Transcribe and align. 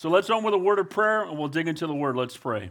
So 0.00 0.08
let's 0.08 0.30
open 0.30 0.44
with 0.44 0.54
a 0.54 0.58
word 0.58 0.78
of 0.78 0.88
prayer 0.88 1.24
and 1.24 1.36
we'll 1.36 1.48
dig 1.48 1.68
into 1.68 1.86
the 1.86 1.92
word. 1.92 2.16
Let's 2.16 2.34
pray. 2.34 2.70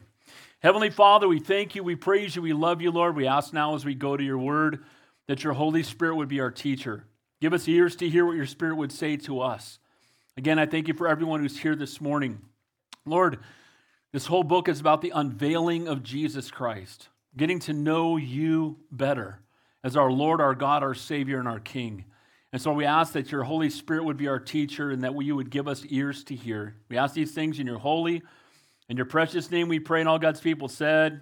Heavenly 0.61 0.89
Father, 0.89 1.27
we 1.27 1.37
thank 1.37 1.75
you, 1.75 1.83
we 1.83 1.95
praise 1.95 2.35
you, 2.35 2.41
we 2.41 2.53
love 2.53 2.81
you, 2.81 2.89
Lord. 2.89 3.15
We 3.15 3.27
ask 3.27 3.53
now 3.53 3.75
as 3.75 3.85
we 3.85 3.93
go 3.93 4.17
to 4.17 4.23
your 4.23 4.39
word 4.39 4.83
that 5.27 5.43
your 5.43 5.53
Holy 5.53 5.83
Spirit 5.83 6.15
would 6.15 6.27
be 6.27 6.39
our 6.39 6.49
teacher. 6.49 7.03
Give 7.39 7.53
us 7.53 7.67
ears 7.67 7.95
to 7.97 8.09
hear 8.09 8.25
what 8.25 8.35
your 8.35 8.47
Spirit 8.47 8.77
would 8.77 8.91
say 8.91 9.15
to 9.17 9.41
us. 9.41 9.77
Again, 10.37 10.57
I 10.57 10.65
thank 10.65 10.87
you 10.87 10.95
for 10.95 11.07
everyone 11.07 11.41
who's 11.41 11.59
here 11.59 11.75
this 11.75 12.01
morning. 12.01 12.39
Lord, 13.05 13.37
this 14.11 14.25
whole 14.25 14.43
book 14.43 14.67
is 14.67 14.79
about 14.79 15.03
the 15.03 15.11
unveiling 15.13 15.87
of 15.87 16.01
Jesus 16.01 16.49
Christ, 16.49 17.09
getting 17.37 17.59
to 17.59 17.73
know 17.73 18.17
you 18.17 18.77
better 18.91 19.39
as 19.83 19.95
our 19.95 20.11
Lord, 20.11 20.41
our 20.41 20.55
God, 20.55 20.81
our 20.81 20.95
Savior, 20.95 21.37
and 21.37 21.47
our 21.47 21.59
King. 21.59 22.05
And 22.51 22.61
so 22.61 22.73
we 22.73 22.85
ask 22.85 23.13
that 23.13 23.31
your 23.31 23.43
Holy 23.43 23.69
Spirit 23.69 24.05
would 24.05 24.17
be 24.17 24.27
our 24.27 24.39
teacher 24.39 24.89
and 24.89 25.03
that 25.03 25.19
you 25.21 25.35
would 25.35 25.51
give 25.51 25.67
us 25.67 25.85
ears 25.89 26.23
to 26.25 26.35
hear. 26.35 26.75
We 26.89 26.97
ask 26.97 27.13
these 27.13 27.31
things 27.31 27.59
in 27.59 27.67
your 27.67 27.77
holy 27.77 28.23
and 28.87 28.97
your 28.97 29.05
precious 29.05 29.51
name 29.51 29.67
we 29.67 29.79
pray, 29.79 29.99
and 29.99 30.09
all 30.09 30.17
God's 30.17 30.41
people 30.41 30.67
said. 30.67 31.21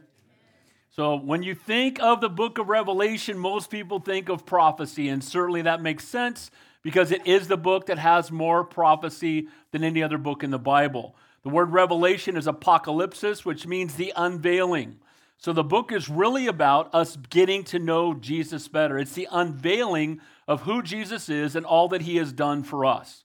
So 0.90 1.18
when 1.18 1.44
you 1.44 1.54
think 1.54 2.02
of 2.02 2.22
the 2.22 2.30
book 2.30 2.58
of 2.58 2.70
Revelation, 2.70 3.38
most 3.38 3.70
people 3.70 4.00
think 4.00 4.30
of 4.30 4.46
prophecy, 4.46 5.10
and 5.10 5.22
certainly 5.22 5.62
that 5.64 5.82
makes 5.82 6.08
sense 6.08 6.50
because 6.82 7.12
it 7.12 7.28
is 7.28 7.50
the 7.50 7.58
book 7.58 7.88
that 7.88 7.98
has 7.98 8.32
more 8.32 8.64
prophecy 8.64 9.48
than 9.72 9.84
any 9.84 10.02
other 10.02 10.18
book 10.18 10.44
in 10.44 10.50
the 10.50 10.58
Bible. 10.58 11.16
The 11.44 11.50
word 11.50 11.74
revelation 11.74 12.38
is 12.38 12.48
apocalypsis, 12.48 13.44
which 13.44 13.68
means 13.68 13.96
the 13.96 14.14
unveiling. 14.16 15.00
So 15.38 15.54
the 15.54 15.64
book 15.64 15.92
is 15.92 16.10
really 16.10 16.48
about 16.48 16.94
us 16.94 17.16
getting 17.30 17.64
to 17.66 17.80
know 17.80 18.14
Jesus 18.14 18.68
better. 18.68 18.98
It's 18.98 19.14
the 19.14 19.28
unveiling 19.32 20.20
of 20.48 20.62
who 20.62 20.82
Jesus 20.82 21.30
is 21.30 21.56
and 21.56 21.66
all 21.66 21.88
that 21.90 22.02
he 22.02 22.18
has 22.18 22.34
done 22.34 22.64
for 22.64 22.86
us. 22.86 23.24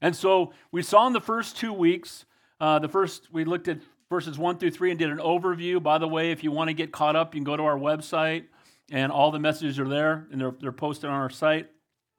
And 0.00 0.16
so 0.16 0.52
we 0.72 0.82
saw 0.82 1.06
in 1.06 1.12
the 1.12 1.20
first 1.20 1.56
two 1.56 1.72
weeks, 1.72 2.24
uh, 2.60 2.78
the 2.78 2.88
first, 2.88 3.28
we 3.30 3.44
looked 3.44 3.68
at 3.68 3.78
verses 4.08 4.38
one 4.38 4.58
through 4.58 4.70
three 4.70 4.90
and 4.90 4.98
did 4.98 5.10
an 5.10 5.18
overview. 5.18 5.82
By 5.82 5.98
the 5.98 6.08
way, 6.08 6.32
if 6.32 6.42
you 6.42 6.50
want 6.50 6.68
to 6.68 6.74
get 6.74 6.92
caught 6.92 7.14
up, 7.16 7.34
you 7.34 7.40
can 7.40 7.44
go 7.44 7.56
to 7.56 7.62
our 7.62 7.78
website 7.78 8.44
and 8.90 9.12
all 9.12 9.30
the 9.30 9.38
messages 9.38 9.78
are 9.78 9.88
there 9.88 10.26
and 10.32 10.40
they're, 10.40 10.54
they're 10.60 10.72
posted 10.72 11.10
on 11.10 11.16
our 11.16 11.30
site. 11.30 11.68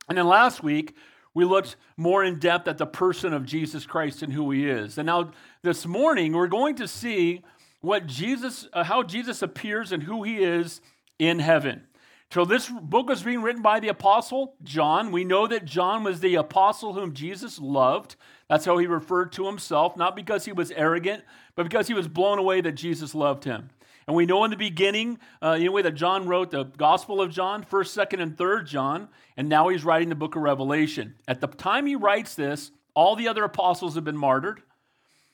And 0.08 0.18
then 0.18 0.28
last 0.28 0.62
week, 0.62 0.96
we 1.34 1.46
looked 1.46 1.78
more 1.98 2.24
in 2.24 2.40
depth 2.40 2.68
at 2.68 2.78
the 2.78 2.86
person 2.86 3.34
of 3.34 3.46
Jesus 3.46 3.86
Christ 3.86 4.22
and 4.22 4.34
who 4.34 4.52
he 4.52 4.70
is. 4.70 4.98
And 4.98 5.06
now 5.06 5.32
this 5.64 5.86
morning, 5.88 6.34
we're 6.34 6.48
going 6.48 6.76
to 6.76 6.88
see 6.88 7.42
what 7.82 8.08
Jesus, 8.08 8.68
uh, 8.74 8.84
how 8.84 9.04
Jesus 9.04 9.42
appears 9.42 9.92
and 9.92 10.04
who 10.04 10.24
he 10.24 10.44
is 10.44 10.82
in 11.20 11.40
heaven. 11.40 11.88
So 12.32 12.46
this 12.46 12.70
book 12.70 13.10
was 13.10 13.24
being 13.24 13.42
written 13.42 13.62
by 13.62 13.82
the 13.82 13.90
apostle 13.90 14.56
John. 14.64 15.12
We 15.12 15.26
know 15.26 15.48
that 15.48 15.66
John 15.66 16.04
was 16.04 16.22
the 16.22 16.36
apostle 16.36 16.94
whom 16.94 17.14
Jesus 17.14 17.60
loved. 17.60 18.16
That's 18.48 18.64
how 18.64 18.78
he 18.78 18.88
referred 18.88 19.34
to 19.34 19.48
himself, 19.48 19.98
not 19.98 20.16
because 20.16 20.46
he 20.46 20.54
was 20.54 20.72
arrogant, 20.72 21.24
but 21.56 21.64
because 21.64 21.88
he 21.88 21.94
was 21.94 22.08
blown 22.08 22.40
away 22.40 22.62
that 22.62 22.74
Jesus 22.74 23.14
loved 23.14 23.44
him. 23.44 23.70
And 24.08 24.16
we 24.16 24.26
know 24.26 24.44
in 24.46 24.52
the 24.52 24.58
beginning, 24.58 25.20
uh, 25.44 25.56
in 25.58 25.64
the 25.64 25.72
way 25.72 25.82
that 25.82 25.96
John 25.96 26.26
wrote 26.26 26.52
the 26.52 26.64
Gospel 26.64 27.22
of 27.22 27.32
John, 27.32 27.64
1st, 27.64 28.08
2nd, 28.08 28.22
and 28.22 28.38
3rd 28.38 28.66
John, 28.66 29.10
and 29.36 29.50
now 29.50 29.68
he's 29.68 29.84
writing 29.84 30.10
the 30.10 30.16
book 30.16 30.36
of 30.36 30.42
Revelation. 30.42 31.16
At 31.28 31.42
the 31.42 31.48
time 31.48 31.86
he 31.86 31.96
writes 31.96 32.36
this, 32.36 32.72
all 32.94 33.16
the 33.16 33.28
other 33.28 33.44
apostles 33.44 33.96
have 33.96 34.04
been 34.04 34.18
martyred. 34.18 34.64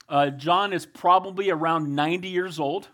Uh, 0.09 0.29
John 0.29 0.73
is 0.73 0.85
probably 0.85 1.49
around 1.49 1.93
90 1.93 2.27
years 2.27 2.59
old. 2.59 2.87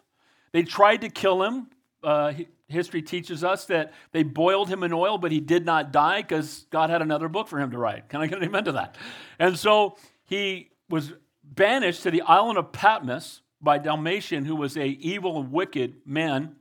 They 0.52 0.64
tried 0.64 1.02
to 1.02 1.10
kill 1.10 1.44
him. 1.44 1.68
Uh, 2.04 2.34
history 2.68 3.02
teaches 3.02 3.44
us 3.44 3.66
that 3.66 3.94
they 4.12 4.24
boiled 4.24 4.70
him 4.70 4.84
in 4.84 4.92
oil, 4.94 5.18
but 5.18 5.32
he 5.32 5.40
did 5.40 5.66
not 5.66 5.92
die 5.92 6.22
because 6.22 6.66
God 6.70 6.90
had 6.90 7.02
another 7.02 7.30
book 7.30 7.48
for 7.48 7.60
him 7.60 7.72
to 7.72 7.78
write. 7.78 8.10
Can 8.10 8.22
I 8.22 8.28
get 8.28 8.40
an 8.40 8.46
amen 8.46 8.66
to 8.66 8.72
that? 8.74 8.98
And 9.40 9.58
so 9.58 9.98
he 10.26 10.72
was 10.90 11.14
banished 11.44 12.04
to 12.04 12.12
the 12.12 12.22
island 12.22 12.58
of 12.58 12.72
Patmos 12.72 13.42
by 13.62 13.78
Domitian, 13.78 14.46
who 14.46 14.56
was 14.56 14.76
a 14.76 14.88
evil 14.88 15.40
and 15.40 15.52
wicked 15.52 15.96
man 16.06 16.56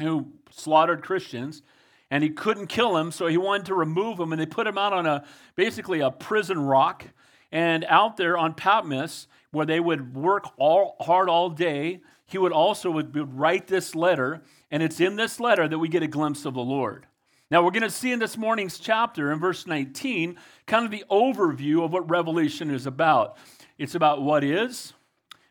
who 0.00 0.32
slaughtered 0.50 1.02
Christians. 1.02 1.62
And 2.10 2.24
he 2.24 2.30
couldn't 2.30 2.68
kill 2.68 2.96
him, 2.96 3.12
so 3.12 3.26
he 3.26 3.36
wanted 3.36 3.66
to 3.66 3.74
remove 3.74 4.18
him, 4.18 4.32
and 4.32 4.40
they 4.40 4.46
put 4.46 4.66
him 4.66 4.78
out 4.78 4.94
on 4.94 5.04
a 5.04 5.24
basically 5.56 6.00
a 6.00 6.10
prison 6.10 6.58
rock. 6.58 7.04
And 7.52 7.84
out 7.84 8.16
there 8.16 8.36
on 8.36 8.54
Patmos, 8.54 9.26
where 9.50 9.66
they 9.66 9.80
would 9.80 10.14
work 10.14 10.44
all 10.58 10.96
hard 11.00 11.28
all 11.28 11.50
day, 11.50 12.00
he 12.26 12.38
would 12.38 12.52
also 12.52 12.90
would, 12.90 13.14
would 13.14 13.38
write 13.38 13.66
this 13.66 13.94
letter 13.94 14.42
and 14.70 14.82
it's 14.82 15.00
in 15.00 15.16
this 15.16 15.40
letter 15.40 15.66
that 15.66 15.78
we 15.78 15.88
get 15.88 16.02
a 16.02 16.08
glimpse 16.08 16.44
of 16.44 16.54
the 16.54 16.60
Lord. 16.60 17.06
Now, 17.50 17.64
we're 17.64 17.70
going 17.70 17.82
to 17.82 17.90
see 17.90 18.12
in 18.12 18.18
this 18.18 18.36
morning's 18.36 18.78
chapter, 18.78 19.32
in 19.32 19.38
verse 19.38 19.66
19, 19.66 20.36
kind 20.66 20.84
of 20.84 20.90
the 20.90 21.04
overview 21.10 21.82
of 21.82 21.92
what 21.92 22.10
Revelation 22.10 22.70
is 22.70 22.86
about. 22.86 23.38
It's 23.78 23.94
about 23.94 24.20
what 24.20 24.44
is, 24.44 24.92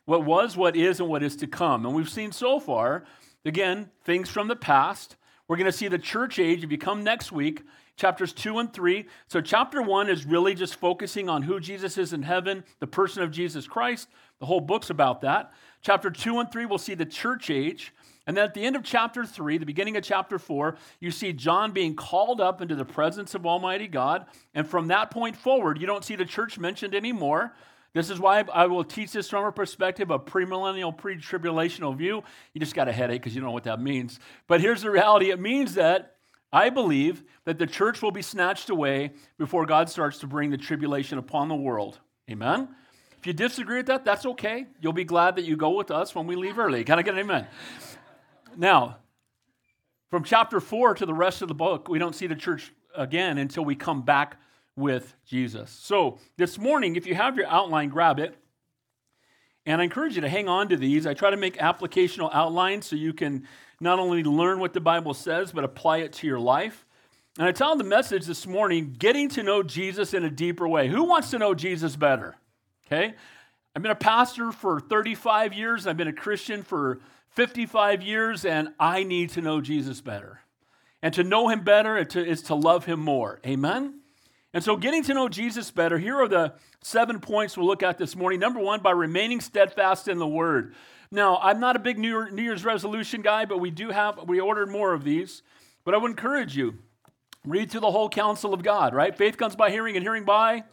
what 0.05 0.23
was, 0.23 0.55
what 0.55 0.75
is, 0.75 0.99
and 0.99 1.09
what 1.09 1.23
is 1.23 1.35
to 1.37 1.47
come. 1.47 1.87
And 1.87 1.95
we've 1.95 2.09
seen 2.09 2.31
so 2.31 2.59
far, 2.59 3.05
again, 3.45 3.89
things 4.03 4.29
from 4.29 4.47
the 4.47 4.55
past. 4.55 5.15
We're 5.47 5.57
going 5.57 5.65
to 5.65 5.71
see 5.71 5.87
the 5.87 5.97
church 5.97 6.37
age 6.37 6.63
if 6.63 6.71
you 6.71 6.77
come 6.77 7.03
next 7.03 7.31
week, 7.31 7.63
chapters 7.97 8.31
2 8.31 8.59
and 8.59 8.71
3. 8.71 9.05
So, 9.27 9.41
chapter 9.41 9.81
1 9.81 10.09
is 10.09 10.25
really 10.25 10.53
just 10.53 10.75
focusing 10.75 11.27
on 11.27 11.41
who 11.41 11.59
Jesus 11.59 11.97
is 11.97 12.13
in 12.13 12.21
heaven, 12.21 12.63
the 12.79 12.87
person 12.87 13.23
of 13.23 13.31
Jesus 13.31 13.67
Christ. 13.67 14.07
The 14.39 14.45
whole 14.45 14.61
book's 14.61 14.89
about 14.89 15.21
that. 15.21 15.51
Chapter 15.81 16.09
2 16.09 16.39
and 16.39 16.51
3, 16.51 16.65
we'll 16.65 16.77
see 16.77 16.93
the 16.93 17.05
church 17.05 17.49
age. 17.49 17.93
And 18.27 18.35
then 18.35 18.43
at 18.43 18.53
the 18.53 18.63
end 18.63 18.75
of 18.75 18.83
chapter 18.83 19.25
3, 19.25 19.57
the 19.57 19.65
beginning 19.65 19.97
of 19.97 20.03
chapter 20.03 20.37
4, 20.37 20.77
you 20.99 21.11
see 21.11 21.33
John 21.33 21.71
being 21.71 21.95
called 21.95 22.41
up 22.41 22.61
into 22.61 22.75
the 22.75 22.85
presence 22.85 23.33
of 23.35 23.45
Almighty 23.45 23.87
God. 23.87 24.25
And 24.53 24.67
from 24.67 24.87
that 24.87 25.11
point 25.11 25.35
forward, 25.35 25.79
you 25.79 25.87
don't 25.87 26.03
see 26.03 26.15
the 26.15 26.25
church 26.25 26.59
mentioned 26.59 26.93
anymore. 26.93 27.53
This 27.93 28.09
is 28.09 28.19
why 28.19 28.43
I 28.53 28.67
will 28.67 28.83
teach 28.83 29.13
this 29.13 29.29
from 29.29 29.45
a 29.45 29.51
perspective 29.51 30.11
of 30.11 30.25
premillennial, 30.25 30.95
pre 30.95 31.15
tribulational 31.15 31.95
view. 31.97 32.21
You 32.53 32.59
just 32.59 32.75
got 32.75 32.89
a 32.89 32.91
headache 32.91 33.21
because 33.21 33.33
you 33.33 33.41
don't 33.41 33.47
know 33.47 33.53
what 33.53 33.63
that 33.63 33.81
means. 33.81 34.19
But 34.47 34.61
here's 34.61 34.81
the 34.81 34.91
reality 34.91 35.31
it 35.31 35.39
means 35.39 35.75
that 35.75 36.16
I 36.51 36.69
believe 36.69 37.23
that 37.45 37.57
the 37.57 37.67
church 37.67 38.01
will 38.01 38.11
be 38.11 38.21
snatched 38.21 38.69
away 38.69 39.11
before 39.37 39.65
God 39.65 39.89
starts 39.89 40.19
to 40.19 40.27
bring 40.27 40.49
the 40.49 40.57
tribulation 40.57 41.17
upon 41.17 41.49
the 41.49 41.55
world. 41.55 41.99
Amen? 42.29 42.69
If 43.19 43.27
you 43.27 43.33
disagree 43.33 43.77
with 43.77 43.87
that, 43.87 44.05
that's 44.05 44.25
okay. 44.25 44.67
You'll 44.79 44.93
be 44.93 45.03
glad 45.03 45.35
that 45.35 45.45
you 45.45 45.55
go 45.55 45.71
with 45.71 45.91
us 45.91 46.15
when 46.15 46.27
we 46.27 46.35
leave 46.35 46.59
early. 46.59 46.83
Can 46.83 46.99
I 46.99 47.01
get 47.01 47.15
an 47.15 47.19
amen? 47.19 47.47
Now, 48.55 48.97
from 50.09 50.23
chapter 50.23 50.59
4 50.59 50.95
to 50.95 51.05
the 51.05 51.13
rest 51.13 51.41
of 51.41 51.47
the 51.47 51.53
book, 51.53 51.89
we 51.89 51.99
don't 51.99 52.15
see 52.15 52.27
the 52.27 52.35
church 52.35 52.71
again 52.95 53.37
until 53.37 53.65
we 53.65 53.75
come 53.75 54.03
back 54.03 54.37
with 54.75 55.15
Jesus. 55.25 55.71
So, 55.71 56.19
this 56.37 56.57
morning, 56.57 56.95
if 56.95 57.05
you 57.05 57.15
have 57.15 57.35
your 57.35 57.47
outline, 57.47 57.89
grab 57.89 58.19
it. 58.19 58.37
And 59.65 59.81
I 59.81 59.83
encourage 59.83 60.15
you 60.15 60.21
to 60.21 60.29
hang 60.29 60.47
on 60.47 60.69
to 60.69 60.77
these. 60.77 61.05
I 61.05 61.13
try 61.13 61.29
to 61.29 61.35
make 61.35 61.57
applicational 61.57 62.29
outlines 62.33 62.85
so 62.85 62.95
you 62.95 63.11
can 63.11 63.45
not 63.79 63.99
only 63.99 64.23
learn 64.23 64.59
what 64.59 64.73
the 64.73 64.81
Bible 64.81 65.13
says, 65.13 65.51
but 65.51 65.63
apply 65.63 65.97
it 65.97 66.13
to 66.13 66.27
your 66.27 66.39
life. 66.39 66.85
And 67.37 67.47
I 67.47 67.51
tell 67.51 67.75
the 67.75 67.83
message 67.83 68.25
this 68.25 68.47
morning 68.47 68.95
getting 68.97 69.29
to 69.29 69.43
know 69.43 69.61
Jesus 69.61 70.13
in 70.13 70.23
a 70.23 70.29
deeper 70.29 70.67
way. 70.67 70.87
Who 70.87 71.03
wants 71.03 71.29
to 71.31 71.39
know 71.39 71.53
Jesus 71.53 71.95
better? 71.95 72.35
Okay? 72.87 73.13
I've 73.75 73.81
been 73.83 73.91
a 73.91 73.95
pastor 73.95 74.51
for 74.51 74.79
35 74.79 75.53
years, 75.53 75.85
I've 75.85 75.97
been 75.97 76.07
a 76.07 76.13
Christian 76.13 76.63
for 76.63 76.99
55 77.29 78.01
years, 78.01 78.43
and 78.43 78.69
I 78.79 79.03
need 79.03 79.29
to 79.31 79.41
know 79.41 79.61
Jesus 79.61 80.01
better. 80.01 80.41
And 81.03 81.13
to 81.13 81.23
know 81.23 81.49
him 81.49 81.63
better 81.63 81.97
is 81.97 82.41
to 82.43 82.55
love 82.55 82.85
him 82.85 82.99
more. 82.99 83.39
Amen? 83.45 83.99
And 84.51 84.63
so, 84.63 84.75
getting 84.75 85.03
to 85.03 85.13
know 85.13 85.29
Jesus 85.29 85.69
better, 85.69 85.99
here 85.99 86.15
are 86.15 86.27
the 86.27 86.53
seven 86.81 87.19
points 87.19 87.55
we'll 87.55 87.67
look 87.67 87.83
at 87.83 87.99
this 87.99 88.15
morning. 88.15 88.39
Number 88.39 88.59
one, 88.59 88.81
by 88.81 88.89
remaining 88.89 89.39
steadfast 89.39 90.07
in 90.07 90.17
the 90.17 90.27
word. 90.27 90.73
Now, 91.11 91.37
I'm 91.37 91.59
not 91.59 91.75
a 91.75 91.79
big 91.79 91.97
New 91.97 92.27
Year's 92.35 92.65
resolution 92.65 93.21
guy, 93.21 93.45
but 93.45 93.59
we 93.59 93.71
do 93.71 93.89
have, 93.89 94.27
we 94.27 94.39
ordered 94.39 94.69
more 94.69 94.93
of 94.93 95.03
these. 95.03 95.41
But 95.85 95.93
I 95.93 95.97
would 95.97 96.11
encourage 96.11 96.57
you, 96.57 96.79
read 97.45 97.71
through 97.71 97.81
the 97.81 97.91
whole 97.91 98.09
counsel 98.09 98.53
of 98.53 98.61
God, 98.61 98.93
right? 98.93 99.15
Faith 99.15 99.37
comes 99.37 99.55
by 99.55 99.71
hearing, 99.71 99.95
and 99.95 100.03
hearing 100.03 100.25
by 100.25 100.65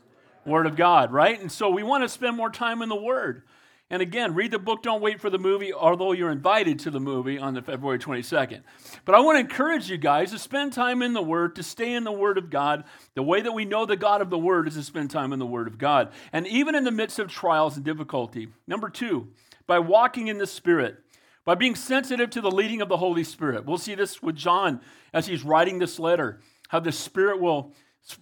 Word 0.45 0.67
of 0.67 0.77
God, 0.77 1.13
right? 1.13 1.41
And 1.41 1.51
so 1.51 1.71
we 1.71 1.83
want 1.83 2.03
to 2.03 2.09
spend 2.09 2.37
more 2.37 2.51
time 2.51 2.83
in 2.83 2.89
the 2.89 2.97
Word. 2.97 3.45
And 3.91 4.01
again, 4.03 4.35
read 4.35 4.51
the 4.51 4.59
book, 4.59 4.83
don't 4.83 5.03
wait 5.03 5.21
for 5.21 5.31
the 5.31 5.39
movie, 5.39 5.73
although 5.73 6.13
you're 6.13 6.31
invited 6.31 6.81
to 6.81 6.91
the 6.91 6.99
movie 6.99 7.39
on 7.39 7.55
the 7.55 7.63
February 7.63 7.99
22nd. 7.99 8.63
But 9.05 9.15
I 9.15 9.21
want 9.21 9.37
to 9.37 9.41
encourage 9.41 9.89
you 9.91 9.99
guys 9.99 10.33
to 10.33 10.39
spend 10.39 10.73
time 10.73 11.03
in 11.03 11.13
the 11.13 11.23
Word, 11.23 11.55
to 11.57 11.63
stay 11.63 11.93
in 11.93 12.03
the 12.03 12.11
Word 12.11 12.39
of 12.39 12.51
God. 12.51 12.85
The 13.15 13.23
way 13.23 13.43
that 13.43 13.53
we 13.53 13.67
know 13.67 13.87
the 13.87 13.97
God 13.97 14.21
of 14.21 14.31
the 14.31 14.39
Word 14.39 14.67
is 14.67 14.75
to 14.75 14.83
spend 14.83 15.11
time 15.11 15.33
in 15.33 15.39
the 15.39 15.47
Word 15.47 15.69
of 15.69 15.79
God. 15.79 16.13
And 16.33 16.47
even 16.47 16.75
in 16.75 16.85
the 16.85 16.91
midst 16.91 17.19
of 17.19 17.29
trials 17.29 17.77
and 17.77 17.85
difficulty. 17.85 18.49
Number 18.67 18.89
two, 18.89 19.29
by 19.67 19.79
walking 19.79 20.29
in 20.29 20.39
the 20.39 20.47
Spirit, 20.47 20.99
by 21.45 21.55
being 21.55 21.75
sensitive 21.75 22.31
to 22.31 22.41
the 22.41 22.51
leading 22.51 22.81
of 22.81 22.89
the 22.89 22.97
Holy 22.97 23.25
Spirit. 23.25 23.67
We'll 23.67 23.79
see 23.79 23.95
this 23.95 24.23
with 24.23 24.37
John 24.37 24.81
as 25.13 25.27
he's 25.27 25.45
writing 25.45 25.79
this 25.79 25.99
letter, 25.99 26.41
how 26.69 26.81
the 26.81 26.93
Spirit 26.93 27.41
will, 27.41 27.73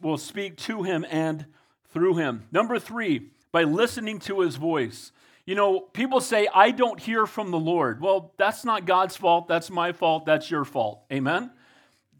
will 0.01 0.19
speak 0.19 0.57
to 0.59 0.83
him 0.83 1.05
and 1.11 1.47
through 1.91 2.17
him. 2.17 2.45
Number 2.53 2.79
three, 2.79 3.31
by 3.53 3.65
listening 3.65 4.19
to 4.21 4.41
his 4.41 4.57
voice. 4.57 5.13
You 5.45 5.57
know, 5.57 5.81
people 5.81 6.21
say, 6.21 6.49
I 6.55 6.71
don't 6.71 7.01
hear 7.01 7.27
from 7.27 7.51
the 7.51 7.59
Lord. 7.59 8.01
Well, 8.01 8.33
that's 8.39 8.65
not 8.65 8.87
God's 8.87 9.17
fault. 9.17 9.49
That's 9.49 9.71
my 9.71 9.93
fault. 9.93 10.25
That's 10.25 10.51
your 10.51 10.65
fault. 10.65 11.03
Amen? 11.13 11.51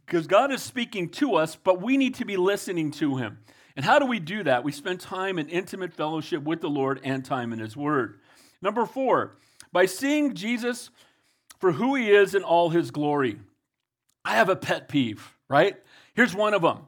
Because 0.05 0.27
God 0.27 0.53
is 0.53 0.61
speaking 0.63 1.09
to 1.11 1.37
us, 1.37 1.57
but 1.57 1.81
we 1.81 1.97
need 1.97 2.17
to 2.17 2.25
be 2.25 2.37
listening 2.37 2.91
to 2.93 3.17
him. 3.17 3.39
And 3.77 3.85
how 3.85 3.99
do 3.99 4.07
we 4.07 4.19
do 4.19 4.43
that? 4.45 4.65
We 4.65 4.73
spend 4.73 5.01
time 5.01 5.39
in 5.39 5.49
intimate 5.49 5.95
fellowship 5.95 6.43
with 6.43 6.61
the 6.61 6.69
Lord 6.69 7.01
and 7.05 7.25
time 7.25 7.53
in 7.53 7.59
His 7.59 7.77
Word. 7.77 8.21
Number 8.63 8.87
four, 8.87 9.37
by 9.73 9.87
seeing 9.87 10.35
Jesus 10.35 10.91
for 11.59 11.73
who 11.73 11.95
He 11.95 12.11
is 12.11 12.35
in 12.35 12.43
all 12.43 12.71
His 12.71 12.91
glory. 12.91 13.39
I 14.25 14.37
have 14.37 14.49
a 14.49 14.57
pet 14.57 14.89
peeve, 14.89 15.37
right? 15.49 15.77
Here's 16.15 16.35
one 16.35 16.55
of 16.55 16.63
them. 16.63 16.87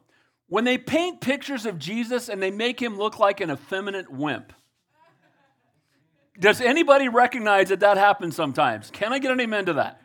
When 0.49 0.65
they 0.65 0.79
paint 0.79 1.21
pictures 1.21 1.67
of 1.67 1.79
Jesus 1.79 2.29
and 2.29 2.43
they 2.43 2.51
make 2.51 2.81
him 2.81 2.97
look 2.97 3.19
like 3.19 3.41
an 3.41 3.51
effeminate 3.51 4.11
wimp. 4.11 4.53
Does 6.39 6.61
anybody 6.61 7.09
recognize 7.09 7.69
that 7.69 7.81
that 7.81 7.97
happens 7.97 8.37
sometimes? 8.37 8.91
Can 8.91 9.13
I 9.13 9.19
get 9.19 9.31
an 9.31 9.41
amen 9.41 9.67
to 9.67 9.73
that? 9.75 10.01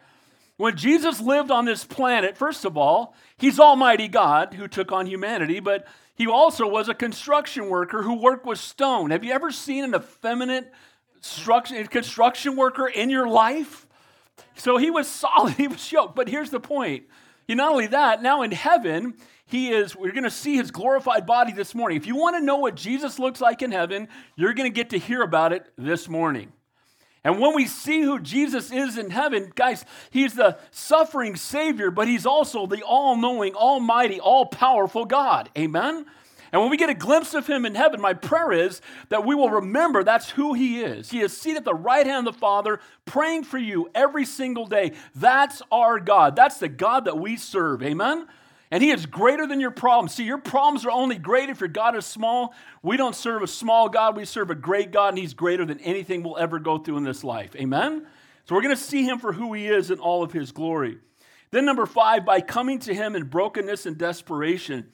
When 0.58 0.76
Jesus 0.76 1.22
lived 1.22 1.52
on 1.52 1.66
this 1.66 1.86
planet, 1.86 2.38
first 2.38 2.66
of 2.66 2.78
all, 2.78 3.16
he's 3.38 3.60
Almighty 3.60 4.08
God 4.08 4.54
who 4.54 4.68
took 4.68 4.92
on 4.92 5.08
humanity, 5.08 5.60
but 5.60 5.88
he 6.16 6.28
also 6.28 6.68
was 6.68 6.90
a 6.90 6.94
construction 6.94 7.70
worker 7.70 8.04
who 8.04 8.22
worked 8.22 8.46
with 8.46 8.60
stone. 8.60 9.12
Have 9.12 9.24
you 9.24 9.32
ever 9.32 9.52
seen 9.52 9.84
an 9.84 9.96
effeminate 9.96 10.72
construction 11.22 12.56
worker 12.56 12.88
in 12.88 13.10
your 13.10 13.28
life? 13.28 13.88
So 14.56 14.78
he 14.78 14.92
was 14.92 15.08
solid, 15.08 15.54
he 15.58 15.68
was 15.68 15.92
yoked. 15.92 16.16
But 16.16 16.30
here's 16.30 16.50
the 16.50 16.60
point. 16.60 17.06
He 17.48 17.56
not 17.56 17.72
only 17.72 17.88
that, 17.88 18.22
now 18.22 18.44
in 18.44 18.52
heaven, 18.52 19.16
he 19.46 19.72
is, 19.72 19.96
we're 19.96 20.12
going 20.12 20.24
to 20.24 20.30
see 20.30 20.56
his 20.56 20.70
glorified 20.70 21.26
body 21.26 21.52
this 21.52 21.74
morning. 21.74 21.98
If 21.98 22.06
you 22.06 22.16
want 22.16 22.36
to 22.36 22.44
know 22.44 22.58
what 22.58 22.76
Jesus 22.76 23.18
looks 23.18 23.42
like 23.42 23.64
in 23.64 23.72
heaven, 23.72 24.08
you're 24.36 24.54
going 24.54 24.72
to 24.72 24.76
get 24.76 24.92
to 24.92 25.00
hear 25.00 25.24
about 25.24 25.54
it 25.54 25.66
this 25.76 26.08
morning. 26.08 26.52
And 27.24 27.40
when 27.40 27.56
we 27.56 27.66
see 27.66 28.02
who 28.02 28.20
Jesus 28.20 28.72
is 28.72 28.98
in 28.98 29.10
heaven, 29.10 29.52
guys, 29.56 29.84
he's 30.12 30.36
the 30.36 30.58
suffering 30.72 31.36
Savior, 31.36 31.92
but 31.92 32.08
he's 32.08 32.26
also 32.26 32.66
the 32.66 32.84
all 32.84 33.18
knowing, 33.18 33.56
almighty, 33.56 34.20
all 34.20 34.46
powerful 34.46 35.06
God. 35.06 35.50
Amen? 35.58 36.06
And 36.52 36.62
when 36.62 36.72
we 36.72 36.78
get 36.78 36.90
a 36.90 36.96
glimpse 36.96 37.34
of 37.34 37.48
him 37.48 37.66
in 37.66 37.76
heaven, 37.76 38.02
my 38.02 38.14
prayer 38.14 38.52
is 38.52 38.82
that 39.10 39.26
we 39.26 39.36
will 39.36 39.50
remember 39.50 40.04
that's 40.04 40.32
who 40.32 40.54
he 40.54 40.82
is. 40.82 41.10
He 41.10 41.22
is 41.22 41.36
seated 41.36 41.60
at 41.60 41.66
the 41.66 41.74
right 41.74 42.06
hand 42.06 42.28
of 42.28 42.34
the 42.34 42.40
Father, 42.40 42.80
praying 43.06 43.44
for 43.44 43.58
you 43.58 43.90
every 43.94 44.26
single 44.26 44.66
day. 44.66 44.94
That's 45.16 45.62
our 45.72 46.00
God. 46.00 46.36
That's 46.36 46.58
the 46.58 46.70
God 46.70 47.06
that 47.06 47.18
we 47.20 47.38
serve. 47.38 47.84
Amen? 47.84 48.28
And 48.72 48.84
he 48.84 48.92
is 48.92 49.06
greater 49.06 49.48
than 49.48 49.60
your 49.60 49.72
problems. 49.72 50.14
See, 50.14 50.26
your 50.26 50.38
problems 50.38 50.86
are 50.86 50.92
only 50.92 51.18
great 51.18 51.50
if 51.50 51.60
your 51.60 51.70
God 51.70 51.96
is 51.96 52.06
small. 52.06 52.54
We 52.84 52.98
don't 52.98 53.16
serve 53.16 53.42
a 53.42 53.48
small 53.48 53.90
God, 53.90 54.16
we 54.16 54.26
serve 54.26 54.52
a 54.52 54.56
great 54.56 54.92
God, 54.92 55.10
and 55.10 55.18
he's 55.18 55.34
greater 55.34 55.66
than 55.66 55.80
anything 55.80 56.22
we'll 56.22 56.38
ever 56.38 56.60
go 56.60 56.78
through 56.78 56.98
in 56.98 57.04
this 57.04 57.24
life. 57.24 57.56
Amen? 57.56 58.06
So 58.46 58.56
we're 58.56 58.62
going 58.62 58.76
to 58.76 58.82
see 58.82 59.04
him 59.04 59.20
for 59.20 59.34
who 59.34 59.54
he 59.54 59.68
is 59.68 59.92
in 59.92 60.00
all 60.00 60.24
of 60.24 60.32
his 60.32 60.52
glory. 60.52 61.00
Then, 61.52 61.66
number 61.66 61.88
five, 61.88 62.26
by 62.26 62.42
coming 62.42 62.78
to 62.80 62.94
him 62.94 63.16
in 63.16 63.26
brokenness 63.26 63.88
and 63.88 63.98
desperation, 63.98 64.92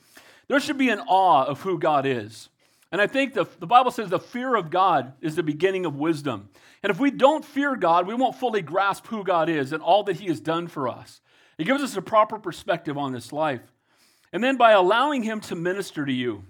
there 0.47 0.59
should 0.59 0.77
be 0.77 0.89
an 0.89 0.99
awe 0.99 1.45
of 1.45 1.61
who 1.61 1.79
God 1.79 2.05
is. 2.05 2.49
And 2.91 3.01
I 3.01 3.07
think 3.07 3.33
the, 3.33 3.45
the 3.59 3.67
Bible 3.67 3.91
says 3.91 4.09
the 4.09 4.19
fear 4.19 4.55
of 4.55 4.69
God 4.69 5.13
is 5.21 5.35
the 5.35 5.43
beginning 5.43 5.85
of 5.85 5.95
wisdom. 5.95 6.49
And 6.83 6.91
if 6.91 6.99
we 6.99 7.11
don't 7.11 7.43
fear 7.43 7.75
God, 7.75 8.07
we 8.07 8.13
won't 8.13 8.35
fully 8.35 8.61
grasp 8.61 9.07
who 9.07 9.23
God 9.23 9.49
is 9.49 9.73
and 9.73 9.81
all 9.81 10.03
that 10.03 10.17
he 10.17 10.27
has 10.27 10.39
done 10.39 10.67
for 10.67 10.87
us. 10.87 11.19
It 11.57 11.65
gives 11.65 11.83
us 11.83 11.95
a 11.95 12.01
proper 12.01 12.37
perspective 12.37 12.97
on 12.97 13.11
this 13.11 13.31
life. 13.31 13.61
And 14.31 14.43
then 14.43 14.57
by 14.57 14.71
allowing 14.71 15.23
Him 15.23 15.39
to 15.41 15.55
minister 15.55 16.05
to 16.05 16.11
you. 16.11 16.43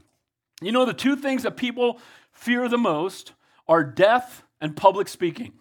You 0.61 0.71
know, 0.71 0.85
the 0.85 0.93
two 0.93 1.15
things 1.15 1.43
that 1.43 1.57
people 1.57 1.99
fear 2.31 2.67
the 2.67 2.77
most 2.77 3.33
are 3.67 3.83
death 3.83 4.43
and 4.61 4.75
public 4.75 5.07
speaking. 5.07 5.53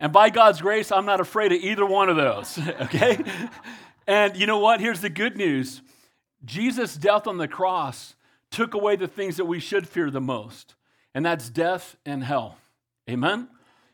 And 0.00 0.12
by 0.12 0.30
God's 0.30 0.60
grace, 0.60 0.90
I'm 0.90 1.06
not 1.06 1.20
afraid 1.20 1.52
of 1.52 1.60
either 1.60 1.86
one 1.86 2.08
of 2.08 2.16
those, 2.16 2.58
okay? 2.82 3.18
And 4.06 4.36
you 4.36 4.46
know 4.46 4.58
what? 4.58 4.80
Here's 4.80 5.00
the 5.00 5.08
good 5.08 5.36
news 5.36 5.80
Jesus' 6.46 6.96
death 6.96 7.26
on 7.26 7.36
the 7.36 7.48
cross 7.48 8.14
took 8.50 8.72
away 8.72 8.96
the 8.96 9.08
things 9.08 9.36
that 9.36 9.44
we 9.44 9.60
should 9.60 9.86
fear 9.86 10.10
the 10.10 10.20
most, 10.20 10.74
and 11.14 11.26
that's 11.26 11.50
death 11.50 11.96
and 12.06 12.24
hell. 12.24 12.56
Amen? 13.10 13.48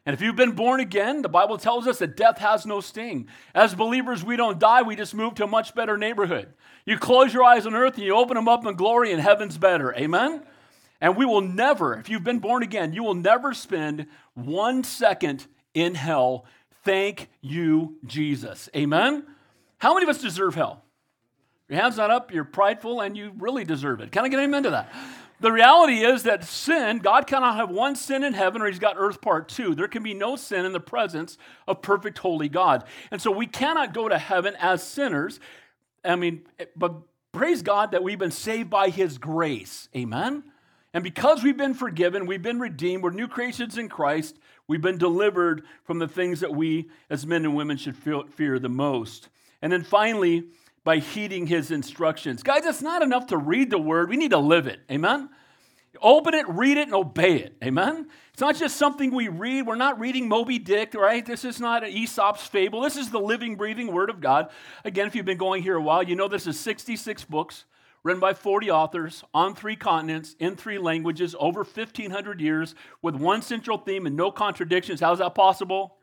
And 0.05 0.15
if 0.15 0.21
you've 0.21 0.37
been 0.37 0.53
born 0.53 0.81
again, 0.81 1.23
the 1.23 1.29
Bible 1.29 1.59
tells 1.59 1.87
us 1.87 1.99
that 1.99 2.17
death 2.17 2.39
has 2.39 2.67
no 2.67 2.81
sting. 2.81 3.29
As 3.55 3.75
believers, 3.75 4.25
we 4.25 4.37
don't 4.37 4.59
die, 4.59 4.83
we 4.83 4.97
just 4.97 5.15
move 5.15 5.35
to 5.37 5.45
a 5.45 5.49
much 5.49 5.75
better 5.75 5.97
neighborhood. 5.97 6.53
You 6.85 6.99
close 6.99 7.33
your 7.33 7.45
eyes 7.45 7.67
on 7.67 7.75
earth 7.75 7.95
and 7.95 8.05
you 8.05 8.17
open 8.17 8.35
them 8.35 8.49
up 8.49 8.67
in 8.67 8.75
glory, 8.75 9.13
and 9.13 9.21
heaven's 9.21 9.59
better. 9.59 9.95
Amen? 9.95 10.43
And 11.01 11.17
we 11.17 11.25
will 11.25 11.41
never, 11.41 11.99
if 11.99 12.09
you've 12.09 12.25
been 12.25 12.39
born 12.39 12.63
again, 12.63 12.93
you 12.93 13.03
will 13.03 13.15
never 13.15 13.55
spend 13.55 14.07
one 14.35 14.85
second 14.85 15.47
in 15.75 15.95
hell. 15.95 16.45
Thank 16.85 17.29
you, 17.41 17.97
Jesus. 18.05 18.69
Amen? 18.75 19.25
How 19.79 19.95
many 19.95 20.05
of 20.05 20.11
us 20.11 20.21
deserve 20.21 20.55
hell? 20.55 20.85
Your 21.73 21.81
hand's 21.81 21.97
not 21.97 22.11
up, 22.11 22.31
you're 22.35 22.45
prideful, 22.45 23.01
and 23.01 23.17
you 23.17 23.33
really 23.39 23.65
deserve 23.65 24.03
it. 24.03 24.13
Can 24.13 24.27
I 24.27 24.29
get 24.29 24.39
amen 24.39 24.65
to 24.65 24.71
that? 24.73 24.93
The 25.41 25.51
reality 25.51 26.05
is 26.05 26.25
that 26.25 26.45
sin, 26.45 26.99
God 26.99 27.27
cannot 27.27 27.57
have 27.57 27.71
one 27.71 27.97
sin 27.97 28.23
in 28.25 28.35
heaven 28.35 28.61
or 28.61 28.67
he's 28.67 28.79
got 28.79 28.97
earth 28.99 29.23
part 29.23 29.49
two. 29.49 29.75
There 29.75 29.89
can 29.89 30.03
be 30.03 30.13
no 30.13 30.37
sin 30.37 30.67
in 30.67 30.73
the 30.73 30.81
presence 30.81 31.39
of 31.67 31.81
perfect 31.81 32.19
holy 32.19 32.51
God. 32.51 32.85
And 33.11 33.23
so 33.23 33.31
we 33.31 33.47
cannot 33.47 33.95
go 33.95 34.07
to 34.07 34.19
heaven 34.19 34.55
as 34.61 34.83
sinners. 34.83 35.41
I 36.05 36.17
mean, 36.17 36.43
but 36.77 36.93
praise 37.33 37.63
God 37.63 37.93
that 37.93 38.03
we've 38.03 38.19
been 38.19 38.31
saved 38.31 38.69
by 38.69 38.91
his 38.91 39.17
grace. 39.17 39.89
Amen. 39.97 40.45
And 40.93 41.03
because 41.03 41.43
we've 41.43 41.57
been 41.57 41.73
forgiven, 41.73 42.27
we've 42.27 42.43
been 42.43 42.61
redeemed, 42.61 43.03
we're 43.03 43.13
new 43.13 43.29
creations 43.29 43.79
in 43.79 43.89
Christ, 43.89 44.37
we've 44.69 44.83
been 44.83 44.99
delivered 44.99 45.63
from 45.85 46.01
the 46.01 46.09
things 46.09 46.41
that 46.41 46.55
we 46.55 46.91
as 47.09 47.27
men 47.27 47.47
and 47.47 47.57
women 47.57 47.79
should 47.79 47.97
fear 47.97 48.59
the 48.59 48.69
most. 48.69 49.31
And 49.63 49.73
then 49.73 49.85
finally, 49.85 50.45
by 50.85 50.99
heeding 50.99 51.47
his 51.47 51.71
instructions. 51.71 52.43
Guys, 52.43 52.65
it's 52.65 52.83
not 52.83 53.03
enough 53.03 53.29
to 53.29 53.37
read 53.37 53.71
the 53.71 53.79
word, 53.79 54.09
we 54.09 54.17
need 54.17 54.33
to 54.33 54.39
live 54.39 54.67
it. 54.67 54.81
Amen? 54.91 55.29
Open 56.01 56.33
it, 56.33 56.49
read 56.49 56.79
it, 56.79 56.89
and 56.89 56.95
obey 56.95 57.37
it. 57.37 57.57
Amen? 57.63 58.09
It's 58.33 58.41
not 58.41 58.57
just 58.57 58.77
something 58.77 59.15
we 59.15 59.29
read. 59.29 59.67
We're 59.67 59.75
not 59.75 60.01
reading 60.01 60.27
Moby 60.27 60.59
Dick, 60.59 60.95
right? 60.95 61.25
This 61.25 61.45
is 61.45 61.61
not 61.61 61.87
Aesop's 61.87 62.47
fable. 62.47 62.81
This 62.81 62.97
is 62.97 63.11
the 63.11 63.21
living, 63.21 63.57
breathing 63.57 63.93
Word 63.93 64.09
of 64.09 64.21
God. 64.21 64.49
Again, 64.85 65.07
if 65.07 65.15
you've 65.15 65.27
been 65.27 65.37
going 65.37 65.63
here 65.63 65.77
a 65.77 65.83
while, 65.83 66.03
you 66.03 66.17
know 66.17 66.29
this 66.29 66.47
is 66.47 66.59
66 66.59 67.25
books 67.25 67.65
written 68.05 68.21
by 68.21 68.35
40 68.35 68.71
authors 68.71 69.23
on 69.33 69.55
three 69.55 69.77
continents, 69.77 70.35
in 70.41 70.57
three 70.57 70.79
languages, 70.79 71.37
over 71.39 71.61
1,500 71.61 72.41
years, 72.41 72.75
with 73.01 73.15
one 73.15 73.43
central 73.43 73.79
theme 73.79 74.07
and 74.07 74.17
no 74.17 74.31
contradictions. 74.31 75.01
How's 75.01 75.19
that 75.19 75.35
possible? 75.35 75.97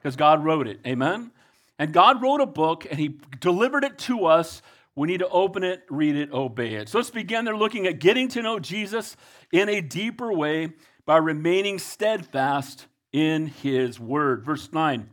Because 0.00 0.16
God 0.16 0.42
wrote 0.42 0.66
it. 0.66 0.80
Amen? 0.86 1.30
And 1.78 1.92
God 1.92 2.20
wrote 2.22 2.40
a 2.40 2.46
book 2.46 2.86
and 2.90 2.98
He 2.98 3.18
delivered 3.40 3.84
it 3.84 3.98
to 3.98 4.26
us. 4.26 4.62
We 4.94 5.06
need 5.06 5.20
to 5.20 5.28
open 5.28 5.62
it, 5.62 5.82
read 5.88 6.16
it, 6.16 6.32
obey 6.32 6.74
it. 6.74 6.88
So 6.88 6.98
let's 6.98 7.10
begin 7.10 7.44
there 7.44 7.56
looking 7.56 7.86
at 7.86 8.00
getting 8.00 8.28
to 8.28 8.42
know 8.42 8.58
Jesus 8.58 9.16
in 9.52 9.68
a 9.68 9.80
deeper 9.80 10.32
way 10.32 10.72
by 11.06 11.18
remaining 11.18 11.78
steadfast 11.78 12.86
in 13.12 13.46
His 13.46 14.00
word. 14.00 14.44
Verse 14.44 14.72
9 14.72 15.08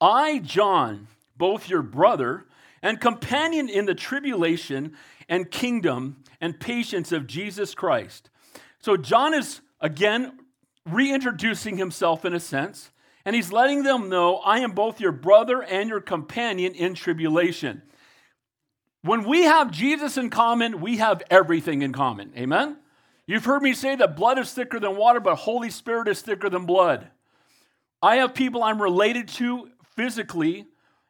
I, 0.00 0.38
John, 0.40 1.08
both 1.36 1.68
your 1.68 1.82
brother 1.82 2.46
and 2.82 3.00
companion 3.00 3.68
in 3.68 3.86
the 3.86 3.94
tribulation 3.94 4.96
and 5.28 5.50
kingdom 5.50 6.22
and 6.40 6.58
patience 6.58 7.12
of 7.12 7.26
Jesus 7.26 7.74
Christ. 7.74 8.28
So 8.80 8.96
John 8.96 9.32
is 9.32 9.60
again 9.80 10.38
reintroducing 10.86 11.76
himself 11.76 12.24
in 12.24 12.34
a 12.34 12.40
sense. 12.40 12.90
And 13.24 13.36
he's 13.36 13.52
letting 13.52 13.82
them 13.82 14.08
know, 14.08 14.36
I 14.38 14.60
am 14.60 14.72
both 14.72 15.00
your 15.00 15.12
brother 15.12 15.62
and 15.62 15.88
your 15.88 16.00
companion 16.00 16.74
in 16.74 16.94
tribulation. 16.94 17.82
When 19.02 19.24
we 19.24 19.42
have 19.42 19.70
Jesus 19.70 20.16
in 20.16 20.30
common, 20.30 20.80
we 20.80 20.98
have 20.98 21.22
everything 21.30 21.82
in 21.82 21.92
common. 21.92 22.32
Amen? 22.36 22.76
You've 23.26 23.44
heard 23.44 23.62
me 23.62 23.74
say 23.74 23.94
that 23.96 24.16
blood 24.16 24.38
is 24.38 24.52
thicker 24.52 24.80
than 24.80 24.96
water, 24.96 25.20
but 25.20 25.36
Holy 25.36 25.70
Spirit 25.70 26.08
is 26.08 26.20
thicker 26.22 26.50
than 26.50 26.66
blood. 26.66 27.08
I 28.00 28.16
have 28.16 28.34
people 28.34 28.64
I'm 28.64 28.82
related 28.82 29.28
to 29.28 29.70
physically, 29.94 30.66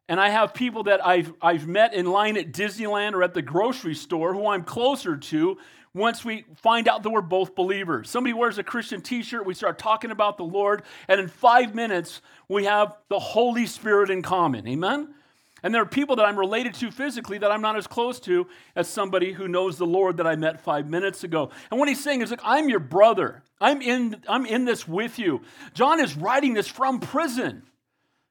and 0.08 0.20
I 0.20 0.28
have 0.28 0.52
people 0.52 0.84
that 0.84 1.04
I've, 1.04 1.32
I've 1.40 1.66
met 1.66 1.94
in 1.94 2.06
line 2.06 2.36
at 2.36 2.52
Disneyland 2.52 3.14
or 3.14 3.22
at 3.22 3.32
the 3.32 3.40
grocery 3.40 3.94
store 3.94 4.34
who 4.34 4.46
I'm 4.46 4.64
closer 4.64 5.16
to 5.16 5.56
once 5.94 6.24
we 6.24 6.44
find 6.56 6.88
out 6.88 7.02
that 7.02 7.10
we're 7.10 7.20
both 7.20 7.54
believers. 7.54 8.08
Somebody 8.08 8.32
wears 8.32 8.58
a 8.58 8.62
Christian 8.62 9.02
t 9.02 9.22
shirt, 9.22 9.44
we 9.44 9.54
start 9.54 9.78
talking 9.78 10.10
about 10.10 10.38
the 10.38 10.44
Lord, 10.44 10.82
and 11.08 11.20
in 11.20 11.28
five 11.28 11.74
minutes, 11.74 12.22
we 12.48 12.64
have 12.64 12.96
the 13.08 13.18
Holy 13.18 13.66
Spirit 13.66 14.10
in 14.10 14.22
common. 14.22 14.66
Amen? 14.66 15.14
And 15.62 15.72
there 15.72 15.82
are 15.82 15.86
people 15.86 16.16
that 16.16 16.24
I'm 16.24 16.38
related 16.38 16.74
to 16.74 16.90
physically 16.90 17.38
that 17.38 17.52
I'm 17.52 17.60
not 17.60 17.76
as 17.76 17.86
close 17.86 18.18
to 18.20 18.48
as 18.74 18.88
somebody 18.88 19.32
who 19.32 19.46
knows 19.46 19.78
the 19.78 19.86
Lord 19.86 20.16
that 20.16 20.26
I 20.26 20.34
met 20.34 20.60
five 20.60 20.88
minutes 20.88 21.22
ago. 21.22 21.50
And 21.70 21.78
what 21.78 21.88
he's 21.88 22.02
saying 22.02 22.22
is, 22.22 22.30
like, 22.30 22.40
I'm 22.42 22.68
your 22.68 22.80
brother. 22.80 23.44
I'm 23.60 23.80
in, 23.80 24.20
I'm 24.28 24.44
in 24.44 24.64
this 24.64 24.88
with 24.88 25.18
you. 25.18 25.42
John 25.72 26.00
is 26.00 26.16
writing 26.16 26.54
this 26.54 26.66
from 26.66 26.98
prison, 26.98 27.62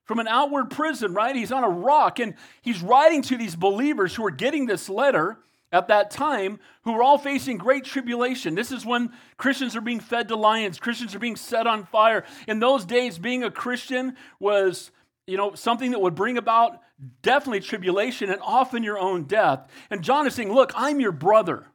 from 0.04 0.18
an 0.18 0.28
outward 0.28 0.70
prison, 0.70 1.14
right? 1.14 1.34
He's 1.34 1.52
on 1.52 1.64
a 1.64 1.70
rock 1.70 2.18
and 2.18 2.34
he's 2.60 2.82
writing 2.82 3.22
to 3.22 3.38
these 3.38 3.56
believers 3.56 4.14
who 4.14 4.26
are 4.26 4.30
getting 4.30 4.66
this 4.66 4.90
letter 4.90 5.38
at 5.72 5.88
that 5.88 6.10
time 6.10 6.60
who 6.84 6.92
were 6.92 7.02
all 7.02 7.18
facing 7.18 7.56
great 7.56 7.84
tribulation. 7.84 8.54
This 8.54 8.70
is 8.70 8.84
when 8.84 9.10
Christians 9.38 9.74
are 9.74 9.80
being 9.80 10.00
fed 10.00 10.28
to 10.28 10.36
lions, 10.36 10.78
Christians 10.78 11.14
are 11.14 11.18
being 11.18 11.36
set 11.36 11.66
on 11.66 11.84
fire. 11.84 12.24
In 12.46 12.60
those 12.60 12.84
days, 12.84 13.18
being 13.18 13.42
a 13.42 13.50
Christian 13.50 14.16
was, 14.38 14.90
you 15.26 15.36
know, 15.36 15.54
something 15.54 15.92
that 15.92 16.00
would 16.00 16.14
bring 16.14 16.36
about 16.36 16.80
definitely 17.22 17.60
tribulation 17.60 18.30
and 18.30 18.40
often 18.42 18.82
your 18.82 18.98
own 18.98 19.24
death. 19.24 19.68
And 19.90 20.02
John 20.02 20.26
is 20.26 20.34
saying, 20.34 20.52
Look, 20.52 20.72
I'm 20.76 21.00
your 21.00 21.12
brother. 21.12 21.66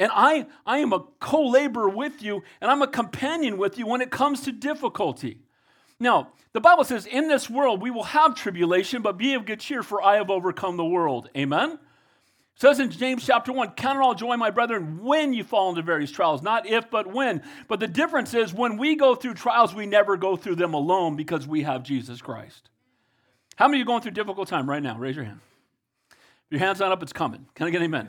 And 0.00 0.12
I, 0.14 0.46
I 0.64 0.78
am 0.78 0.92
a 0.92 1.04
co 1.20 1.48
laborer 1.48 1.88
with 1.88 2.22
you, 2.22 2.42
and 2.60 2.70
I'm 2.70 2.82
a 2.82 2.86
companion 2.86 3.58
with 3.58 3.78
you 3.78 3.86
when 3.86 4.00
it 4.00 4.10
comes 4.10 4.42
to 4.42 4.52
difficulty. 4.52 5.40
Now, 5.98 6.28
the 6.52 6.60
Bible 6.60 6.84
says, 6.84 7.06
In 7.06 7.28
this 7.28 7.50
world 7.50 7.82
we 7.82 7.90
will 7.90 8.04
have 8.04 8.34
tribulation, 8.34 9.02
but 9.02 9.18
be 9.18 9.34
of 9.34 9.44
good 9.44 9.60
cheer, 9.60 9.82
for 9.82 10.02
I 10.02 10.16
have 10.16 10.30
overcome 10.30 10.76
the 10.76 10.84
world. 10.84 11.30
Amen? 11.36 11.78
It 12.58 12.62
says 12.62 12.80
in 12.80 12.90
James 12.90 13.24
chapter 13.24 13.52
1, 13.52 13.74
Count 13.74 13.98
it 13.98 14.02
all 14.02 14.16
joy, 14.16 14.36
my 14.36 14.50
brethren, 14.50 15.04
when 15.04 15.32
you 15.32 15.44
fall 15.44 15.70
into 15.70 15.80
various 15.80 16.10
trials. 16.10 16.42
Not 16.42 16.66
if, 16.66 16.90
but 16.90 17.06
when. 17.06 17.40
But 17.68 17.78
the 17.78 17.86
difference 17.86 18.34
is 18.34 18.52
when 18.52 18.78
we 18.78 18.96
go 18.96 19.14
through 19.14 19.34
trials, 19.34 19.72
we 19.72 19.86
never 19.86 20.16
go 20.16 20.34
through 20.34 20.56
them 20.56 20.74
alone 20.74 21.14
because 21.14 21.46
we 21.46 21.62
have 21.62 21.84
Jesus 21.84 22.20
Christ. 22.20 22.68
How 23.54 23.68
many 23.68 23.76
of 23.76 23.78
you 23.82 23.84
going 23.84 24.02
through 24.02 24.10
difficult 24.10 24.48
time 24.48 24.68
right 24.68 24.82
now? 24.82 24.98
Raise 24.98 25.14
your 25.14 25.24
hand. 25.24 25.38
If 26.10 26.18
your 26.50 26.58
hand's 26.58 26.80
not 26.80 26.90
up, 26.90 27.00
it's 27.00 27.12
coming. 27.12 27.46
Can 27.54 27.68
I 27.68 27.70
get 27.70 27.80
amen? 27.80 28.08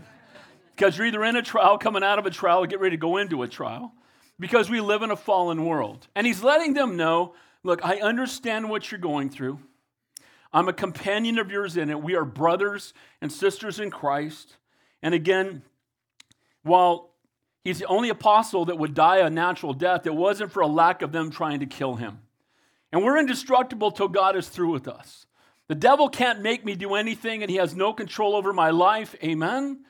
Because 0.76 0.98
you're 0.98 1.06
either 1.06 1.24
in 1.26 1.36
a 1.36 1.44
trial, 1.44 1.78
coming 1.78 2.02
out 2.04 2.18
of 2.18 2.26
a 2.26 2.32
trial, 2.32 2.64
or 2.64 2.66
get 2.66 2.80
ready 2.80 2.96
to 2.96 3.00
go 3.00 3.18
into 3.18 3.44
a 3.44 3.48
trial. 3.48 3.94
Because 4.40 4.68
we 4.68 4.82
live 4.82 5.04
in 5.04 5.12
a 5.12 5.16
fallen 5.16 5.64
world. 5.64 6.08
And 6.16 6.26
he's 6.26 6.42
letting 6.42 6.74
them 6.74 6.98
know 6.98 7.36
look, 7.62 7.86
I 7.86 7.98
understand 7.98 8.68
what 8.68 8.92
you're 8.92 9.00
going 9.00 9.30
through. 9.30 9.60
I'm 10.52 10.68
a 10.68 10.74
companion 10.74 11.38
of 11.38 11.52
yours 11.52 11.78
in 11.78 11.90
it. 11.90 12.02
We 12.02 12.16
are 12.16 12.26
brothers 12.26 12.94
and 13.22 13.32
sisters 13.32 13.80
in 13.80 13.92
Christ. 13.92 14.58
And 15.04 15.14
again, 15.14 15.62
while 16.64 17.12
he's 17.64 17.80
the 17.80 17.86
only 17.86 18.10
apostle 18.10 18.66
that 18.66 18.78
would 18.78 18.94
die 18.94 19.18
a 19.18 19.30
natural 19.30 19.74
death, 19.74 20.08
it 20.08 20.16
wasn't 20.16 20.52
for 20.52 20.62
a 20.62 20.68
lack 20.68 21.02
of 21.02 21.12
them 21.12 21.30
trying 21.30 21.60
to 21.60 21.66
kill 21.66 21.96
him. 21.96 22.20
And 22.92 23.04
we're 23.04 23.20
indestructible 23.20 23.92
till 23.92 24.08
God 24.08 24.36
is 24.36 24.50
through 24.50 24.72
with 24.72 24.88
us. 24.88 25.28
The 25.68 25.76
devil 25.76 26.10
can't 26.10 26.42
make 26.42 26.66
me 26.66 26.74
do 26.74 26.96
anything, 26.96 27.44
and 27.44 27.52
he 27.52 27.58
has 27.58 27.76
no 27.76 27.94
control 27.94 28.36
over 28.36 28.52
my 28.52 28.72
life. 28.72 29.16
Amen. 29.24 29.86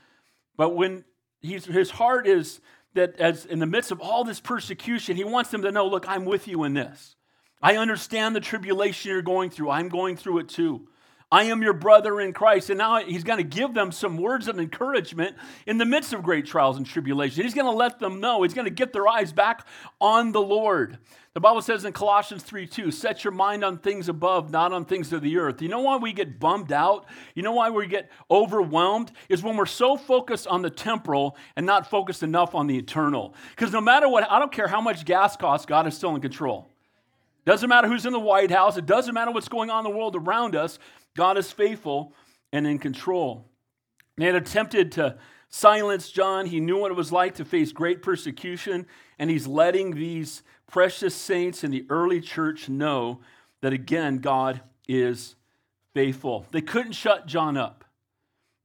But 0.57 0.75
when 0.75 1.05
his 1.41 1.89
heart 1.89 2.27
is 2.27 2.59
that 2.95 3.17
as 3.17 3.45
in 3.45 3.59
the 3.59 3.65
midst 3.65 3.91
of 3.91 4.01
all 4.01 4.25
this 4.25 4.41
persecution, 4.41 5.15
he 5.15 5.23
wants 5.23 5.51
them 5.51 5.61
to 5.61 5.71
know, 5.71 5.87
look, 5.87 6.09
I'm 6.09 6.25
with 6.25 6.49
you 6.49 6.65
in 6.65 6.73
this. 6.73 7.15
I 7.61 7.77
understand 7.77 8.35
the 8.35 8.39
tribulation 8.39 9.11
you're 9.11 9.21
going 9.21 9.49
through. 9.49 9.69
I'm 9.69 9.89
going 9.89 10.15
through 10.15 10.39
it 10.39 10.49
too. 10.49 10.87
I 11.31 11.43
am 11.43 11.61
your 11.61 11.73
brother 11.73 12.19
in 12.19 12.33
Christ. 12.33 12.71
And 12.71 12.79
now 12.79 13.03
he's 13.03 13.23
going 13.23 13.37
to 13.37 13.43
give 13.43 13.75
them 13.75 13.91
some 13.91 14.17
words 14.17 14.47
of 14.47 14.57
encouragement 14.57 15.35
in 15.67 15.77
the 15.77 15.85
midst 15.85 16.11
of 16.11 16.23
great 16.23 16.47
trials 16.47 16.77
and 16.77 16.85
tribulation. 16.85 17.43
He's 17.43 17.53
going 17.53 17.67
to 17.67 17.71
let 17.71 17.99
them 17.99 18.19
know. 18.19 18.41
He's 18.41 18.55
going 18.55 18.65
to 18.65 18.71
get 18.71 18.93
their 18.93 19.07
eyes 19.07 19.31
back 19.31 19.67
on 20.01 20.31
the 20.31 20.41
Lord. 20.41 20.97
The 21.35 21.39
Bible 21.39 21.61
says 21.61 21.85
in 21.85 21.93
Colossians 21.93 22.41
3 22.41 22.65
2, 22.65 22.89
set 22.89 23.23
your 23.23 23.31
mind 23.31 23.63
on 23.63 23.77
things 23.77 24.09
above, 24.09 24.49
not 24.49 24.73
on 24.73 24.85
things 24.85 25.13
of 25.13 25.21
the 25.21 25.37
earth. 25.37 25.61
You 25.61 25.69
know 25.69 25.81
why 25.81 25.97
we 25.97 26.13
get 26.13 26.39
bummed 26.39 26.71
out? 26.71 27.05
You 27.35 27.43
know 27.43 27.51
why 27.51 27.69
we 27.69 27.85
get 27.85 28.09
overwhelmed? 28.31 29.11
Is 29.29 29.43
when 29.43 29.55
we're 29.55 29.67
so 29.67 29.97
focused 29.97 30.47
on 30.47 30.63
the 30.63 30.71
temporal 30.71 31.37
and 31.55 31.63
not 31.63 31.87
focused 31.87 32.23
enough 32.23 32.55
on 32.55 32.65
the 32.65 32.77
eternal. 32.77 33.35
Because 33.51 33.71
no 33.71 33.81
matter 33.81 34.09
what, 34.09 34.29
I 34.29 34.39
don't 34.39 34.51
care 34.51 34.67
how 34.67 34.81
much 34.81 35.05
gas 35.05 35.37
costs, 35.37 35.67
God 35.67 35.85
is 35.85 35.95
still 35.95 36.15
in 36.15 36.21
control. 36.21 36.68
Doesn't 37.45 37.69
matter 37.69 37.87
who's 37.87 38.05
in 38.05 38.13
the 38.13 38.19
White 38.19 38.51
House, 38.51 38.77
it 38.77 38.85
doesn't 38.85 39.13
matter 39.13 39.31
what's 39.31 39.49
going 39.49 39.69
on 39.69 39.85
in 39.85 39.91
the 39.91 39.97
world 39.97 40.15
around 40.15 40.55
us, 40.55 40.77
God 41.15 41.37
is 41.37 41.51
faithful 41.51 42.13
and 42.51 42.67
in 42.67 42.79
control. 42.79 43.49
They 44.17 44.25
had 44.25 44.35
attempted 44.35 44.91
to 44.93 45.17
silence 45.49 46.11
John. 46.11 46.45
He 46.45 46.59
knew 46.59 46.77
what 46.77 46.91
it 46.91 46.97
was 46.97 47.11
like 47.11 47.35
to 47.35 47.45
face 47.45 47.71
great 47.71 48.01
persecution, 48.01 48.85
and 49.17 49.29
he's 49.29 49.47
letting 49.47 49.95
these 49.95 50.43
precious 50.67 51.15
saints 51.15 51.63
in 51.63 51.71
the 51.71 51.85
early 51.89 52.21
church 52.21 52.69
know 52.69 53.21
that 53.61 53.73
again, 53.73 54.17
God 54.17 54.61
is 54.87 55.35
faithful. 55.93 56.45
They 56.51 56.61
couldn't 56.61 56.91
shut 56.93 57.25
John 57.25 57.57
up. 57.57 57.83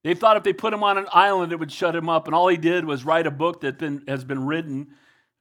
They 0.02 0.14
thought 0.14 0.36
if 0.36 0.42
they 0.42 0.52
put 0.52 0.74
him 0.74 0.82
on 0.82 0.98
an 0.98 1.06
island, 1.12 1.52
it 1.52 1.58
would 1.58 1.72
shut 1.72 1.96
him 1.96 2.10
up. 2.10 2.26
And 2.26 2.34
all 2.34 2.48
he 2.48 2.58
did 2.58 2.84
was 2.84 3.04
write 3.04 3.26
a 3.26 3.30
book 3.30 3.62
that 3.62 3.80
has 4.06 4.22
been 4.22 4.44
written, 4.44 4.88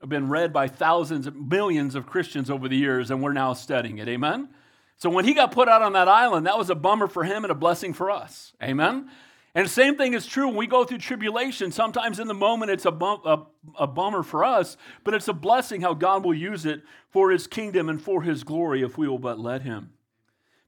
been 0.10 0.30
read 0.30 0.52
by 0.54 0.68
thousands, 0.68 1.30
millions 1.34 1.96
of 1.96 2.06
Christians 2.06 2.50
over 2.50 2.68
the 2.68 2.78
years, 2.78 3.12
and 3.12 3.22
we're 3.22 3.34
now 3.34 3.54
studying 3.54 3.98
it. 3.98 4.08
Amen? 4.08 4.50
So 4.98 5.10
when 5.10 5.26
he 5.26 5.34
got 5.34 5.52
put 5.52 5.68
out 5.68 5.82
on 5.82 5.94
that 5.94 6.08
island, 6.08 6.46
that 6.46 6.58
was 6.58 6.70
a 6.70 6.76
bummer 6.76 7.08
for 7.08 7.24
him 7.24 7.44
and 7.44 7.52
a 7.52 7.56
blessing 7.56 7.94
for 7.94 8.10
us. 8.10 8.54
Amen? 8.62 9.10
And 9.56 9.66
the 9.66 9.70
same 9.70 9.96
thing 9.96 10.14
is 10.14 10.26
true 10.26 10.48
when 10.48 10.56
we 10.56 10.66
go 10.66 10.84
through 10.84 10.98
tribulation. 10.98 11.72
Sometimes 11.72 12.20
in 12.20 12.28
the 12.28 12.34
moment 12.34 12.72
it's 12.72 12.86
a, 12.86 12.92
bum, 12.92 13.22
a, 13.24 13.40
a, 13.78 13.88
bummer 13.88 14.24
for 14.24 14.44
us, 14.44 14.78
but 15.04 15.14
it's 15.14 15.28
a 15.28 15.34
blessing 15.34 15.82
how 15.82 15.94
God 15.94 16.26
will 16.26 16.34
use 16.34 16.66
it 16.66 16.82
for 17.10 17.30
his 17.30 17.46
kingdom 17.46 17.88
and 17.88 18.02
for 18.02 18.24
his 18.24 18.44
glory 18.44 18.82
if 18.82 18.98
we 18.98 19.08
will 19.08 19.20
but 19.20 19.40
let 19.40 19.62
him. 19.62 19.92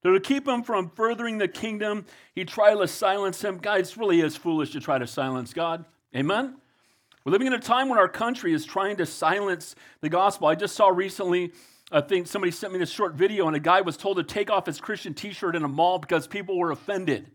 So 0.04 0.12
to 0.12 0.20
keep 0.20 0.48
him 0.48 0.62
from 0.62 0.92
furthering 0.92 1.39
the 1.39 1.48
kingdom, 1.48 2.06
he 2.36 2.46
tried 2.46 2.75
to 2.75 2.88
silence 2.88 3.44
him. 3.44 3.58
Guys, 3.58 3.92
it 3.92 3.98
really 3.98 4.22
is 4.22 4.36
foolish 4.36 4.72
to 4.74 4.80
try 4.80 5.00
to 5.00 5.08
silence 5.08 5.51
God. 5.51 5.86
Amen? 6.15 6.58
We're 7.25 7.32
living 7.32 7.48
in 7.48 7.53
a 7.53 7.60
time 7.60 7.89
when 7.89 7.98
our 7.98 8.08
country 8.08 8.53
is 8.53 8.65
trying 8.65 8.98
to 8.98 9.05
silence 9.05 9.75
the 10.00 10.10
gospel. 10.10 10.48
I 10.48 10.55
just 10.55 10.75
saw 10.75 10.88
recently, 10.88 11.51
I 11.91 12.01
think 12.01 12.27
somebody 12.27 12.51
sent 12.51 12.72
me 12.72 12.79
this 12.79 12.91
short 12.91 13.15
video, 13.15 13.48
and 13.48 13.55
a 13.55 13.60
guy 13.60 13.82
was 13.82 13.98
told 13.98 14.17
to 14.17 14.24
take 14.24 14.50
off 14.50 14.67
his 14.67 14.79
Christian 14.79 15.13
t 15.13 15.34
shirt 15.34 15.55
in 15.55 15.63
a 15.63 15.67
mall 15.67 16.00
because 16.00 16.27
people 16.27 16.58
were 16.58 16.72
offended 16.72 17.32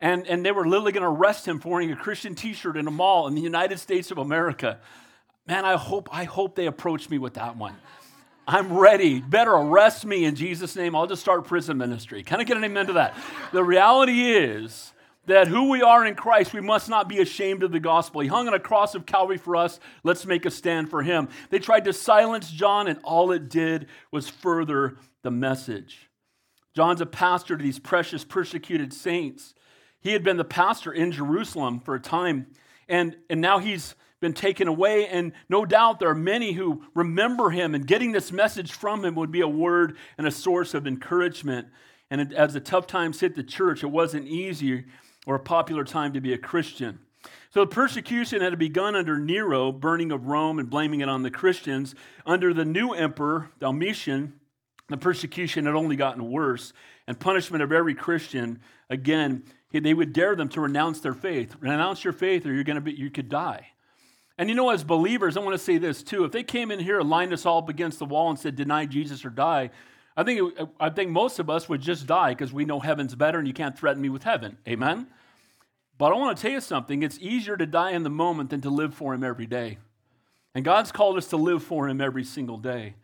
and, 0.00 0.26
and 0.26 0.44
they 0.44 0.52
were 0.52 0.66
literally 0.66 0.92
going 0.92 1.02
to 1.02 1.08
arrest 1.08 1.46
him 1.46 1.58
for 1.58 1.70
wearing 1.70 1.90
a 1.90 1.96
Christian 1.96 2.34
t-shirt 2.34 2.76
in 2.76 2.86
a 2.86 2.90
mall 2.90 3.26
in 3.26 3.34
the 3.34 3.40
United 3.40 3.78
States 3.78 4.10
of 4.10 4.18
America. 4.18 4.78
Man, 5.46 5.64
I 5.64 5.76
hope, 5.76 6.08
I 6.12 6.24
hope 6.24 6.54
they 6.54 6.66
approach 6.66 7.10
me 7.10 7.18
with 7.18 7.34
that 7.34 7.56
one. 7.56 7.74
I'm 8.46 8.72
ready. 8.72 9.20
Better 9.20 9.52
arrest 9.52 10.06
me 10.06 10.24
in 10.24 10.34
Jesus' 10.34 10.76
name. 10.76 10.94
I'll 10.94 11.06
just 11.06 11.20
start 11.20 11.44
prison 11.44 11.78
ministry. 11.78 12.22
Can 12.22 12.40
I 12.40 12.44
get 12.44 12.56
an 12.56 12.64
amen 12.64 12.86
to 12.86 12.92
that? 12.94 13.14
The 13.52 13.62
reality 13.62 14.22
is 14.22 14.92
that 15.28 15.46
who 15.46 15.68
we 15.68 15.82
are 15.82 16.04
in 16.04 16.14
Christ, 16.14 16.54
we 16.54 16.60
must 16.60 16.88
not 16.88 17.08
be 17.08 17.20
ashamed 17.20 17.62
of 17.62 17.70
the 17.70 17.80
gospel. 17.80 18.22
He 18.22 18.28
hung 18.28 18.48
on 18.48 18.54
a 18.54 18.58
cross 18.58 18.94
of 18.94 19.06
Calvary 19.06 19.36
for 19.36 19.56
us. 19.56 19.78
Let's 20.02 20.26
make 20.26 20.46
a 20.46 20.50
stand 20.50 20.90
for 20.90 21.02
him. 21.02 21.28
They 21.50 21.58
tried 21.58 21.84
to 21.84 21.92
silence 21.92 22.50
John, 22.50 22.88
and 22.88 22.98
all 23.04 23.30
it 23.32 23.48
did 23.48 23.86
was 24.10 24.28
further 24.28 24.96
the 25.22 25.30
message. 25.30 26.08
John's 26.74 27.02
a 27.02 27.06
pastor 27.06 27.56
to 27.56 27.62
these 27.62 27.78
precious 27.78 28.24
persecuted 28.24 28.92
saints. 28.92 29.54
He 30.00 30.12
had 30.12 30.24
been 30.24 30.38
the 30.38 30.44
pastor 30.44 30.92
in 30.92 31.12
Jerusalem 31.12 31.80
for 31.80 31.94
a 31.94 32.00
time, 32.00 32.46
and, 32.88 33.16
and 33.28 33.40
now 33.40 33.58
he's 33.58 33.94
been 34.20 34.32
taken 34.32 34.66
away. 34.66 35.08
And 35.08 35.32
no 35.50 35.66
doubt 35.66 36.00
there 36.00 36.08
are 36.08 36.14
many 36.14 36.52
who 36.52 36.84
remember 36.94 37.50
him, 37.50 37.74
and 37.74 37.86
getting 37.86 38.12
this 38.12 38.32
message 38.32 38.72
from 38.72 39.04
him 39.04 39.14
would 39.16 39.30
be 39.30 39.42
a 39.42 39.48
word 39.48 39.98
and 40.16 40.26
a 40.26 40.30
source 40.30 40.72
of 40.72 40.86
encouragement. 40.86 41.68
And 42.10 42.32
as 42.32 42.54
the 42.54 42.60
tough 42.60 42.86
times 42.86 43.20
hit 43.20 43.34
the 43.34 43.42
church, 43.42 43.82
it 43.82 43.88
wasn't 43.88 44.26
easy 44.26 44.86
or 45.26 45.34
a 45.34 45.40
popular 45.40 45.84
time 45.84 46.12
to 46.12 46.20
be 46.20 46.32
a 46.32 46.38
Christian. 46.38 47.00
So 47.50 47.60
the 47.60 47.66
persecution 47.66 48.40
had 48.40 48.58
begun 48.58 48.94
under 48.94 49.18
Nero, 49.18 49.72
burning 49.72 50.12
of 50.12 50.26
Rome 50.26 50.58
and 50.58 50.70
blaming 50.70 51.00
it 51.00 51.08
on 51.08 51.22
the 51.22 51.30
Christians. 51.30 51.94
Under 52.26 52.52
the 52.52 52.64
new 52.64 52.92
emperor, 52.92 53.50
Domitian, 53.58 54.34
the 54.88 54.96
persecution 54.96 55.66
had 55.66 55.74
only 55.74 55.96
gotten 55.96 56.30
worse, 56.30 56.72
and 57.06 57.18
punishment 57.18 57.62
of 57.62 57.72
every 57.72 57.94
Christian, 57.94 58.60
again, 58.90 59.44
they 59.72 59.94
would 59.94 60.12
dare 60.12 60.36
them 60.36 60.48
to 60.50 60.60
renounce 60.60 61.00
their 61.00 61.14
faith. 61.14 61.56
Renounce 61.60 62.04
your 62.04 62.12
faith 62.12 62.46
or 62.46 62.52
you're 62.52 62.64
to 62.64 62.80
be, 62.80 62.92
you 62.92 63.10
could 63.10 63.28
die. 63.28 63.68
And 64.38 64.48
you 64.48 64.54
know, 64.54 64.70
as 64.70 64.84
believers, 64.84 65.36
I 65.36 65.40
want 65.40 65.54
to 65.54 65.62
say 65.62 65.78
this 65.78 66.02
too. 66.02 66.24
If 66.24 66.32
they 66.32 66.44
came 66.44 66.70
in 66.70 66.78
here 66.78 67.00
and 67.00 67.10
lined 67.10 67.32
us 67.32 67.44
all 67.44 67.58
up 67.58 67.68
against 67.68 67.98
the 67.98 68.04
wall 68.04 68.30
and 68.30 68.38
said, 68.38 68.56
deny 68.56 68.86
Jesus 68.86 69.24
or 69.24 69.30
die, 69.30 69.70
I 70.18 70.24
think, 70.24 70.58
it, 70.58 70.68
I 70.80 70.90
think 70.90 71.10
most 71.10 71.38
of 71.38 71.48
us 71.48 71.68
would 71.68 71.80
just 71.80 72.08
die 72.08 72.30
because 72.30 72.52
we 72.52 72.64
know 72.64 72.80
heaven's 72.80 73.14
better 73.14 73.38
and 73.38 73.46
you 73.46 73.54
can't 73.54 73.78
threaten 73.78 74.02
me 74.02 74.08
with 74.08 74.24
heaven. 74.24 74.58
Amen? 74.66 75.06
But 75.96 76.12
I 76.12 76.16
want 76.16 76.36
to 76.36 76.42
tell 76.42 76.50
you 76.50 76.60
something. 76.60 77.04
It's 77.04 77.20
easier 77.20 77.56
to 77.56 77.66
die 77.66 77.92
in 77.92 78.02
the 78.02 78.10
moment 78.10 78.50
than 78.50 78.60
to 78.62 78.68
live 78.68 78.94
for 78.94 79.14
Him 79.14 79.22
every 79.22 79.46
day. 79.46 79.78
And 80.56 80.64
God's 80.64 80.90
called 80.90 81.18
us 81.18 81.28
to 81.28 81.36
live 81.36 81.62
for 81.62 81.88
Him 81.88 82.00
every 82.00 82.24
single 82.24 82.58
day. 82.58 82.96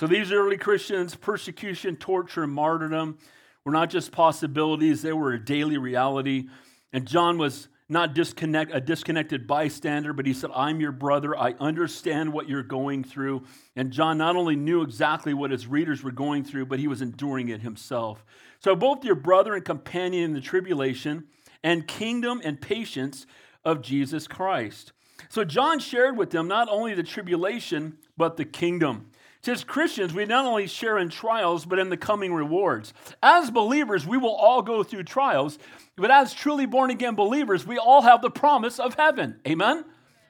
So 0.00 0.06
these 0.06 0.32
early 0.32 0.56
Christians, 0.56 1.14
persecution, 1.14 1.96
torture, 1.96 2.42
and 2.42 2.52
martyrdom, 2.52 3.18
were 3.66 3.72
not 3.72 3.90
just 3.90 4.10
possibilities, 4.10 5.02
they 5.02 5.12
were 5.12 5.32
a 5.32 5.44
daily 5.44 5.76
reality. 5.76 6.48
And 6.90 7.06
John 7.06 7.36
was 7.36 7.68
not 7.92 8.14
disconnect, 8.14 8.74
a 8.74 8.80
disconnected 8.80 9.46
bystander, 9.46 10.12
but 10.12 10.26
he 10.26 10.32
said, 10.32 10.50
I'm 10.54 10.80
your 10.80 10.92
brother. 10.92 11.38
I 11.38 11.54
understand 11.60 12.32
what 12.32 12.48
you're 12.48 12.62
going 12.62 13.04
through. 13.04 13.44
And 13.76 13.92
John 13.92 14.18
not 14.18 14.34
only 14.34 14.56
knew 14.56 14.82
exactly 14.82 15.34
what 15.34 15.50
his 15.50 15.66
readers 15.66 16.02
were 16.02 16.10
going 16.10 16.42
through, 16.42 16.66
but 16.66 16.78
he 16.78 16.88
was 16.88 17.02
enduring 17.02 17.50
it 17.50 17.60
himself. 17.60 18.24
So, 18.58 18.74
both 18.74 19.04
your 19.04 19.14
brother 19.14 19.54
and 19.54 19.64
companion 19.64 20.24
in 20.24 20.32
the 20.32 20.40
tribulation, 20.40 21.24
and 21.62 21.86
kingdom 21.86 22.40
and 22.42 22.60
patience 22.60 23.26
of 23.64 23.82
Jesus 23.82 24.26
Christ. 24.26 24.92
So, 25.28 25.44
John 25.44 25.78
shared 25.78 26.16
with 26.16 26.30
them 26.30 26.48
not 26.48 26.68
only 26.70 26.94
the 26.94 27.02
tribulation, 27.02 27.98
but 28.16 28.36
the 28.36 28.44
kingdom. 28.44 29.10
As 29.46 29.64
Christians, 29.64 30.14
we 30.14 30.24
not 30.24 30.44
only 30.44 30.68
share 30.68 30.98
in 30.98 31.08
trials, 31.08 31.64
but 31.64 31.80
in 31.80 31.88
the 31.88 31.96
coming 31.96 32.32
rewards. 32.32 32.94
As 33.22 33.50
believers, 33.50 34.06
we 34.06 34.16
will 34.16 34.34
all 34.34 34.62
go 34.62 34.84
through 34.84 35.02
trials, 35.02 35.58
but 35.96 36.12
as 36.12 36.32
truly 36.32 36.64
born 36.64 36.90
again 36.90 37.16
believers, 37.16 37.66
we 37.66 37.76
all 37.76 38.02
have 38.02 38.22
the 38.22 38.30
promise 38.30 38.78
of 38.78 38.94
heaven. 38.94 39.40
Amen? 39.46 39.84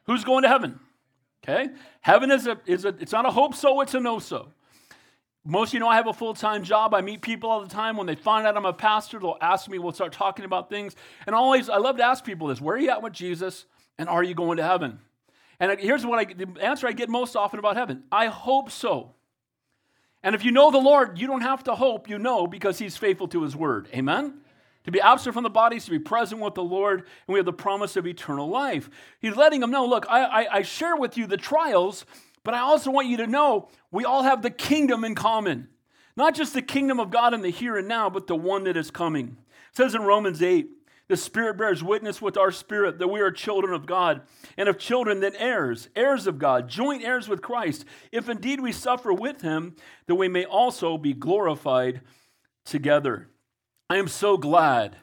Who's 0.06 0.24
going 0.24 0.44
to 0.44 0.48
heaven? 0.48 0.80
Okay? 1.44 1.68
Heaven 2.00 2.30
is 2.30 2.46
a, 2.46 2.58
is 2.64 2.86
a 2.86 2.88
it's 2.88 3.12
not 3.12 3.26
a 3.26 3.30
hope 3.30 3.54
so, 3.54 3.82
it's 3.82 3.94
a 3.94 4.00
know 4.00 4.18
so. 4.18 4.48
Most 5.44 5.70
of 5.70 5.74
you 5.74 5.80
know 5.80 5.88
I 5.88 5.96
have 5.96 6.06
a 6.06 6.12
full 6.12 6.34
time 6.34 6.62
job. 6.62 6.94
I 6.94 7.00
meet 7.00 7.20
people 7.20 7.50
all 7.50 7.60
the 7.60 7.68
time. 7.68 7.96
When 7.96 8.06
they 8.06 8.14
find 8.14 8.46
out 8.46 8.56
I'm 8.56 8.64
a 8.64 8.72
pastor, 8.72 9.18
they'll 9.18 9.38
ask 9.40 9.68
me, 9.68 9.78
we'll 9.78 9.92
start 9.92 10.12
talking 10.12 10.44
about 10.44 10.70
things. 10.70 10.94
And 11.26 11.34
always, 11.34 11.68
I 11.68 11.78
love 11.78 11.96
to 11.96 12.04
ask 12.04 12.24
people 12.24 12.46
this 12.46 12.60
where 12.60 12.76
are 12.76 12.78
you 12.78 12.90
at 12.90 13.02
with 13.02 13.12
Jesus? 13.12 13.66
And 13.98 14.08
are 14.08 14.22
you 14.22 14.34
going 14.34 14.56
to 14.56 14.62
heaven? 14.62 15.00
And 15.62 15.78
here's 15.78 16.04
what 16.04 16.18
I, 16.18 16.24
the 16.24 16.48
answer 16.60 16.88
I 16.88 16.92
get 16.92 17.08
most 17.08 17.36
often 17.36 17.60
about 17.60 17.76
heaven 17.76 18.02
I 18.10 18.26
hope 18.26 18.68
so. 18.72 19.12
And 20.24 20.34
if 20.34 20.44
you 20.44 20.50
know 20.50 20.72
the 20.72 20.78
Lord, 20.78 21.20
you 21.20 21.28
don't 21.28 21.42
have 21.42 21.62
to 21.64 21.76
hope, 21.76 22.08
you 22.08 22.18
know, 22.18 22.48
because 22.48 22.80
He's 22.80 22.96
faithful 22.96 23.28
to 23.28 23.42
His 23.44 23.54
word. 23.54 23.88
Amen? 23.94 24.40
To 24.84 24.90
be 24.90 25.00
absent 25.00 25.34
from 25.34 25.44
the 25.44 25.50
bodies, 25.50 25.84
to 25.84 25.92
be 25.92 26.00
present 26.00 26.40
with 26.40 26.54
the 26.54 26.64
Lord, 26.64 27.02
and 27.02 27.32
we 27.32 27.38
have 27.38 27.46
the 27.46 27.52
promise 27.52 27.94
of 27.94 28.08
eternal 28.08 28.48
life. 28.48 28.90
He's 29.20 29.36
letting 29.36 29.60
them 29.60 29.70
know 29.70 29.86
look, 29.86 30.04
I, 30.08 30.24
I, 30.24 30.56
I 30.56 30.62
share 30.62 30.96
with 30.96 31.16
you 31.16 31.28
the 31.28 31.36
trials, 31.36 32.06
but 32.42 32.54
I 32.54 32.58
also 32.58 32.90
want 32.90 33.06
you 33.06 33.18
to 33.18 33.28
know 33.28 33.68
we 33.92 34.04
all 34.04 34.24
have 34.24 34.42
the 34.42 34.50
kingdom 34.50 35.04
in 35.04 35.14
common. 35.14 35.68
Not 36.16 36.34
just 36.34 36.54
the 36.54 36.62
kingdom 36.62 36.98
of 36.98 37.10
God 37.12 37.34
in 37.34 37.40
the 37.40 37.50
here 37.50 37.76
and 37.76 37.86
now, 37.86 38.10
but 38.10 38.26
the 38.26 38.34
one 38.34 38.64
that 38.64 38.76
is 38.76 38.90
coming. 38.90 39.36
It 39.70 39.76
says 39.76 39.94
in 39.94 40.02
Romans 40.02 40.42
8, 40.42 40.68
the 41.12 41.16
Spirit 41.18 41.58
bears 41.58 41.84
witness 41.84 42.22
with 42.22 42.38
our 42.38 42.50
spirit 42.50 42.98
that 42.98 43.08
we 43.08 43.20
are 43.20 43.30
children 43.30 43.74
of 43.74 43.84
God, 43.84 44.22
and 44.56 44.66
of 44.66 44.78
children, 44.78 45.20
then 45.20 45.36
heirs, 45.36 45.90
heirs 45.94 46.26
of 46.26 46.38
God, 46.38 46.70
joint 46.70 47.04
heirs 47.04 47.28
with 47.28 47.42
Christ, 47.42 47.84
if 48.10 48.30
indeed 48.30 48.60
we 48.60 48.72
suffer 48.72 49.12
with 49.12 49.42
him, 49.42 49.76
that 50.06 50.14
we 50.14 50.28
may 50.28 50.46
also 50.46 50.96
be 50.96 51.12
glorified 51.12 52.00
together. 52.64 53.28
I 53.90 53.98
am 53.98 54.08
so 54.08 54.38
glad, 54.38 54.96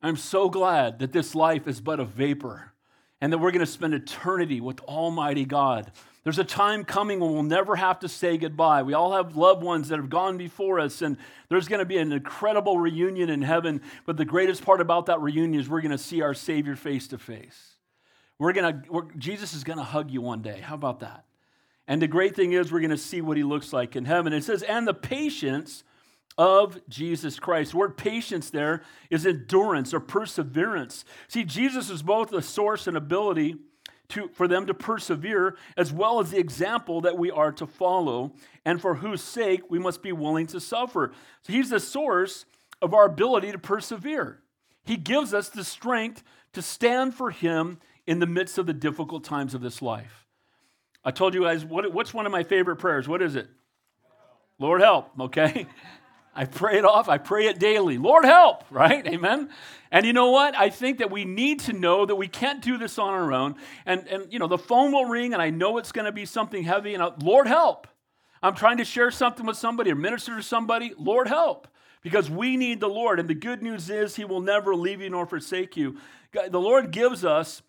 I'm 0.00 0.16
so 0.16 0.48
glad 0.48 0.98
that 1.00 1.12
this 1.12 1.34
life 1.34 1.68
is 1.68 1.82
but 1.82 2.00
a 2.00 2.06
vapor, 2.06 2.72
and 3.20 3.32
that 3.32 3.38
we're 3.38 3.50
going 3.50 3.64
to 3.64 3.66
spend 3.66 3.94
eternity 3.94 4.60
with 4.60 4.80
Almighty 4.80 5.44
God. 5.44 5.90
There's 6.24 6.38
a 6.38 6.44
time 6.44 6.84
coming 6.84 7.20
when 7.20 7.32
we'll 7.32 7.42
never 7.42 7.74
have 7.76 8.00
to 8.00 8.08
say 8.08 8.36
goodbye. 8.36 8.82
We 8.82 8.94
all 8.94 9.12
have 9.12 9.36
loved 9.36 9.62
ones 9.62 9.88
that 9.88 9.96
have 9.96 10.10
gone 10.10 10.36
before 10.36 10.78
us, 10.78 11.00
and 11.00 11.16
there's 11.48 11.68
going 11.68 11.78
to 11.78 11.86
be 11.86 11.96
an 11.96 12.12
incredible 12.12 12.78
reunion 12.78 13.30
in 13.30 13.42
heaven. 13.42 13.80
But 14.04 14.16
the 14.16 14.24
greatest 14.24 14.64
part 14.64 14.80
about 14.80 15.06
that 15.06 15.20
reunion 15.20 15.58
is 15.58 15.68
we're 15.68 15.80
going 15.80 15.92
to 15.92 15.98
see 15.98 16.20
our 16.22 16.34
Savior 16.34 16.76
face 16.76 17.08
to 17.08 17.18
face. 17.18 17.76
We're 18.38 18.52
going 18.52 18.82
to, 18.82 19.08
Jesus 19.16 19.54
is 19.54 19.64
going 19.64 19.78
to 19.78 19.84
hug 19.84 20.10
you 20.10 20.20
one 20.20 20.42
day. 20.42 20.60
How 20.60 20.74
about 20.74 21.00
that? 21.00 21.24
And 21.86 22.02
the 22.02 22.06
great 22.06 22.36
thing 22.36 22.52
is, 22.52 22.70
we're 22.70 22.80
going 22.80 22.90
to 22.90 22.98
see 22.98 23.22
what 23.22 23.38
he 23.38 23.42
looks 23.42 23.72
like 23.72 23.96
in 23.96 24.04
heaven. 24.04 24.34
It 24.34 24.44
says, 24.44 24.62
and 24.62 24.86
the 24.86 24.94
patience 24.94 25.82
of 26.38 26.80
Jesus 26.88 27.40
Christ. 27.40 27.72
The 27.72 27.78
word 27.78 27.96
patience 27.98 28.48
there 28.48 28.82
is 29.10 29.26
endurance 29.26 29.92
or 29.92 30.00
perseverance. 30.00 31.04
See, 31.26 31.44
Jesus 31.44 31.90
is 31.90 32.02
both 32.02 32.30
the 32.30 32.40
source 32.40 32.86
and 32.86 32.96
ability 32.96 33.56
to, 34.10 34.28
for 34.28 34.48
them 34.48 34.66
to 34.66 34.72
persevere, 34.72 35.56
as 35.76 35.92
well 35.92 36.20
as 36.20 36.30
the 36.30 36.38
example 36.38 37.02
that 37.02 37.18
we 37.18 37.30
are 37.30 37.52
to 37.52 37.66
follow, 37.66 38.32
and 38.64 38.80
for 38.80 38.94
whose 38.94 39.20
sake 39.20 39.62
we 39.68 39.78
must 39.78 40.02
be 40.02 40.12
willing 40.12 40.46
to 40.46 40.60
suffer. 40.60 41.12
So 41.42 41.52
he's 41.52 41.70
the 41.70 41.80
source 41.80 42.46
of 42.80 42.94
our 42.94 43.04
ability 43.04 43.52
to 43.52 43.58
persevere. 43.58 44.40
He 44.84 44.96
gives 44.96 45.34
us 45.34 45.50
the 45.50 45.64
strength 45.64 46.22
to 46.54 46.62
stand 46.62 47.14
for 47.14 47.30
him 47.30 47.78
in 48.06 48.20
the 48.20 48.26
midst 48.26 48.56
of 48.56 48.66
the 48.66 48.72
difficult 48.72 49.24
times 49.24 49.52
of 49.52 49.60
this 49.60 49.82
life. 49.82 50.26
I 51.04 51.10
told 51.10 51.34
you 51.34 51.42
guys, 51.42 51.64
what, 51.64 51.92
what's 51.92 52.14
one 52.14 52.24
of 52.24 52.32
my 52.32 52.44
favorite 52.44 52.76
prayers? 52.76 53.06
What 53.06 53.20
is 53.20 53.36
it? 53.36 53.48
Lord 54.58 54.80
help, 54.80 55.10
okay? 55.20 55.66
I 56.38 56.44
pray 56.44 56.78
it 56.78 56.84
off. 56.84 57.08
I 57.08 57.18
pray 57.18 57.48
it 57.48 57.58
daily. 57.58 57.98
Lord 57.98 58.24
help, 58.24 58.62
right? 58.70 59.04
Amen. 59.04 59.50
And 59.90 60.06
you 60.06 60.12
know 60.12 60.30
what? 60.30 60.56
I 60.56 60.70
think 60.70 60.98
that 60.98 61.10
we 61.10 61.24
need 61.24 61.58
to 61.60 61.72
know 61.72 62.06
that 62.06 62.14
we 62.14 62.28
can't 62.28 62.62
do 62.62 62.78
this 62.78 62.96
on 62.96 63.12
our 63.12 63.32
own. 63.32 63.56
And, 63.84 64.06
and 64.06 64.32
you 64.32 64.38
know, 64.38 64.46
the 64.46 64.56
phone 64.56 64.92
will 64.92 65.06
ring 65.06 65.32
and 65.32 65.42
I 65.42 65.50
know 65.50 65.78
it's 65.78 65.90
going 65.90 66.04
to 66.04 66.12
be 66.12 66.24
something 66.24 66.62
heavy. 66.62 66.94
And 66.94 67.02
I, 67.02 67.10
Lord 67.20 67.48
help. 67.48 67.88
I'm 68.40 68.54
trying 68.54 68.76
to 68.76 68.84
share 68.84 69.10
something 69.10 69.44
with 69.46 69.56
somebody 69.56 69.90
or 69.90 69.96
minister 69.96 70.36
to 70.36 70.42
somebody. 70.44 70.94
Lord 70.96 71.26
help. 71.26 71.66
Because 72.02 72.30
we 72.30 72.56
need 72.56 72.78
the 72.78 72.88
Lord. 72.88 73.18
And 73.18 73.28
the 73.28 73.34
good 73.34 73.60
news 73.60 73.90
is 73.90 74.14
he 74.14 74.24
will 74.24 74.40
never 74.40 74.76
leave 74.76 75.00
you 75.00 75.10
nor 75.10 75.26
forsake 75.26 75.76
you. 75.76 75.98
The 76.32 76.60
Lord 76.60 76.92
gives 76.92 77.24
us 77.24 77.62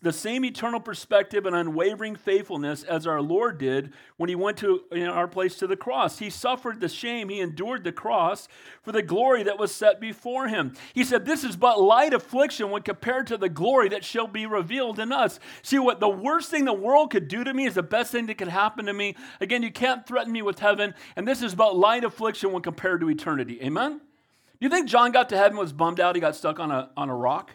the 0.00 0.12
same 0.12 0.46
eternal 0.46 0.80
perspective 0.80 1.44
and 1.44 1.54
unwavering 1.54 2.16
faithfulness 2.16 2.84
as 2.84 3.06
our 3.06 3.20
Lord 3.20 3.58
did 3.58 3.92
when 4.16 4.30
he 4.30 4.34
went 4.34 4.56
to 4.58 4.82
our 4.92 5.28
place 5.28 5.56
to 5.56 5.66
the 5.66 5.76
cross. 5.76 6.18
He 6.18 6.30
suffered 6.30 6.80
the 6.80 6.88
shame, 6.88 7.28
he 7.28 7.40
endured 7.40 7.84
the 7.84 7.92
cross 7.92 8.48
for 8.82 8.92
the 8.92 9.02
glory 9.02 9.42
that 9.42 9.58
was 9.58 9.74
set 9.74 10.00
before 10.00 10.48
him. 10.48 10.74
He 10.94 11.04
said, 11.04 11.26
This 11.26 11.44
is 11.44 11.56
but 11.56 11.82
light 11.82 12.14
affliction 12.14 12.70
when 12.70 12.80
compared 12.80 13.26
to 13.26 13.36
the 13.36 13.50
glory 13.50 13.90
that 13.90 14.04
shall 14.04 14.26
be 14.26 14.46
revealed 14.46 14.98
in 14.98 15.12
us. 15.12 15.38
See, 15.62 15.78
what 15.78 16.00
the 16.00 16.08
worst 16.08 16.50
thing 16.50 16.64
the 16.64 16.72
world 16.72 17.10
could 17.10 17.28
do 17.28 17.44
to 17.44 17.52
me 17.52 17.66
is 17.66 17.74
the 17.74 17.82
best 17.82 18.10
thing 18.10 18.24
that 18.26 18.38
could 18.38 18.48
happen 18.48 18.86
to 18.86 18.94
me. 18.94 19.16
Again, 19.42 19.62
you 19.62 19.70
can't 19.70 20.06
threaten 20.06 20.32
me 20.32 20.40
with 20.40 20.60
heaven, 20.60 20.94
and 21.14 21.28
this 21.28 21.42
is 21.42 21.54
but 21.54 21.76
light 21.76 22.04
affliction 22.04 22.52
when 22.52 22.62
compared 22.62 23.02
to 23.02 23.10
eternity. 23.10 23.60
Amen? 23.62 23.98
Do 23.98 24.60
you 24.60 24.70
think 24.70 24.88
John 24.88 25.12
got 25.12 25.28
to 25.28 25.36
heaven 25.36 25.58
was 25.58 25.74
bummed 25.74 26.00
out 26.00 26.14
he 26.14 26.22
got 26.22 26.36
stuck 26.36 26.58
on 26.58 26.70
a, 26.70 26.88
on 26.96 27.10
a 27.10 27.14
rock? 27.14 27.50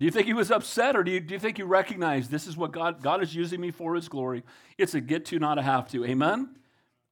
Do 0.00 0.06
you 0.06 0.10
think 0.10 0.26
he 0.26 0.32
was 0.32 0.50
upset 0.50 0.96
or 0.96 1.04
do 1.04 1.10
you, 1.10 1.20
do 1.20 1.34
you 1.34 1.38
think 1.38 1.58
he 1.58 1.62
recognized 1.62 2.30
this 2.30 2.46
is 2.46 2.56
what 2.56 2.72
God, 2.72 3.02
God 3.02 3.22
is 3.22 3.34
using 3.34 3.60
me 3.60 3.70
for 3.70 3.94
his 3.94 4.08
glory? 4.08 4.44
It's 4.78 4.94
a 4.94 5.00
get 5.00 5.26
to, 5.26 5.38
not 5.38 5.58
a 5.58 5.62
have 5.62 5.90
to. 5.90 6.06
Amen? 6.06 6.56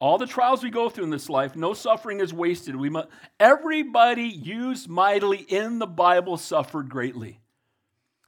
All 0.01 0.17
the 0.17 0.27
trials 0.27 0.63
we 0.63 0.71
go 0.71 0.89
through 0.89 1.05
in 1.05 1.11
this 1.11 1.29
life, 1.29 1.55
no 1.55 1.75
suffering 1.75 2.21
is 2.21 2.33
wasted. 2.33 2.75
We 2.75 2.89
must, 2.89 3.09
everybody 3.39 4.23
used 4.23 4.89
mightily 4.89 5.37
in 5.37 5.79
the 5.79 5.87
Bible 5.87 6.39
suffered 6.39 6.89
greatly. 6.89 7.41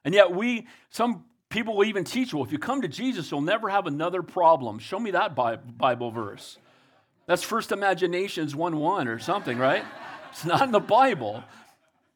And 0.05 0.15
yet 0.15 0.31
we, 0.31 0.67
some 0.91 1.25
people 1.49 1.77
will 1.77 1.87
even 1.87 2.05
teach, 2.05 2.35
well, 2.35 2.45
if 2.45 2.53
you 2.53 2.59
come 2.59 2.83
to 2.83 2.89
Jesus, 2.89 3.31
you'll 3.31 3.41
never 3.41 3.71
have 3.71 3.87
another 3.87 4.23
problem. 4.23 4.79
Show 4.79 5.01
me 5.01 5.13
that 5.13 5.35
Bible 5.35 6.11
verse. 6.11 6.59
That's 7.25 7.43
First 7.43 7.73
Imaginations 7.73 8.55
1 8.55 8.77
1 8.77 9.09
or 9.09 9.19
something, 9.21 9.57
right? 9.57 9.85
It's 10.33 10.45
not 10.45 10.63
in 10.63 10.73
the 10.73 10.81
Bible. 10.81 11.45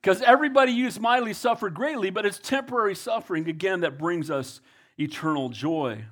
Because 0.05 0.21
everybody 0.21 0.71
used 0.71 1.01
mightily 1.01 1.33
suffered 1.33 1.73
greatly, 1.73 2.11
but 2.11 2.27
it's 2.27 2.38
temporary 2.38 2.95
suffering, 2.95 3.49
again, 3.49 3.81
that 3.81 3.97
brings 3.97 4.31
us 4.31 4.61
eternal 4.99 5.49
joy. 5.49 6.05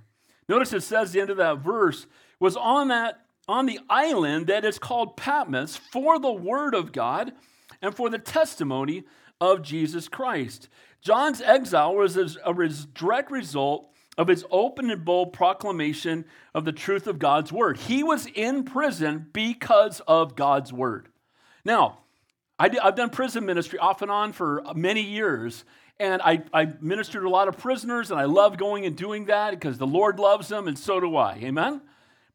Notice 0.49 0.73
it 0.73 0.81
says 0.81 1.13
the 1.13 1.21
end 1.21 1.29
of 1.29 1.37
that 1.37 1.59
verse 1.59 2.07
was 2.41 2.57
on 2.57 2.89
that 2.89 3.21
on 3.47 3.67
the 3.67 3.79
island 3.91 4.47
that 4.47 4.65
is 4.65 4.79
called 4.79 5.19
Patmos 5.19 5.77
for 5.77 6.19
the 6.19 6.33
word 6.33 6.75
of 6.75 6.93
God 6.93 7.33
and 7.83 7.95
for 7.95 8.09
the 8.09 8.19
testimony 8.19 9.05
of 9.43 9.61
Jesus 9.61 10.09
Christ. 10.09 10.71
John's 11.03 11.43
exile 11.43 11.95
was 11.95 12.17
a 12.17 12.69
direct 12.95 13.31
result 13.31 13.91
of 14.17 14.29
his 14.29 14.47
open 14.51 14.91
and 14.91 15.05
bold 15.05 15.35
proclamation 15.35 16.25
of 16.55 16.65
the 16.65 16.73
truth 16.73 17.07
of 17.07 17.19
God's 17.19 17.53
word. 17.53 17.77
He 17.77 18.03
was 18.03 18.25
in 18.25 18.65
prison 18.65 19.27
because 19.35 20.01
of 20.09 20.35
God's 20.35 20.73
word. 20.73 21.09
Now, 21.63 21.99
I 22.63 22.85
have 22.85 22.95
done 22.95 23.11
prison 23.11 23.45
ministry 23.45 23.79
off 23.79 24.03
and 24.03 24.11
on 24.11 24.33
for 24.33 24.63
many 24.75 25.03
years, 25.03 25.65
and 25.99 26.23
I, 26.23 26.45
I 26.53 26.73
ministered 26.81 27.23
to 27.23 27.29
a 27.29 27.31
lot 27.31 27.49
of 27.49 27.59
prisoners, 27.59 28.11
and 28.11 28.21
I 28.21 28.27
love 28.27 28.57
going 28.57 28.87
and 28.87 28.97
doing 28.97 29.25
that 29.27 29.51
because 29.51 29.79
the 29.79 29.87
Lord 29.87 30.21
loves 30.21 30.49
them, 30.49 30.69
and 30.69 30.79
so 30.79 31.01
do 31.01 31.17
I. 31.17 31.35
Amen? 31.43 31.81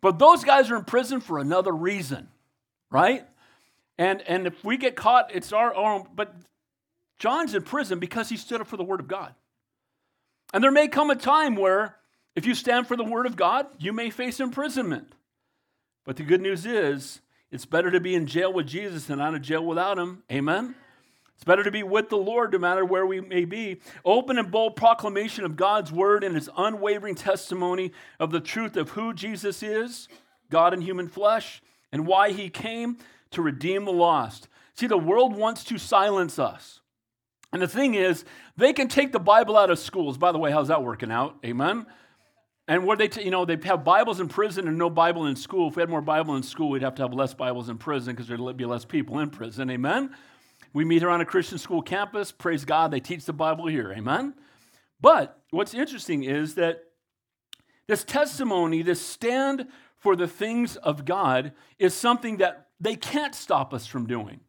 But 0.02 0.20
those 0.20 0.44
guys 0.44 0.70
are 0.70 0.76
in 0.76 0.84
prison 0.84 1.22
for 1.22 1.40
another 1.40 1.72
reason, 1.72 2.28
right? 2.92 3.26
And, 3.98 4.22
and 4.22 4.48
if 4.48 4.64
we 4.66 4.78
get 4.78 4.96
caught, 4.96 5.34
it's 5.34 5.54
our 5.54 5.74
own. 5.74 6.08
But 6.14 6.36
John's 7.20 7.56
in 7.56 7.64
prison 7.64 8.00
because 8.00 8.30
he 8.30 8.38
stood 8.38 8.62
up 8.62 8.68
for 8.68 8.78
the 8.78 8.84
Word 8.84 9.00
of 9.00 9.08
God. 9.08 9.34
And 10.54 10.64
there 10.64 10.72
may 10.72 10.88
come 10.88 11.10
a 11.10 11.16
time 11.16 11.56
where, 11.56 11.96
if 12.36 12.46
you 12.46 12.54
stand 12.54 12.88
for 12.88 12.96
the 12.96 13.04
Word 13.04 13.26
of 13.26 13.36
God, 13.36 13.68
you 13.80 13.94
may 13.94 14.10
face 14.10 14.40
imprisonment. 14.40 15.14
But 16.06 16.18
the 16.18 16.24
good 16.24 16.42
news 16.42 16.66
is, 16.66 17.22
it's 17.52 17.66
better 17.66 17.92
to 17.92 18.00
be 18.00 18.16
in 18.16 18.28
jail 18.28 18.52
with 18.52 18.68
Jesus 18.68 19.06
than 19.06 19.22
out 19.22 19.36
of 19.36 19.42
jail 19.42 19.66
without 19.66 19.98
him. 19.98 20.24
Amen? 20.32 20.76
It's 21.36 21.44
better 21.44 21.64
to 21.64 21.72
be 21.72 21.84
with 21.84 22.10
the 22.10 22.18
Lord 22.18 22.52
no 22.52 22.58
matter 22.58 22.84
where 22.84 23.06
we 23.06 23.22
may 23.22 23.46
be. 23.46 23.80
Open 24.04 24.40
and 24.40 24.52
bold 24.52 24.76
proclamation 24.76 25.46
of 25.46 25.56
God's 25.56 25.92
word 25.92 26.24
and 26.24 26.36
his 26.36 26.50
unwavering 26.58 27.16
testimony 27.16 27.92
of 28.20 28.32
the 28.32 28.40
truth 28.40 28.76
of 28.76 28.90
who 28.90 29.14
Jesus 29.14 29.62
is, 29.62 30.08
God 30.50 30.74
in 30.74 30.82
human 30.82 31.08
flesh, 31.08 31.62
and 31.92 32.08
why 32.08 32.32
he 32.32 32.50
came 32.50 32.98
to 33.32 33.42
redeem 33.42 33.86
the 33.86 33.92
lost. 33.92 34.48
See, 34.74 34.88
the 34.88 34.98
world 34.98 35.36
wants 35.36 35.64
to 35.66 35.78
silence 35.78 36.40
us. 36.40 36.82
And 37.54 37.62
the 37.62 37.68
thing 37.68 37.94
is, 37.94 38.26
they 38.58 38.74
can 38.74 38.88
take 38.88 39.12
the 39.12 39.20
Bible 39.20 39.58
out 39.58 39.70
of 39.70 39.80
schools. 39.80 40.18
By 40.18 40.32
the 40.32 40.40
way, 40.40 40.52
how's 40.52 40.68
that 40.68 40.84
working 40.84 41.12
out? 41.12 41.38
Amen? 41.46 41.86
And 42.68 42.86
where 42.86 42.98
they, 42.98 43.08
t- 43.08 43.24
you 43.24 43.32
know, 43.32 43.46
they 43.46 43.58
have 43.64 43.86
Bibles 43.86 44.20
in 44.20 44.28
prison 44.28 44.68
and 44.68 44.78
no 44.78 44.90
Bible 44.90 45.26
in 45.28 45.36
school. 45.38 45.70
If 45.70 45.78
we 45.78 45.82
had 45.82 45.90
more 45.90 46.02
Bible 46.02 46.36
in 46.36 46.44
school, 46.44 46.70
we'd 46.70 46.82
have 46.82 46.96
to 46.96 47.04
have 47.04 47.14
less 47.14 47.34
Bibles 47.34 47.70
in 47.70 47.78
prison 47.78 48.14
because 48.14 48.28
there'd 48.28 48.58
be 48.58 48.66
less 48.66 48.84
people 48.84 49.20
in 49.20 49.30
prison. 49.30 49.70
Amen. 49.70 50.14
We 50.74 50.84
meet 50.84 51.02
here 51.02 51.10
on 51.10 51.22
a 51.22 51.26
Christian 51.26 51.58
school 51.58 51.82
campus. 51.82 52.32
Praise 52.32 52.66
God, 52.66 52.92
they 52.92 53.00
teach 53.00 53.26
the 53.26 53.34
Bible 53.34 53.68
here. 53.68 53.94
Amen. 53.94 54.34
But 55.00 55.40
what's 55.52 55.74
interesting 55.74 56.24
is 56.24 56.56
that 56.56 56.84
this 57.88 58.04
testimony, 58.04 58.82
this 58.82 59.02
stand 59.02 59.68
for 59.96 60.16
the 60.16 60.28
things 60.28 60.76
of 60.76 61.06
God, 61.06 61.54
is 61.80 61.94
something 61.94 62.38
that 62.38 62.68
they 62.82 62.96
can't 62.96 63.34
stop 63.34 63.74
us 63.74 63.88
from 63.88 64.08
doing. 64.08 64.42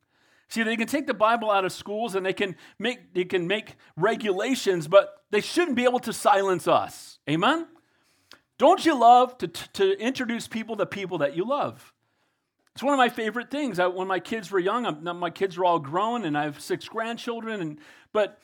See, 0.49 0.63
they 0.63 0.77
can 0.77 0.89
take 0.89 1.07
the 1.07 1.15
Bible 1.15 1.51
out 1.51 1.65
of 1.65 1.73
schools 1.73 2.15
and 2.15 2.27
they 2.27 2.33
can 2.33 2.57
make 2.79 3.15
they 3.15 3.25
can 3.25 3.47
make 3.47 3.77
regulations, 3.97 4.89
but 4.89 5.23
they 5.31 5.41
shouldn't 5.41 5.77
be 5.77 5.85
able 5.85 6.01
to 6.01 6.13
silence 6.13 6.67
us. 6.67 7.19
Amen. 7.29 7.67
Don't 8.59 8.85
you 8.85 8.99
love 8.99 9.39
to, 9.39 9.49
to 9.49 9.99
introduce 9.99 10.49
people 10.49 10.77
to 10.77 10.87
people 10.87 11.19
that 11.19 11.37
you 11.37 11.45
love? 11.45 11.93
It's 12.75 12.83
one 12.83 12.93
of 12.93 12.99
my 12.99 13.09
favorite 13.09 13.51
things. 13.51 13.79
I, 13.79 13.87
when 13.87 14.07
my 14.07 14.21
kids 14.21 14.51
were 14.51 14.59
young, 14.59 14.87
I'm, 14.87 15.19
my 15.19 15.31
kids 15.31 15.57
are 15.59 15.65
all 15.65 15.79
grown, 15.79 16.25
and 16.25 16.37
I 16.37 16.45
have 16.45 16.61
six 16.61 16.89
grandchildren. 16.89 17.61
And 17.61 17.79
but 18.13 18.41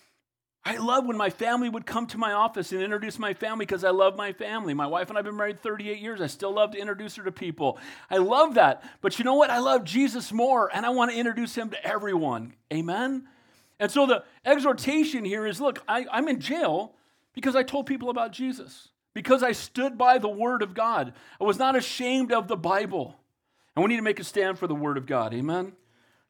I 0.65 0.79
love 0.79 1.07
when 1.07 1.17
my 1.17 1.29
family 1.29 1.69
would 1.69 1.85
come 1.85 2.07
to 2.09 2.19
my 2.19 2.33
office 2.33 2.73
and 2.73 2.81
introduce 2.81 3.19
my 3.19 3.35
family 3.35 3.67
because 3.67 3.85
I 3.85 3.91
love 3.91 4.17
my 4.17 4.33
family. 4.33 4.73
My 4.73 4.87
wife 4.87 5.09
and 5.09 5.19
I 5.19 5.19
have 5.19 5.27
been 5.27 5.37
married 5.37 5.63
38 5.63 5.99
years. 6.01 6.23
I 6.23 6.27
still 6.27 6.53
love 6.53 6.71
to 6.71 6.79
introduce 6.79 7.17
her 7.17 7.25
to 7.25 7.33
people. 7.33 7.79
I 8.11 8.17
love 8.17 8.55
that. 8.55 8.83
But 9.03 9.19
you 9.19 9.27
know 9.27 9.35
what? 9.35 9.51
I 9.51 9.59
love 9.59 9.85
Jesus 9.85 10.33
more 10.33 10.75
and 10.75 10.87
I 10.87 10.91
want 10.91 11.11
to 11.11 11.19
introduce 11.19 11.55
him 11.55 11.69
to 11.71 11.87
everyone. 11.87 12.55
Amen? 12.73 13.29
And 13.79 13.91
so 13.91 14.07
the 14.07 14.25
exhortation 14.45 15.27
here 15.27 15.47
is 15.47 15.61
look, 15.61 15.83
I, 15.87 16.07
I'm 16.11 16.29
in 16.29 16.41
jail 16.41 16.95
because 17.35 17.55
I 17.55 17.63
told 17.63 17.85
people 17.85 18.09
about 18.09 18.33
Jesus, 18.33 18.89
because 19.15 19.43
I 19.43 19.53
stood 19.53 19.97
by 19.97 20.19
the 20.19 20.29
Word 20.29 20.63
of 20.63 20.75
God. 20.75 21.15
I 21.41 21.45
was 21.45 21.59
not 21.59 21.77
ashamed 21.77 22.33
of 22.33 22.49
the 22.49 22.57
Bible. 22.57 23.17
And 23.75 23.85
we 23.85 23.89
need 23.89 23.97
to 23.97 24.03
make 24.03 24.21
a 24.21 24.25
stand 24.25 24.59
for 24.59 24.67
the 24.67 24.75
Word 24.75 24.99
of 24.99 25.07
God. 25.07 25.33
Amen? 25.33 25.73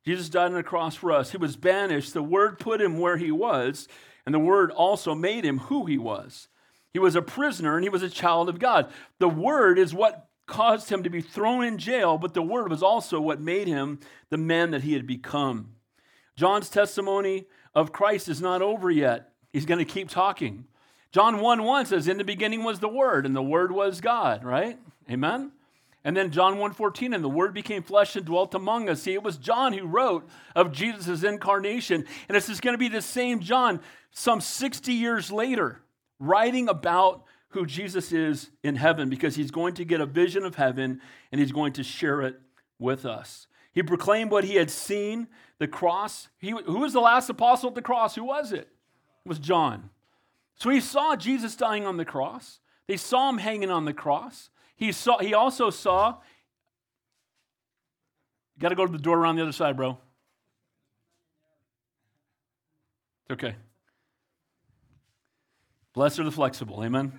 Jesus 0.05 0.29
died 0.29 0.47
on 0.47 0.53
the 0.53 0.63
cross 0.63 0.95
for 0.95 1.11
us. 1.13 1.33
He 1.33 1.39
was 1.39 1.57
banished. 1.57 2.13
The 2.13 2.23
Word 2.23 2.59
put 2.59 2.81
him 2.81 2.99
where 2.99 3.17
he 3.17 3.31
was 3.31 3.89
and 4.27 4.35
the 4.35 4.39
Word 4.39 4.71
also 4.71 5.15
made 5.15 5.45
him 5.45 5.59
who 5.59 5.87
he 5.87 5.99
was. 5.99 6.49
He 6.93 6.99
was 6.99 7.17
a 7.17 7.23
prisoner 7.23 7.75
and 7.75 7.85
he 7.85 7.89
was 7.89 8.03
a 8.03 8.09
child 8.09 8.49
of 8.49 8.59
God. 8.59 8.91
The 9.19 9.29
Word 9.29 9.79
is 9.79 9.95
what 9.95 10.29
caused 10.47 10.91
him 10.91 11.03
to 11.03 11.11
be 11.11 11.21
thrown 11.21 11.65
in 11.65 11.79
jail, 11.79 12.19
but 12.19 12.35
the 12.35 12.43
Word 12.43 12.71
was 12.71 12.83
also 12.83 13.21
what 13.21 13.41
made 13.41 13.67
him 13.67 13.99
the 14.31 14.37
man 14.37 14.71
that 14.71 14.83
he 14.83 14.93
had 14.95 15.07
become. 15.07 15.71
John's 16.37 16.69
testimony 16.69 17.47
of 17.75 17.93
Christ 17.93 18.29
is 18.29 18.41
not 18.41 18.63
over 18.63 18.91
yet. 18.91 19.33
He's 19.53 19.67
going 19.67 19.79
to 19.79 19.85
keep 19.85 20.09
talking. 20.09 20.67
John 21.15 21.39
1 21.41 21.63
1 21.63 21.87
says, 21.87 22.09
In 22.09 22.19
the 22.19 22.25
beginning 22.25 22.65
was 22.65 22.81
the 22.81 22.89
Word, 22.89 23.25
and 23.25 23.37
the 23.37 23.43
Word 23.43 23.71
was 23.71 24.01
God, 24.01 24.43
right? 24.43 24.77
Amen? 25.09 25.53
And 26.03 26.17
then 26.17 26.33
John 26.33 26.57
1:14 26.57 27.15
and 27.15 27.23
the 27.23 27.29
word 27.31 27.55
became 27.55 27.83
flesh 27.83 28.15
and 28.15 28.27
dwelt 28.27 28.53
among 28.55 28.91
us. 28.91 29.03
See, 29.03 29.15
it 29.15 29.23
was 29.23 29.39
John 29.39 29.73
who 29.73 29.87
wrote 29.87 30.29
of 30.55 30.73
Jesus' 30.73 31.23
incarnation. 31.23 32.05
And 32.29 32.37
this 32.37 32.51
is 32.51 32.61
going 32.61 32.75
to 32.75 32.79
be 32.79 32.89
the 32.89 33.01
same 33.01 33.41
John 33.41 33.81
some 34.11 34.43
60 34.43 34.93
years 34.93 35.33
later 35.33 35.81
writing 36.19 36.69
about 36.69 37.25
who 37.51 37.65
Jesus 37.65 38.13
is 38.13 38.51
in 38.63 38.77
heaven 38.77 39.09
because 39.09 39.37
he's 39.37 39.51
going 39.51 39.75
to 39.75 39.85
get 39.87 40.03
a 40.03 40.07
vision 40.07 40.45
of 40.45 40.57
heaven 40.57 41.01
and 41.33 41.41
he's 41.41 41.53
going 41.53 41.73
to 41.75 41.83
share 41.83 42.21
it 42.21 42.39
with 42.79 43.07
us. 43.07 43.47
He 43.73 43.83
proclaimed 43.83 44.31
what 44.31 44.45
he 44.45 44.57
had 44.57 44.71
seen, 44.71 45.29
the 45.59 45.69
cross. 45.69 46.29
He, 46.37 46.51
who 46.51 46.81
was 46.81 46.93
the 46.93 47.01
last 47.01 47.31
apostle 47.31 47.71
at 47.71 47.75
the 47.75 47.83
cross? 47.83 48.15
Who 48.15 48.25
was 48.25 48.53
it? 48.53 48.69
It 49.25 49.29
was 49.29 49.39
John. 49.39 49.89
So 50.57 50.71
he 50.71 50.81
saw 50.81 51.17
Jesus 51.17 51.57
dying 51.57 51.87
on 51.87 51.97
the 51.97 52.05
cross. 52.05 52.61
They 52.87 52.97
saw 52.97 53.29
him 53.29 53.39
hanging 53.39 53.71
on 53.71 53.85
the 53.85 53.93
cross. 53.93 54.51
He, 54.77 54.93
saw, 54.93 55.19
he 55.19 55.35
also 55.35 55.71
saw, 55.71 56.19
You 58.57 58.61
got 58.61 58.69
to 58.71 58.75
go 58.75 58.87
to 58.87 58.93
the 58.93 58.99
door 58.99 59.19
around 59.19 59.37
the 59.37 59.43
other 59.43 59.53
side, 59.53 59.77
bro. 59.77 59.99
It's 63.25 63.33
okay. 63.33 63.57
Blessed 65.95 66.19
are 66.19 66.25
the 66.25 66.31
flexible, 66.31 66.85
amen? 66.85 67.19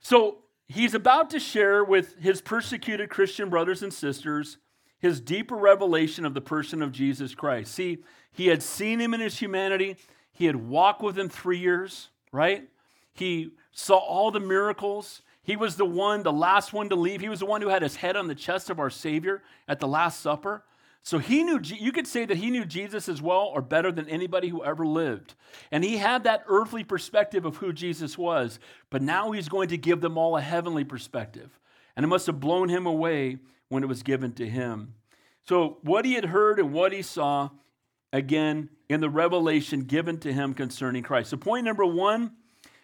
So 0.00 0.38
he's 0.66 0.94
about 0.94 1.30
to 1.30 1.40
share 1.40 1.84
with 1.84 2.16
his 2.18 2.40
persecuted 2.40 3.10
Christian 3.10 3.48
brothers 3.48 3.82
and 3.82 3.92
sisters 3.92 4.58
his 4.98 5.20
deeper 5.20 5.56
revelation 5.56 6.24
of 6.24 6.34
the 6.34 6.40
person 6.40 6.82
of 6.82 6.90
Jesus 6.92 7.34
Christ. 7.34 7.72
See, 7.72 7.98
he 8.32 8.48
had 8.48 8.62
seen 8.62 9.00
him 9.00 9.14
in 9.14 9.20
his 9.20 9.38
humanity, 9.38 9.96
he 10.36 10.44
had 10.44 10.56
walked 10.56 11.02
with 11.02 11.18
him 11.18 11.28
three 11.28 11.58
years, 11.58 12.10
right? 12.30 12.68
He 13.14 13.52
saw 13.72 13.96
all 13.96 14.30
the 14.30 14.40
miracles. 14.40 15.22
He 15.42 15.56
was 15.56 15.76
the 15.76 15.86
one, 15.86 16.22
the 16.22 16.32
last 16.32 16.74
one 16.74 16.90
to 16.90 16.94
leave. 16.94 17.22
He 17.22 17.30
was 17.30 17.40
the 17.40 17.46
one 17.46 17.62
who 17.62 17.68
had 17.68 17.82
his 17.82 17.96
head 17.96 18.16
on 18.16 18.28
the 18.28 18.34
chest 18.34 18.68
of 18.68 18.78
our 18.78 18.90
Savior 18.90 19.42
at 19.66 19.80
the 19.80 19.88
Last 19.88 20.20
Supper. 20.20 20.62
So 21.02 21.18
he 21.18 21.42
knew, 21.42 21.60
you 21.62 21.90
could 21.90 22.06
say 22.06 22.26
that 22.26 22.36
he 22.36 22.50
knew 22.50 22.66
Jesus 22.66 23.08
as 23.08 23.22
well 23.22 23.50
or 23.54 23.62
better 23.62 23.90
than 23.90 24.08
anybody 24.10 24.48
who 24.48 24.62
ever 24.62 24.84
lived. 24.84 25.34
And 25.70 25.82
he 25.84 25.96
had 25.96 26.24
that 26.24 26.44
earthly 26.48 26.84
perspective 26.84 27.44
of 27.46 27.56
who 27.56 27.72
Jesus 27.72 28.18
was, 28.18 28.58
but 28.90 29.02
now 29.02 29.30
he's 29.30 29.48
going 29.48 29.68
to 29.68 29.78
give 29.78 30.00
them 30.00 30.18
all 30.18 30.36
a 30.36 30.40
heavenly 30.42 30.84
perspective. 30.84 31.58
And 31.94 32.04
it 32.04 32.08
must 32.08 32.26
have 32.26 32.40
blown 32.40 32.68
him 32.68 32.84
away 32.84 33.38
when 33.68 33.82
it 33.82 33.86
was 33.86 34.02
given 34.02 34.32
to 34.32 34.48
him. 34.48 34.94
So, 35.48 35.78
what 35.82 36.04
he 36.04 36.14
had 36.14 36.26
heard 36.26 36.58
and 36.58 36.72
what 36.72 36.92
he 36.92 37.02
saw, 37.02 37.50
again, 38.16 38.70
in 38.88 39.00
the 39.00 39.10
revelation 39.10 39.80
given 39.80 40.18
to 40.20 40.32
him 40.32 40.54
concerning 40.54 41.02
Christ. 41.02 41.30
So, 41.30 41.36
point 41.36 41.64
number 41.64 41.86
one 41.86 42.32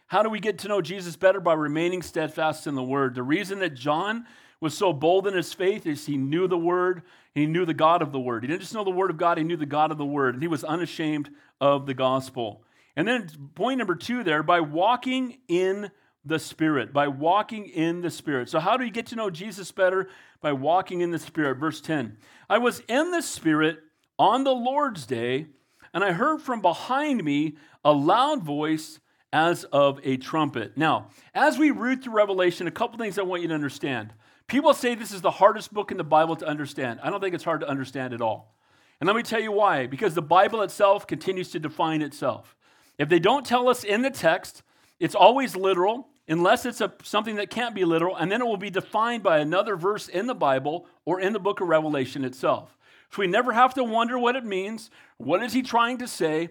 how 0.06 0.22
do 0.22 0.28
we 0.28 0.40
get 0.40 0.58
to 0.58 0.68
know 0.68 0.82
Jesus 0.82 1.16
better? 1.16 1.40
By 1.40 1.54
remaining 1.54 2.02
steadfast 2.02 2.66
in 2.66 2.74
the 2.74 2.82
Word. 2.82 3.14
The 3.14 3.22
reason 3.22 3.60
that 3.60 3.74
John 3.74 4.26
was 4.60 4.76
so 4.76 4.92
bold 4.92 5.26
in 5.26 5.32
his 5.32 5.54
faith 5.54 5.86
is 5.86 6.04
he 6.04 6.18
knew 6.18 6.46
the 6.46 6.58
Word 6.58 7.02
he 7.34 7.46
knew 7.46 7.64
the 7.64 7.74
God 7.74 8.02
of 8.02 8.12
the 8.12 8.20
Word. 8.20 8.42
He 8.42 8.48
didn't 8.48 8.60
just 8.60 8.74
know 8.74 8.84
the 8.84 8.90
Word 8.90 9.10
of 9.10 9.16
God, 9.16 9.38
he 9.38 9.44
knew 9.44 9.56
the 9.56 9.66
God 9.66 9.90
of 9.90 9.98
the 9.98 10.04
Word, 10.04 10.34
and 10.34 10.42
he 10.42 10.48
was 10.48 10.64
unashamed 10.64 11.30
of 11.60 11.86
the 11.86 11.94
gospel. 11.94 12.62
And 12.94 13.08
then, 13.08 13.28
point 13.54 13.78
number 13.78 13.94
two 13.94 14.22
there, 14.22 14.42
by 14.42 14.60
walking 14.60 15.38
in 15.48 15.90
the 16.24 16.38
Spirit, 16.38 16.92
by 16.92 17.08
walking 17.08 17.66
in 17.66 18.02
the 18.02 18.10
Spirit. 18.10 18.50
So, 18.50 18.60
how 18.60 18.76
do 18.76 18.84
you 18.84 18.90
get 18.90 19.06
to 19.06 19.16
know 19.16 19.30
Jesus 19.30 19.72
better? 19.72 20.08
By 20.42 20.52
walking 20.52 21.00
in 21.00 21.10
the 21.10 21.18
Spirit. 21.18 21.56
Verse 21.56 21.80
10 21.80 22.18
I 22.50 22.58
was 22.58 22.80
in 22.80 23.10
the 23.12 23.22
Spirit 23.22 23.80
on 24.22 24.44
the 24.44 24.54
Lord's 24.54 25.04
day, 25.04 25.48
and 25.92 26.04
I 26.04 26.12
heard 26.12 26.40
from 26.40 26.62
behind 26.62 27.24
me 27.24 27.56
a 27.84 27.90
loud 27.90 28.44
voice 28.44 29.00
as 29.32 29.64
of 29.64 29.98
a 30.04 30.16
trumpet. 30.16 30.76
Now, 30.76 31.08
as 31.34 31.58
we 31.58 31.72
read 31.72 32.04
through 32.04 32.12
Revelation, 32.12 32.68
a 32.68 32.70
couple 32.70 32.98
things 32.98 33.18
I 33.18 33.22
want 33.22 33.42
you 33.42 33.48
to 33.48 33.54
understand. 33.54 34.12
People 34.46 34.74
say 34.74 34.94
this 34.94 35.10
is 35.10 35.22
the 35.22 35.32
hardest 35.32 35.74
book 35.74 35.90
in 35.90 35.96
the 35.96 36.04
Bible 36.04 36.36
to 36.36 36.46
understand. 36.46 37.00
I 37.02 37.10
don't 37.10 37.20
think 37.20 37.34
it's 37.34 37.42
hard 37.42 37.62
to 37.62 37.68
understand 37.68 38.14
at 38.14 38.20
all. 38.20 38.54
And 39.00 39.08
let 39.08 39.16
me 39.16 39.24
tell 39.24 39.40
you 39.40 39.50
why. 39.50 39.88
Because 39.88 40.14
the 40.14 40.22
Bible 40.22 40.62
itself 40.62 41.04
continues 41.04 41.50
to 41.50 41.58
define 41.58 42.00
itself. 42.00 42.54
If 42.98 43.08
they 43.08 43.18
don't 43.18 43.44
tell 43.44 43.68
us 43.68 43.82
in 43.82 44.02
the 44.02 44.10
text, 44.10 44.62
it's 45.00 45.16
always 45.16 45.56
literal, 45.56 46.06
unless 46.28 46.64
it's 46.64 46.80
a, 46.80 46.92
something 47.02 47.34
that 47.36 47.50
can't 47.50 47.74
be 47.74 47.84
literal, 47.84 48.14
and 48.14 48.30
then 48.30 48.40
it 48.40 48.46
will 48.46 48.56
be 48.56 48.70
defined 48.70 49.24
by 49.24 49.38
another 49.38 49.74
verse 49.74 50.06
in 50.06 50.28
the 50.28 50.34
Bible 50.34 50.86
or 51.04 51.20
in 51.20 51.32
the 51.32 51.40
book 51.40 51.60
of 51.60 51.66
Revelation 51.66 52.24
itself. 52.24 52.78
So 53.12 53.20
we 53.20 53.26
never 53.26 53.52
have 53.52 53.74
to 53.74 53.84
wonder 53.84 54.18
what 54.18 54.36
it 54.36 54.44
means. 54.44 54.90
What 55.18 55.42
is 55.42 55.52
he 55.52 55.62
trying 55.62 55.98
to 55.98 56.08
say? 56.08 56.48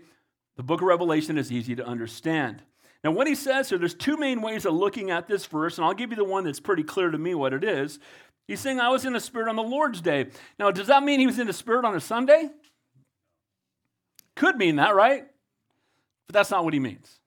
The 0.58 0.63
book 0.63 0.82
of 0.82 0.88
Revelation 0.88 1.39
is 1.39 1.52
easy 1.52 1.76
to 1.76 1.86
understand. 1.86 2.62
Now, 3.04 3.10
what 3.12 3.26
he 3.26 3.34
says 3.34 3.69
here, 3.69 3.80
there's 3.80 3.95
two 3.95 4.15
main 4.15 4.43
ways 4.43 4.65
of 4.65 4.76
looking 4.76 5.10
at 5.10 5.28
this 5.28 5.47
verse, 5.47 5.78
and 5.78 5.86
I'll 5.86 5.95
give 5.95 6.12
you 6.12 6.15
the 6.17 6.24
one 6.24 6.43
that's 6.43 6.60
pretty 6.60 6.84
clear 6.84 7.10
to 7.10 7.17
me 7.17 7.34
what 7.34 7.54
it 7.54 7.63
is. 7.63 7.97
He's 8.47 8.60
saying, 8.60 8.80
I 8.80 8.89
was 8.89 9.06
in 9.06 9.13
the 9.13 9.19
Spirit 9.19 9.47
on 9.50 9.56
the 9.56 9.63
Lord's 9.63 10.02
day. 10.02 10.28
Now, 10.60 10.69
does 10.69 10.86
that 10.88 11.02
mean 11.02 11.19
he 11.19 11.26
was 11.26 11.39
in 11.39 11.47
the 11.47 11.54
Spirit 11.54 11.84
on 11.84 11.95
a 11.95 12.00
Sunday? 12.00 12.50
Could 14.36 14.58
mean 14.58 14.76
that, 14.76 14.93
right? 14.93 15.26
But 16.28 16.34
that's 16.34 16.52
not 16.52 16.63
what 16.63 16.76
he 16.76 16.80
means. 16.80 17.19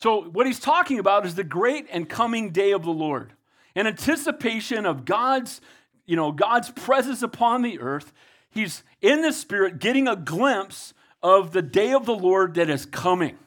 So, 0.00 0.22
what 0.22 0.46
he's 0.46 0.60
talking 0.60 0.98
about 0.98 1.26
is 1.26 1.34
the 1.34 1.44
great 1.44 1.86
and 1.92 2.08
coming 2.08 2.50
day 2.50 2.70
of 2.70 2.84
the 2.84 2.90
Lord, 2.90 3.34
an 3.74 3.86
anticipation 3.86 4.86
of 4.86 5.04
God's, 5.04 5.60
you 6.06 6.16
know, 6.16 6.32
God's 6.32 6.70
presence 6.70 7.20
upon 7.20 7.60
the 7.60 7.78
earth. 7.80 8.14
He's 8.50 8.82
in 9.00 9.22
the 9.22 9.32
Spirit 9.32 9.78
getting 9.78 10.08
a 10.08 10.16
glimpse 10.16 10.94
of 11.22 11.52
the 11.52 11.62
day 11.62 11.92
of 11.92 12.06
the 12.06 12.14
Lord 12.14 12.54
that 12.54 12.70
is 12.70 12.86
coming 12.86 13.38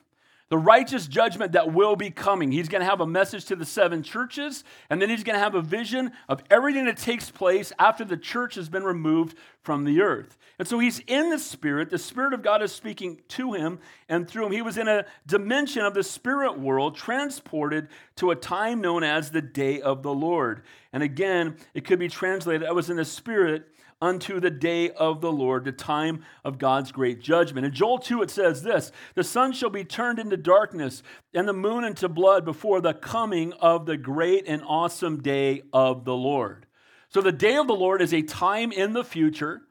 the 0.54 0.58
righteous 0.60 1.08
judgment 1.08 1.54
that 1.54 1.74
will 1.74 1.96
be 1.96 2.12
coming. 2.12 2.52
He's 2.52 2.70
going 2.70 2.82
to 2.82 2.86
have 2.88 3.02
a 3.02 3.08
message 3.08 3.46
to 3.46 3.56
the 3.56 3.66
seven 3.66 4.04
churches, 4.04 4.64
and 4.88 5.02
then 5.02 5.10
he's 5.10 5.24
going 5.24 5.34
to 5.34 5.44
have 5.44 5.56
a 5.56 5.64
vision 5.64 6.12
of 6.30 6.44
everything 6.52 6.86
that 6.86 6.98
takes 6.98 7.32
place 7.32 7.74
after 7.80 8.06
the 8.06 8.18
church 8.18 8.54
has 8.54 8.70
been 8.70 8.84
removed 8.84 9.36
from 9.64 9.84
the 9.84 10.02
earth. 10.02 10.38
And 10.60 10.68
so 10.68 10.78
he's 10.78 11.00
in 11.08 11.32
the 11.32 11.40
Spirit. 11.40 11.90
The 11.90 11.98
Spirit 11.98 12.34
of 12.34 12.44
God 12.44 12.62
is 12.62 12.72
speaking 12.72 13.20
to 13.30 13.54
him 13.54 13.80
and 14.08 14.28
through 14.28 14.46
him. 14.46 14.52
He 14.52 14.62
was 14.62 14.78
in 14.78 14.88
a 14.88 15.08
dimension 15.26 15.84
of 15.84 15.96
the 15.96 16.04
spirit 16.04 16.60
world, 16.60 16.96
transported 16.96 17.88
to 18.18 18.30
a 18.30 18.36
time 18.36 18.80
known 18.80 19.04
as 19.04 19.32
the 19.32 19.42
day 19.42 19.82
of 19.82 20.04
the 20.04 20.14
Lord. 20.14 20.62
And 20.92 21.02
again, 21.02 21.58
it 21.74 21.84
could 21.84 21.98
be 21.98 22.10
translated 22.10 22.68
I 22.68 22.74
was 22.74 22.92
in 22.92 22.98
the 22.98 23.06
Spirit 23.06 23.73
unto 24.04 24.42
the 24.42 24.52
day 24.52 24.90
of 24.92 25.22
the 25.22 25.32
Lord, 25.32 25.64
the 25.64 25.72
time 25.72 26.26
of 26.44 26.60
God's 26.60 26.92
great 26.92 27.22
judgment. 27.22 27.66
In 27.66 27.72
Joel 27.72 28.00
2, 28.00 28.22
it 28.22 28.30
says 28.30 28.62
this 28.62 28.92
The 29.16 29.24
sun 29.24 29.54
shall 29.54 29.70
be 29.70 29.86
turned 29.86 30.20
into 30.20 30.36
darkness, 30.36 31.02
and 31.34 31.48
the 31.48 31.54
moon 31.54 31.86
into 31.86 32.10
blood 32.10 32.44
before 32.44 32.82
the 32.82 32.94
coming 32.94 33.54
of 33.54 33.86
the 33.86 33.96
great 33.96 34.44
and 34.46 34.62
awesome 34.68 35.22
day 35.22 35.62
of 35.72 36.04
the 36.04 36.14
Lord. 36.14 36.66
So, 37.08 37.22
the 37.22 37.32
day 37.32 37.56
of 37.56 37.68
the 37.68 37.76
Lord 37.76 38.02
is 38.02 38.14
a 38.14 38.22
time 38.22 38.74
in 38.74 38.92
the 38.92 39.06
future, 39.06 39.62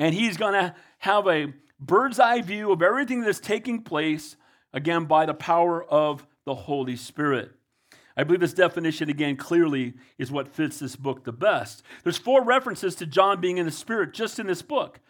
and 0.00 0.12
He's 0.12 0.36
going 0.36 0.54
to 0.54 0.74
have 0.98 1.28
a 1.28 1.54
bird's 1.78 2.18
eye 2.18 2.42
view 2.42 2.72
of 2.72 2.82
everything 2.82 3.20
that's 3.20 3.38
taking 3.38 3.82
place, 3.82 4.36
again, 4.72 5.04
by 5.04 5.26
the 5.26 5.34
power 5.34 5.84
of 5.84 6.26
the 6.44 6.56
Holy 6.56 6.96
Spirit. 6.96 7.52
I 8.16 8.24
believe 8.24 8.40
this 8.40 8.54
definition, 8.54 9.10
again, 9.10 9.36
clearly 9.36 9.94
is 10.16 10.32
what 10.32 10.48
fits 10.48 10.78
this 10.78 10.96
book 10.96 11.24
the 11.24 11.32
best. 11.32 11.82
There's 12.02 12.16
four 12.16 12.42
references 12.42 12.94
to 12.96 13.06
John 13.06 13.40
being 13.40 13.58
in 13.58 13.66
the 13.66 13.72
Spirit 13.72 14.14
just 14.14 14.38
in 14.38 14.46
this 14.46 14.62
book. 14.62 15.00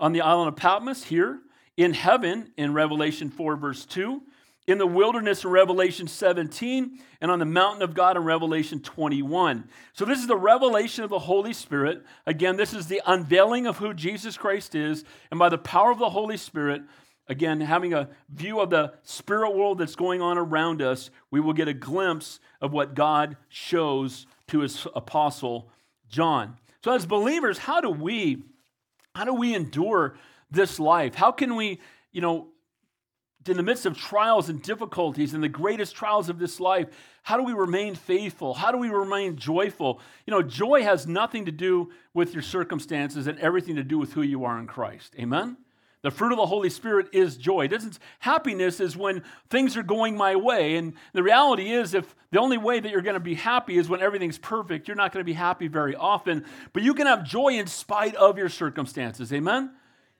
On 0.00 0.12
the 0.12 0.20
island 0.20 0.48
of 0.48 0.56
Patmos, 0.56 1.04
here, 1.04 1.40
in 1.76 1.92
heaven, 1.94 2.52
in 2.56 2.74
Revelation 2.74 3.30
4, 3.30 3.56
verse 3.56 3.84
2, 3.86 4.22
in 4.66 4.78
the 4.78 4.86
wilderness 4.86 5.44
in 5.44 5.50
Revelation 5.50 6.08
17, 6.08 6.98
and 7.20 7.30
on 7.30 7.38
the 7.38 7.44
mountain 7.44 7.82
of 7.82 7.94
God 7.94 8.16
in 8.16 8.24
Revelation 8.24 8.80
21. 8.80 9.68
So, 9.92 10.04
this 10.04 10.18
is 10.18 10.26
the 10.26 10.36
revelation 10.36 11.04
of 11.04 11.10
the 11.10 11.18
Holy 11.20 11.52
Spirit. 11.52 12.04
Again, 12.26 12.56
this 12.56 12.74
is 12.74 12.86
the 12.86 13.00
unveiling 13.06 13.66
of 13.66 13.78
who 13.78 13.94
Jesus 13.94 14.36
Christ 14.36 14.74
is, 14.74 15.04
and 15.30 15.38
by 15.38 15.48
the 15.48 15.58
power 15.58 15.90
of 15.90 15.98
the 15.98 16.10
Holy 16.10 16.36
Spirit, 16.36 16.82
again, 17.28 17.60
having 17.60 17.94
a 17.94 18.08
view 18.28 18.60
of 18.60 18.70
the 18.70 18.94
spirit 19.02 19.54
world 19.54 19.78
that's 19.78 19.96
going 19.96 20.22
on 20.22 20.38
around 20.38 20.82
us, 20.82 21.10
we 21.30 21.40
will 21.40 21.52
get 21.52 21.68
a 21.68 21.74
glimpse 21.74 22.40
of 22.60 22.72
what 22.72 22.94
God 22.94 23.36
shows 23.48 24.26
to 24.48 24.60
his 24.60 24.86
apostle 24.94 25.70
John. 26.08 26.56
So 26.82 26.92
as 26.92 27.06
believers, 27.06 27.58
how 27.58 27.80
do 27.80 27.90
we 27.90 28.44
how 29.14 29.24
do 29.24 29.34
we 29.34 29.54
endure 29.54 30.16
this 30.50 30.78
life? 30.78 31.14
How 31.14 31.32
can 31.32 31.56
we, 31.56 31.80
you 32.12 32.20
know, 32.20 32.48
in 33.48 33.56
the 33.56 33.62
midst 33.62 33.86
of 33.86 33.96
trials 33.96 34.48
and 34.48 34.62
difficulties 34.62 35.34
and 35.34 35.42
the 35.42 35.48
greatest 35.48 35.96
trials 35.96 36.28
of 36.28 36.38
this 36.38 36.60
life, 36.60 36.86
how 37.22 37.36
do 37.36 37.42
we 37.42 37.52
remain 37.52 37.94
faithful? 37.94 38.54
How 38.54 38.70
do 38.70 38.78
we 38.78 38.90
remain 38.90 39.36
joyful? 39.36 40.00
You 40.26 40.32
know, 40.32 40.42
joy 40.42 40.82
has 40.82 41.06
nothing 41.06 41.46
to 41.46 41.52
do 41.52 41.90
with 42.14 42.32
your 42.32 42.42
circumstances 42.42 43.26
and 43.26 43.38
everything 43.38 43.76
to 43.76 43.84
do 43.84 43.98
with 43.98 44.12
who 44.12 44.22
you 44.22 44.44
are 44.44 44.58
in 44.58 44.66
Christ. 44.66 45.14
Amen? 45.18 45.56
The 46.02 46.10
fruit 46.12 46.30
of 46.30 46.38
the 46.38 46.46
Holy 46.46 46.70
Spirit 46.70 47.08
is 47.12 47.36
joy. 47.36 47.64
It 47.64 47.72
isn't, 47.72 47.98
happiness 48.20 48.78
is 48.78 48.96
when 48.96 49.24
things 49.50 49.76
are 49.76 49.82
going 49.82 50.16
my 50.16 50.36
way. 50.36 50.76
And 50.76 50.94
the 51.12 51.24
reality 51.24 51.72
is, 51.72 51.92
if 51.92 52.14
the 52.30 52.38
only 52.38 52.56
way 52.58 52.78
that 52.78 52.90
you're 52.92 53.02
going 53.02 53.14
to 53.14 53.20
be 53.20 53.34
happy 53.34 53.78
is 53.78 53.88
when 53.88 54.00
everything's 54.00 54.38
perfect, 54.38 54.86
you're 54.86 54.96
not 54.96 55.12
going 55.12 55.22
to 55.22 55.28
be 55.28 55.32
happy 55.32 55.66
very 55.66 55.96
often. 55.96 56.44
But 56.72 56.84
you 56.84 56.94
can 56.94 57.08
have 57.08 57.24
joy 57.24 57.48
in 57.54 57.66
spite 57.66 58.14
of 58.14 58.38
your 58.38 58.48
circumstances. 58.48 59.32
Amen? 59.32 59.72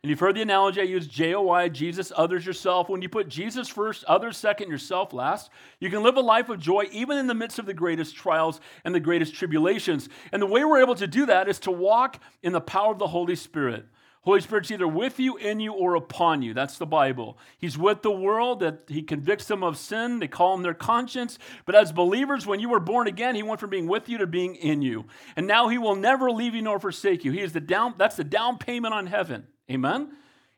And 0.02 0.10
you've 0.10 0.20
heard 0.20 0.36
the 0.36 0.42
analogy 0.42 0.80
I 0.80 0.84
use 0.84 1.08
JOY, 1.08 1.70
Jesus, 1.70 2.12
others, 2.16 2.46
yourself. 2.46 2.88
When 2.88 3.02
you 3.02 3.08
put 3.08 3.28
Jesus 3.28 3.68
first, 3.68 4.04
others 4.04 4.36
second, 4.36 4.70
yourself 4.70 5.12
last, 5.12 5.50
you 5.80 5.90
can 5.90 6.04
live 6.04 6.16
a 6.16 6.20
life 6.20 6.48
of 6.48 6.60
joy 6.60 6.86
even 6.92 7.18
in 7.18 7.26
the 7.26 7.34
midst 7.34 7.58
of 7.58 7.66
the 7.66 7.74
greatest 7.74 8.14
trials 8.14 8.60
and 8.84 8.94
the 8.94 9.00
greatest 9.00 9.34
tribulations. 9.34 10.08
And 10.32 10.40
the 10.40 10.46
way 10.46 10.64
we're 10.64 10.80
able 10.80 10.94
to 10.96 11.08
do 11.08 11.26
that 11.26 11.48
is 11.48 11.58
to 11.60 11.72
walk 11.72 12.22
in 12.44 12.52
the 12.52 12.60
power 12.60 12.92
of 12.92 12.98
the 12.98 13.08
Holy 13.08 13.34
Spirit. 13.34 13.86
Holy 14.22 14.40
Spirit's 14.40 14.70
either 14.70 14.88
with 14.88 15.18
you, 15.18 15.36
in 15.36 15.60
you, 15.60 15.72
or 15.72 15.94
upon 15.94 16.42
you. 16.42 16.52
That's 16.52 16.76
the 16.76 16.86
Bible. 16.86 17.38
He's 17.56 17.78
with 17.78 18.02
the 18.02 18.10
world, 18.10 18.60
that 18.60 18.82
He 18.88 19.02
convicts 19.02 19.46
them 19.46 19.62
of 19.62 19.76
sin. 19.76 20.18
They 20.18 20.28
call 20.28 20.54
Him 20.54 20.62
their 20.62 20.74
conscience. 20.74 21.38
But 21.64 21.74
as 21.74 21.92
believers, 21.92 22.46
when 22.46 22.60
you 22.60 22.68
were 22.68 22.80
born 22.80 23.06
again, 23.06 23.34
He 23.34 23.42
went 23.42 23.60
from 23.60 23.70
being 23.70 23.86
with 23.86 24.08
you 24.08 24.18
to 24.18 24.26
being 24.26 24.56
in 24.56 24.82
you. 24.82 25.06
And 25.36 25.46
now 25.46 25.68
He 25.68 25.78
will 25.78 25.96
never 25.96 26.30
leave 26.30 26.54
you 26.54 26.62
nor 26.62 26.78
forsake 26.78 27.24
you. 27.24 27.32
He 27.32 27.40
is 27.40 27.52
the 27.52 27.60
down, 27.60 27.94
that's 27.96 28.16
the 28.16 28.24
down 28.24 28.58
payment 28.58 28.92
on 28.92 29.06
heaven. 29.06 29.46
Amen? 29.70 30.10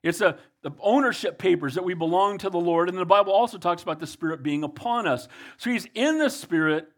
It's 0.02 0.20
a, 0.20 0.38
the 0.62 0.72
ownership 0.80 1.38
papers 1.38 1.74
that 1.74 1.84
we 1.84 1.94
belong 1.94 2.38
to 2.38 2.50
the 2.50 2.58
Lord. 2.58 2.88
And 2.88 2.96
the 2.96 3.04
Bible 3.04 3.32
also 3.32 3.58
talks 3.58 3.82
about 3.82 4.00
the 4.00 4.06
Spirit 4.06 4.42
being 4.42 4.64
upon 4.64 5.06
us. 5.06 5.28
So 5.58 5.70
He's 5.70 5.86
in 5.94 6.18
the 6.18 6.30
Spirit 6.30 6.90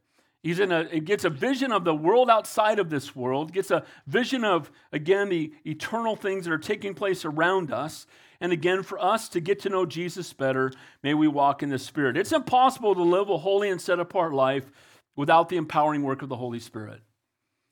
He's 0.43 0.59
in 0.59 0.73
a, 0.73 0.81
it 0.81 1.05
gets 1.05 1.25
a 1.25 1.31
vision 1.31 1.71
of 1.71 1.85
the 1.85 1.95
world 1.95 2.29
outside 2.29 2.81
of 2.81 2.91
this 2.91 3.15
world, 3.15 3.53
gets 3.53 3.71
a 3.71 3.85
vision 4.09 4.45
of, 4.45 4.73
again, 4.93 5.29
the 5.29 5.53
eternal 5.65 6.17
things 6.17 6.45
that 6.45 6.53
are 6.53 6.59
taking 6.59 6.95
place 6.95 7.25
around 7.25 7.73
us. 7.73 8.07
And 8.41 8.53
again, 8.53 8.83
for 8.83 8.99
us 8.99 9.29
to 9.31 9.41
get 9.41 9.61
to 9.61 9.69
know 9.69 9.87
Jesus 9.87 10.33
better, 10.33 10.73
may 11.05 11.15
we 11.15 11.29
walk 11.29 11.63
in 11.63 11.69
the 11.69 11.79
Spirit. 11.79 12.17
It's 12.17 12.33
impossible 12.33 12.97
to 12.97 13.03
live 13.03 13.31
a 13.31 13.39
holy 13.39 13.71
and 13.71 13.81
set 13.81 14.01
apart 14.01 14.35
life 14.35 14.69
without 15.15 15.49
the 15.49 15.57
empowering 15.57 16.03
work 16.03 16.23
of 16.23 16.29
the 16.29 16.37
Holy 16.37 16.59
Spirit. 16.59 17.03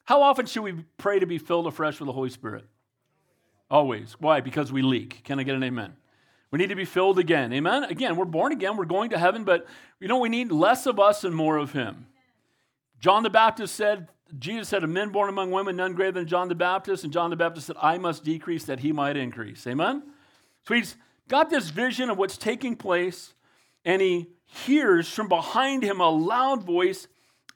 How 0.05 0.23
often 0.23 0.47
should 0.47 0.63
we 0.63 0.85
pray 0.97 1.19
to 1.19 1.27
be 1.27 1.39
filled 1.39 1.67
afresh 1.67 1.99
with 1.99 2.07
the 2.07 2.13
Holy 2.13 2.31
Spirit? 2.31 2.67
Always. 3.69 4.17
Why? 4.21 4.41
Because 4.41 4.71
we 4.71 4.83
leak. 4.83 5.23
Can 5.25 5.41
I 5.41 5.43
get 5.43 5.57
an 5.57 5.65
amen? 5.65 5.95
We 6.53 6.59
need 6.59 6.69
to 6.69 6.77
be 6.77 6.85
filled 6.85 7.19
again. 7.19 7.53
Amen? 7.53 7.85
Again, 7.85 8.15
we're 8.17 8.25
born 8.25 8.53
again, 8.53 8.77
we're 8.77 8.85
going 8.85 9.11
to 9.11 9.19
heaven, 9.19 9.45
but 9.45 9.67
you 10.01 10.09
know, 10.09 10.19
we 10.19 10.29
need 10.29 10.53
less 10.53 10.87
of 10.87 11.01
us 11.01 11.25
and 11.25 11.35
more 11.35 11.57
of 11.57 11.73
Him. 11.73 12.07
John 13.01 13.23
the 13.23 13.31
Baptist 13.31 13.75
said, 13.75 14.09
Jesus 14.39 14.69
said, 14.69 14.85
a 14.85 14.87
men 14.87 15.09
born 15.09 15.29
among 15.29 15.51
women, 15.51 15.77
none 15.77 15.95
greater 15.95 16.13
than 16.13 16.27
John 16.27 16.49
the 16.49 16.55
Baptist. 16.55 17.03
And 17.03 17.13
John 17.13 17.31
the 17.31 17.37
Baptist 17.37 17.67
said, 17.67 17.77
I 17.81 17.99
must 17.99 18.23
decrease 18.23 18.65
that 18.65 18.81
he 18.81 18.93
might 18.93 19.17
increase. 19.17 19.67
Amen? 19.67 20.03
So 20.69 20.75
he's 20.75 20.97
got 21.29 21.51
this 21.51 21.71
vision 21.71 22.11
of 22.11 22.19
what's 22.19 22.37
taking 22.37 22.77
place, 22.77 23.35
and 23.85 24.01
he 24.01 24.29
hears 24.47 25.09
from 25.09 25.29
behind 25.29 25.83
him 25.83 26.01
a 26.01 26.11
loud 26.11 26.63
voice 26.63 27.09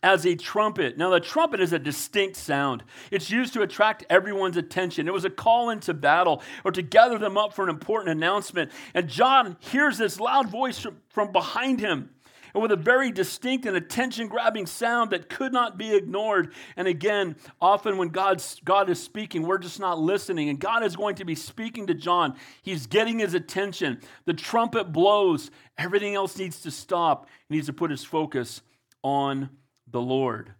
as 0.02 0.26
a 0.26 0.34
trumpet. 0.34 0.98
Now, 0.98 1.10
the 1.10 1.20
trumpet 1.20 1.60
is 1.60 1.72
a 1.72 1.78
distinct 1.78 2.36
sound. 2.36 2.84
It's 3.10 3.30
used 3.30 3.54
to 3.54 3.62
attract 3.62 4.04
everyone's 4.10 4.56
attention. 4.56 5.08
It 5.08 5.14
was 5.14 5.24
a 5.24 5.30
call 5.30 5.70
into 5.70 5.94
battle 5.94 6.42
or 6.62 6.72
to 6.72 6.82
gather 6.82 7.18
them 7.18 7.38
up 7.38 7.54
for 7.54 7.64
an 7.64 7.70
important 7.70 8.10
announcement. 8.10 8.70
And 8.92 9.08
John 9.08 9.56
hears 9.60 9.96
this 9.96 10.20
loud 10.20 10.48
voice 10.48 10.86
from 11.08 11.32
behind 11.32 11.80
him 11.80 12.10
and 12.54 12.62
with 12.62 12.70
a 12.70 12.76
very 12.76 13.10
distinct 13.10 13.66
and 13.66 13.76
attention 13.76 14.28
grabbing 14.28 14.66
sound 14.66 15.10
that 15.10 15.28
could 15.28 15.52
not 15.52 15.76
be 15.76 15.94
ignored. 15.94 16.54
And 16.76 16.86
again, 16.86 17.34
often 17.60 17.98
when 17.98 18.08
God's, 18.08 18.60
God 18.64 18.88
is 18.88 19.02
speaking, 19.02 19.42
we're 19.42 19.58
just 19.58 19.80
not 19.80 19.98
listening. 19.98 20.48
And 20.48 20.60
God 20.60 20.84
is 20.84 20.94
going 20.94 21.16
to 21.16 21.24
be 21.24 21.34
speaking 21.34 21.88
to 21.88 21.94
John. 21.94 22.36
He's 22.62 22.86
getting 22.86 23.18
his 23.18 23.34
attention. 23.34 24.00
The 24.24 24.34
trumpet 24.34 24.92
blows. 24.92 25.50
Everything 25.76 26.14
else 26.14 26.38
needs 26.38 26.62
to 26.62 26.70
stop. 26.70 27.28
He 27.48 27.56
needs 27.56 27.66
to 27.66 27.72
put 27.72 27.90
his 27.90 28.04
focus 28.04 28.62
on 29.02 29.50
the 29.90 30.00
Lord. 30.00 30.54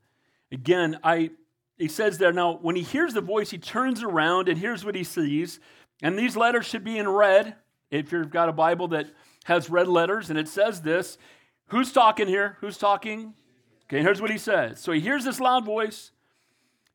Again, 0.51 0.99
I 1.03 1.31
he 1.77 1.89
says 1.89 2.19
there 2.19 2.33
now 2.33 2.59
when 2.63 2.77
he 2.77 2.83
hears 2.83 3.15
the 3.15 3.21
voice 3.21 3.51
he 3.51 3.59
turns 3.59 4.03
around 4.03 4.49
and 4.49 4.59
here's 4.59 4.85
what 4.85 4.95
he 4.95 5.03
sees 5.03 5.59
and 6.03 6.17
these 6.17 6.37
letters 6.37 6.65
should 6.67 6.85
be 6.85 6.99
in 6.99 7.09
red 7.09 7.57
if 7.91 8.13
you've 8.13 8.31
got 8.31 8.49
a 8.49 8.53
bible 8.53 8.87
that 8.89 9.07
has 9.45 9.69
red 9.69 9.89
letters 9.89 10.31
and 10.31 10.39
it 10.39 10.47
says 10.47 10.83
this 10.83 11.19
Who's 11.69 11.93
talking 11.93 12.29
here? 12.29 12.57
Who's 12.61 12.79
talking? 12.79 13.35
Okay, 13.85 14.03
here's 14.03 14.21
what 14.21 14.31
he 14.31 14.39
says. 14.39 14.81
So 14.81 14.93
he 14.93 15.01
hears 15.01 15.25
this 15.25 15.41
loud 15.41 15.65
voice. 15.65 16.11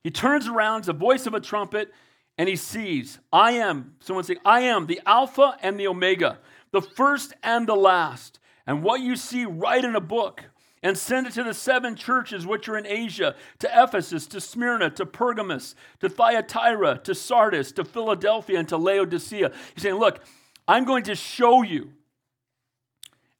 He 0.04 0.12
turns 0.12 0.48
around, 0.48 0.80
it's 0.80 0.88
the 0.88 0.94
voice 0.94 1.26
of 1.26 1.34
a 1.34 1.40
trumpet, 1.40 1.94
and 2.38 2.48
he 2.48 2.56
sees, 2.56 3.20
I 3.34 3.52
am, 3.54 3.96
someone 4.00 4.24
say, 4.24 4.38
I 4.46 4.62
am 4.62 4.88
the 4.88 5.02
Alpha 5.06 5.58
and 5.62 5.80
the 5.80 5.88
Omega, 5.88 6.40
the 6.72 6.82
first 6.82 7.34
and 7.44 7.68
the 7.68 7.76
last. 7.76 8.40
And 8.66 8.82
what 8.82 9.02
you 9.02 9.16
see, 9.16 9.46
write 9.46 9.84
in 9.84 9.96
a 9.96 10.02
book 10.02 10.46
and 10.82 10.98
send 10.98 11.28
it 11.28 11.34
to 11.34 11.44
the 11.44 11.54
seven 11.54 11.96
churches 11.96 12.48
which 12.48 12.70
are 12.70 12.78
in 12.78 12.86
Asia 12.86 13.36
to 13.60 13.70
Ephesus, 13.74 14.26
to 14.28 14.40
Smyrna, 14.40 14.90
to 14.92 15.06
Pergamos, 15.06 15.76
to 16.00 16.08
Thyatira, 16.08 17.00
to 17.04 17.14
Sardis, 17.14 17.72
to 17.74 17.84
Philadelphia, 17.84 18.60
and 18.60 18.70
to 18.70 18.78
Laodicea. 18.78 19.52
He's 19.74 19.84
saying, 19.84 19.96
Look, 19.96 20.22
I'm 20.68 20.86
going 20.86 21.04
to 21.04 21.16
show 21.16 21.64
you 21.64 21.92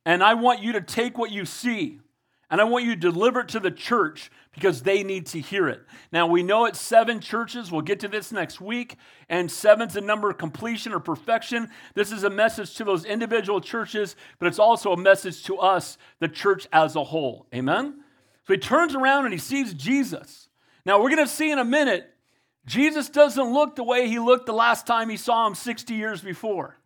and 0.10 0.24
I 0.24 0.34
want 0.34 0.64
you 0.64 0.72
to 0.72 0.82
take 0.82 1.20
what 1.20 1.30
you 1.30 1.46
see 1.46 2.00
and 2.50 2.60
I 2.60 2.64
want 2.64 2.84
you 2.84 2.96
to 2.96 3.00
deliver 3.00 3.42
it 3.42 3.50
to 3.50 3.60
the 3.60 3.70
church 3.70 4.32
because 4.56 4.82
they 4.82 5.04
need 5.04 5.28
to 5.28 5.40
hear 5.40 5.68
it. 5.68 5.82
Now, 6.12 6.26
we 6.26 6.42
know 6.42 6.66
it's 6.66 6.82
seven 6.82 7.20
churches. 7.20 7.72
We'll 7.72 7.84
get 7.84 8.00
to 8.00 8.08
this 8.08 8.32
next 8.32 8.60
week. 8.60 8.96
And 9.30 9.52
seven's 9.52 9.96
a 9.96 10.02
number 10.02 10.28
of 10.32 10.40
completion 10.40 10.94
or 10.94 11.00
perfection. 11.00 11.70
This 11.94 12.12
is 12.12 12.24
a 12.24 12.30
message 12.32 12.74
to 12.78 12.84
those 12.84 13.06
individual 13.06 13.62
churches, 13.62 14.16
but 14.40 14.48
it's 14.48 14.58
also 14.58 14.94
a 14.94 14.98
message 14.98 15.44
to 15.44 15.60
us, 15.60 16.00
the 16.20 16.28
church 16.28 16.68
as 16.74 16.96
a 16.96 17.04
whole. 17.04 17.46
Amen? 17.54 18.00
So 18.48 18.54
he 18.54 18.60
turns 18.60 18.96
around 18.96 19.26
and 19.26 19.34
he 19.34 19.40
sees 19.40 19.76
Jesus. 19.76 20.50
Now, 20.88 21.00
we're 21.00 21.12
going 21.12 21.24
to 21.24 21.32
see 21.32 21.52
in 21.52 21.60
a 21.60 21.64
minute, 21.64 22.12
Jesus 22.66 23.10
doesn't 23.10 23.54
look 23.54 23.76
the 23.76 23.84
way 23.84 24.08
he 24.08 24.18
looked 24.18 24.48
the 24.48 24.54
last 24.54 24.88
time 24.88 25.08
he 25.08 25.18
saw 25.18 25.46
him 25.46 25.54
60 25.54 25.94
years 25.94 26.22
before. 26.22 26.79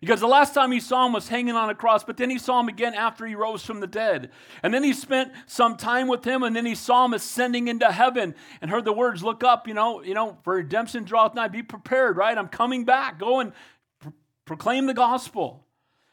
Because 0.00 0.20
the 0.20 0.26
last 0.26 0.52
time 0.52 0.72
he 0.72 0.80
saw 0.80 1.06
him 1.06 1.14
was 1.14 1.28
hanging 1.28 1.54
on 1.54 1.70
a 1.70 1.74
cross, 1.74 2.04
but 2.04 2.18
then 2.18 2.28
he 2.28 2.38
saw 2.38 2.60
him 2.60 2.68
again 2.68 2.92
after 2.92 3.24
he 3.24 3.34
rose 3.34 3.64
from 3.64 3.80
the 3.80 3.86
dead. 3.86 4.30
And 4.62 4.72
then 4.74 4.84
he 4.84 4.92
spent 4.92 5.32
some 5.46 5.76
time 5.76 6.06
with 6.06 6.22
him, 6.22 6.42
and 6.42 6.54
then 6.54 6.66
he 6.66 6.74
saw 6.74 7.06
him 7.06 7.14
ascending 7.14 7.68
into 7.68 7.90
heaven 7.90 8.34
and 8.60 8.70
heard 8.70 8.84
the 8.84 8.92
words, 8.92 9.24
Look 9.24 9.42
up, 9.42 9.66
you 9.66 9.72
know, 9.72 10.02
you 10.02 10.12
know, 10.12 10.36
for 10.44 10.56
redemption 10.56 11.04
draweth 11.04 11.34
nigh. 11.34 11.48
Be 11.48 11.62
prepared, 11.62 12.18
right? 12.18 12.36
I'm 12.36 12.48
coming 12.48 12.84
back. 12.84 13.18
Go 13.18 13.40
and 13.40 13.52
pro- 14.00 14.12
proclaim 14.44 14.86
the 14.86 14.94
gospel. 14.94 15.64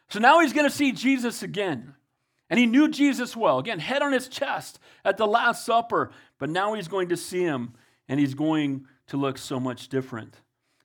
So 0.08 0.20
now 0.20 0.40
he's 0.40 0.54
going 0.54 0.70
to 0.70 0.76
see 0.76 0.94
Jesus 0.94 1.44
again. 1.44 1.94
And 2.50 2.60
he 2.60 2.66
knew 2.66 2.88
Jesus 2.88 3.36
well. 3.36 3.60
Again, 3.60 3.80
head 3.80 4.02
on 4.02 4.14
his 4.14 4.28
chest 4.28 4.80
at 5.04 5.18
the 5.18 5.28
Last 5.28 5.66
Supper. 5.66 6.12
But 6.40 6.50
now 6.50 6.74
he's 6.74 6.88
going 6.88 7.10
to 7.10 7.18
see 7.18 7.42
him, 7.42 7.74
and 8.08 8.20
he's 8.20 8.34
going 8.34 8.86
to 9.08 9.18
look 9.18 9.38
so 9.38 9.60
much 9.60 9.90
different. 9.90 10.38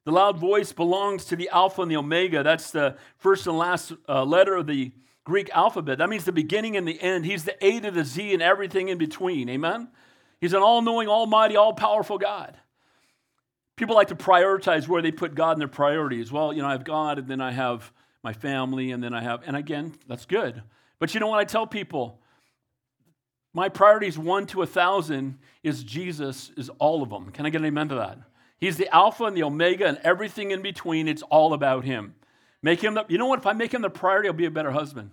The 0.09 0.14
loud 0.14 0.38
voice 0.38 0.73
belongs 0.73 1.27
to 1.27 1.37
the 1.37 1.51
Alpha 1.51 1.83
and 1.83 1.90
the 1.90 1.99
Omega. 1.99 2.42
That's 2.42 2.71
the 2.71 2.97
first 3.18 3.47
and 3.47 3.59
last 3.59 3.92
uh, 4.09 4.25
letter 4.25 4.55
of 4.55 4.66
the 4.66 4.90
Greek 5.25 5.51
alphabet. 5.51 5.99
That 5.99 6.09
means 6.09 6.25
the 6.25 6.33
beginning 6.33 6.79
and 6.79 6.88
the 6.88 6.99
end. 7.03 7.27
He's 7.27 7.44
the 7.44 7.62
A 7.62 7.79
to 7.81 7.90
the 7.90 8.07
Z 8.07 8.33
and 8.33 8.42
everything 8.42 8.88
in 8.88 8.97
between. 8.97 9.51
Amen? 9.51 9.88
He's 10.40 10.55
an 10.55 10.62
all 10.62 10.81
knowing, 10.81 11.09
almighty, 11.09 11.57
all 11.57 11.75
powerful 11.75 12.16
God. 12.16 12.57
People 13.77 13.97
like 13.97 14.09
to 14.09 14.16
prioritize 14.16 14.88
where 14.88 15.03
they 15.03 15.12
put 15.12 15.35
God 15.35 15.53
in 15.53 15.59
their 15.59 15.68
priorities. 15.68 16.33
Well, 16.33 16.55
you 16.55 16.62
know, 16.62 16.68
I 16.68 16.73
have 16.73 16.85
God, 16.85 17.18
and 17.18 17.29
then 17.29 17.42
I 17.42 17.53
have 17.53 17.92
my 18.25 18.33
family, 18.33 18.92
and 18.92 19.05
then 19.05 19.12
I 19.12 19.21
have, 19.21 19.42
and 19.44 19.57
again, 19.57 19.92
that's 20.07 20.25
good. 20.25 20.62
But 20.99 21.12
you 21.12 21.21
know 21.21 21.27
what 21.27 21.38
I 21.38 21.44
tell 21.44 21.66
people? 21.66 22.18
My 23.53 23.68
priorities, 23.68 24.16
one 24.16 24.47
to 24.47 24.62
a 24.62 24.66
thousand, 24.66 25.38
is 25.62 25.85
Jesus, 25.85 26.51
is 26.57 26.71
all 26.79 27.03
of 27.03 27.11
them. 27.11 27.31
Can 27.31 27.44
I 27.44 27.51
get 27.51 27.61
an 27.61 27.66
amen 27.66 27.90
to 27.90 27.97
that? 27.97 28.18
He's 28.59 28.77
the 28.77 28.92
Alpha 28.94 29.25
and 29.25 29.37
the 29.37 29.44
Omega 29.44 29.87
and 29.87 29.99
everything 30.03 30.51
in 30.51 30.62
between. 30.62 31.09
It's 31.09 31.23
all 31.23 31.53
about 31.53 31.85
Him. 31.85 32.14
Make 32.62 32.83
Him 32.83 32.94
the, 32.94 33.05
you 33.09 33.18
know 33.18 33.27
what? 33.27 33.38
If 33.38 33.47
I 33.47 33.53
make 33.53 33.73
Him 33.73 33.83
the 33.83 33.90
priority, 33.90 34.29
I'll 34.29 34.35
be 34.35 34.47
a 34.47 34.51
better 34.51 34.73
husband. 34.73 35.11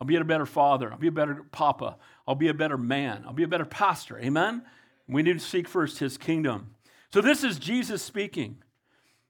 I'll 0.00 0.06
be 0.06 0.16
a 0.16 0.24
better 0.24 0.46
father. 0.46 0.90
I'll 0.92 0.98
be 0.98 1.08
a 1.08 1.12
better 1.12 1.44
papa. 1.52 1.96
I'll 2.26 2.34
be 2.34 2.48
a 2.48 2.54
better 2.54 2.78
man. 2.78 3.24
I'll 3.26 3.32
be 3.32 3.42
a 3.42 3.48
better 3.48 3.64
pastor. 3.64 4.18
Amen? 4.18 4.62
We 5.08 5.22
need 5.22 5.38
to 5.38 5.44
seek 5.44 5.68
first 5.68 5.98
His 5.98 6.18
kingdom. 6.18 6.74
So 7.12 7.20
this 7.20 7.42
is 7.42 7.58
Jesus 7.58 8.02
speaking. 8.02 8.58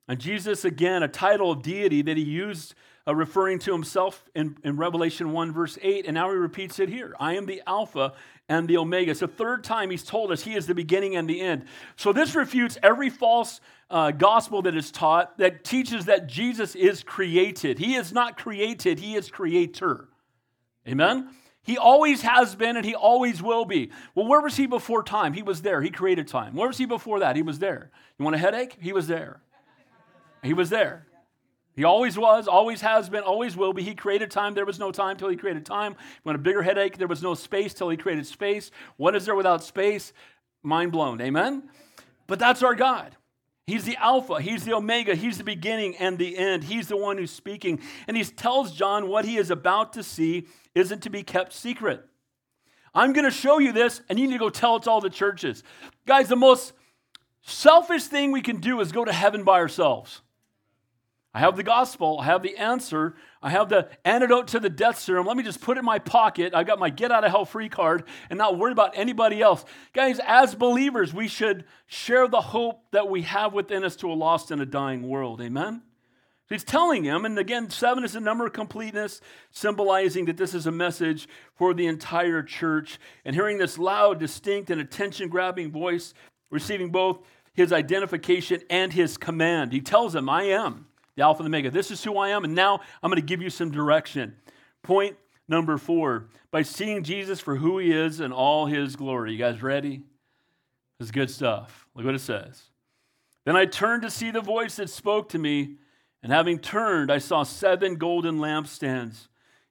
And 0.09 0.19
Jesus, 0.19 0.65
again, 0.65 1.03
a 1.03 1.09
title 1.09 1.53
of 1.53 1.63
deity 1.63 2.01
that 2.03 2.17
he 2.17 2.23
used 2.23 2.75
uh, 3.09 3.15
referring 3.15 3.59
to 3.61 3.73
himself 3.73 4.23
in, 4.35 4.57
in 4.63 4.77
Revelation 4.77 5.33
1, 5.33 5.53
verse 5.53 5.79
8, 5.81 6.05
and 6.05 6.15
now 6.15 6.31
he 6.31 6.37
repeats 6.37 6.79
it 6.79 6.89
here 6.89 7.15
I 7.19 7.37
am 7.37 7.47
the 7.47 7.63
Alpha 7.67 8.13
and 8.49 8.69
the 8.69 8.77
Omega. 8.77 9.11
It's 9.11 9.21
the 9.21 9.29
third 9.29 9.65
time 9.65 9.91
he's 9.91 10.03
told 10.03 10.31
us 10.31 10.43
he 10.43 10.55
is 10.55 10.67
the 10.67 10.75
beginning 10.75 11.17
and 11.17 11.29
the 11.29 11.41
end. 11.41 11.65
So 11.97 12.13
this 12.13 12.35
refutes 12.35 12.77
every 12.83 13.11
false 13.11 13.61
uh, 13.91 14.11
gospel 14.11 14.63
that 14.63 14.77
is 14.77 14.91
taught 14.91 15.39
that 15.39 15.65
teaches 15.65 16.05
that 16.07 16.27
Jesus 16.27 16.75
is 16.75 17.03
created. 17.03 17.79
He 17.79 17.95
is 17.95 18.13
not 18.13 18.37
created, 18.37 18.99
he 18.99 19.17
is 19.17 19.31
creator. 19.31 20.09
Amen? 20.87 21.31
He 21.63 21.77
always 21.77 22.23
has 22.23 22.55
been 22.55 22.77
and 22.77 22.85
he 22.85 22.95
always 22.95 23.43
will 23.43 23.67
be. 23.67 23.91
Well, 24.15 24.27
where 24.27 24.41
was 24.41 24.57
he 24.57 24.67
before 24.67 25.03
time? 25.03 25.35
He 25.35 25.43
was 25.43 25.61
there. 25.61 25.83
He 25.83 25.91
created 25.91 26.27
time. 26.27 26.55
Where 26.55 26.69
was 26.69 26.79
he 26.79 26.87
before 26.87 27.21
that? 27.21 27.37
He 27.37 27.43
was 27.43 27.59
there. 27.59 27.91
You 28.19 28.25
want 28.25 28.37
a 28.37 28.39
headache? 28.39 28.77
He 28.81 28.93
was 28.93 29.07
there. 29.07 29.41
He 30.43 30.55
was 30.55 30.71
there. 30.71 31.08
He 31.79 31.85
always 31.85 32.19
was, 32.19 32.49
always 32.49 32.81
has 32.81 33.09
been, 33.09 33.23
always 33.23 33.57
will 33.57 33.73
be. 33.73 33.85
He 33.85 33.95
created 33.95 34.33
time. 34.33 34.55
There 34.55 34.67
was 34.67 34.81
no 34.81 34.91
time 34.91 35.17
till 35.17 35.29
he 35.29 35.37
created 35.37 35.65
time. 35.65 35.95
Want 36.25 36.35
a 36.35 36.41
bigger 36.41 36.61
headache? 36.61 36.99
There 36.99 37.07
was 37.07 37.23
no 37.23 37.35
space 37.35 37.73
till 37.73 37.89
he 37.89 37.97
created 37.97 38.27
space. 38.27 38.73
What 38.97 39.15
is 39.15 39.27
there 39.27 39.37
without 39.37 39.63
space? 39.63 40.13
Mind 40.65 40.91
blown. 40.91 41.21
Amen? 41.21 41.71
But 42.27 42.41
that's 42.41 42.65
our 42.65 42.75
God. 42.75 43.15
He's 43.69 43.85
the 43.85 43.95
Alpha, 43.95 44.41
He's 44.41 44.65
the 44.65 44.75
Omega, 44.75 45.15
He's 45.15 45.39
the 45.39 45.45
beginning 45.45 45.95
and 45.99 46.19
the 46.19 46.37
end. 46.37 46.65
He's 46.65 46.89
the 46.89 46.97
one 46.97 47.17
who's 47.17 47.31
speaking. 47.31 47.79
And 48.09 48.17
He 48.17 48.25
tells 48.25 48.73
John 48.73 49.07
what 49.07 49.25
he 49.25 49.37
is 49.37 49.53
about 49.53 49.93
to 49.93 50.03
see 50.03 50.49
isn't 50.75 51.05
to 51.05 51.11
be 51.11 51.23
kept 51.23 51.53
secret. 51.53 52.05
I'm 52.93 53.13
going 53.13 53.25
to 53.25 53.31
show 53.31 53.61
you 53.61 53.71
this, 53.71 54.01
and 54.09 54.19
you 54.19 54.27
need 54.27 54.33
to 54.33 54.39
go 54.41 54.51
tell 54.51 54.75
it 54.79 54.83
to 54.83 54.91
all 54.91 55.01
the 55.01 55.11
churches. 55.11 55.63
Guys, 56.07 56.29
the 56.29 56.35
most 56.35 56.73
selfish 57.43 58.03
thing 58.07 58.33
we 58.33 58.43
can 58.43 58.57
do 58.57 58.81
is 58.81 58.91
go 58.91 59.05
to 59.05 59.13
heaven 59.13 59.45
by 59.45 59.61
ourselves. 59.61 60.23
I 61.39 61.43
have 61.43 61.57
the 61.57 61.63
gospel. 61.63 62.19
I 62.21 62.25
have 62.25 62.43
the 62.43 62.57
answer. 62.57 63.15
I 63.41 63.51
have 63.51 63.69
the 63.69 63.89
antidote 64.05 64.49
to 64.49 64.59
the 64.59 64.69
death 64.69 64.99
serum. 64.99 65.25
Let 65.25 65.37
me 65.37 65.45
just 65.45 65.61
put 65.61 65.77
it 65.77 65.81
in 65.81 65.85
my 65.85 66.01
pocket. 66.01 66.53
I've 66.53 66.67
got 66.67 66.81
my 66.81 66.91
get 66.91 67.13
out 67.13 67.23
of 67.23 67.31
hell 67.31 67.45
free 67.45 67.69
card 67.69 68.03
and 68.29 68.39
not 68.39 68.59
worry 68.59 68.73
about 68.73 68.99
anybody 68.99 69.41
else. 69.41 69.65
Guys, 69.93 70.19
as 70.27 70.57
believers, 70.57 71.15
we 71.15 71.29
should 71.29 71.65
share 71.87 72.27
the 72.27 72.41
hope 72.41 72.83
that 72.91 73.09
we 73.09 73.23
have 73.23 73.53
within 73.53 73.85
us 73.85 73.95
to 73.97 74.11
a 74.11 74.15
lost 74.15 74.51
and 74.51 74.61
a 74.61 74.67
dying 74.67 75.07
world. 75.09 75.41
Amen? 75.41 75.83
He's 76.49 76.65
telling 76.65 77.05
him, 77.05 77.25
and 77.25 77.39
again, 77.39 77.71
seven 77.71 78.03
is 78.03 78.15
the 78.15 78.21
number 78.21 78.45
of 78.45 78.53
completeness, 78.53 79.21
symbolizing 79.53 80.25
that 80.25 80.39
this 80.39 80.55
is 80.55 80.67
a 80.67 80.73
message 80.73 81.29
for 81.55 81.73
the 81.73 81.87
entire 81.87 82.43
church. 82.43 82.99
And 83.25 83.37
hearing 83.37 83.59
this 83.59 83.79
loud, 83.79 84.19
distinct, 84.19 84.71
and 84.71 84.81
attention 84.81 85.29
grabbing 85.29 85.71
voice, 85.71 86.15
receiving 86.51 86.91
both 86.91 87.21
his 87.53 87.73
identification 87.73 88.61
and 88.69 88.93
his 88.93 89.17
command, 89.17 89.73
he 89.73 89.81
tells 89.81 90.17
him, 90.17 90.29
I 90.29 90.43
am 90.43 90.88
the 91.19 91.25
Alpha 91.25 91.43
and 91.43 91.53
the 91.53 91.57
Omega. 91.57 91.71
This 91.71 91.91
is 91.91 92.03
who 92.05 92.17
I 92.17 92.29
am, 92.29 92.45
and 92.45 92.55
now 92.55 92.81
I'm 93.03 93.11
going 93.11 93.21
to 93.21 93.27
give 93.27 93.43
you 93.43 93.51
some 93.51 93.73
direction. 93.73 94.37
Point 94.85 95.17
number 95.49 95.77
four 95.77 96.29
by 96.53 96.63
seeing 96.63 97.03
Jesus 97.03 97.41
for 97.41 97.57
who 97.57 97.79
he 97.79 97.93
is 97.93 98.21
and 98.21 98.33
all 98.33 98.67
his 98.67 98.95
glory. 98.95 99.33
You 99.33 99.39
guys 99.39 99.61
ready? 99.61 100.05
This 100.99 101.09
is 101.09 101.11
good 101.11 101.29
stuff. 101.29 101.89
Look 101.97 102.07
what 102.07 102.15
it 102.15 102.21
says. 102.21 102.63
Then 103.45 103.57
I 103.57 103.67
turned 103.67 104.03
to 104.03 104.11
see 104.11 104.31
the 104.31 104.41
voice 104.41 104.77
that 104.77 104.91
spoke 104.91 105.29
to 105.31 105.39
me, 105.39 105.79
and 106.23 106.31
having 106.31 106.61
turned, 106.61 107.11
I 107.11 107.19
saw 107.19 107.43
seven 107.43 107.97
golden 107.97 108.39
lampstands. 108.39 109.27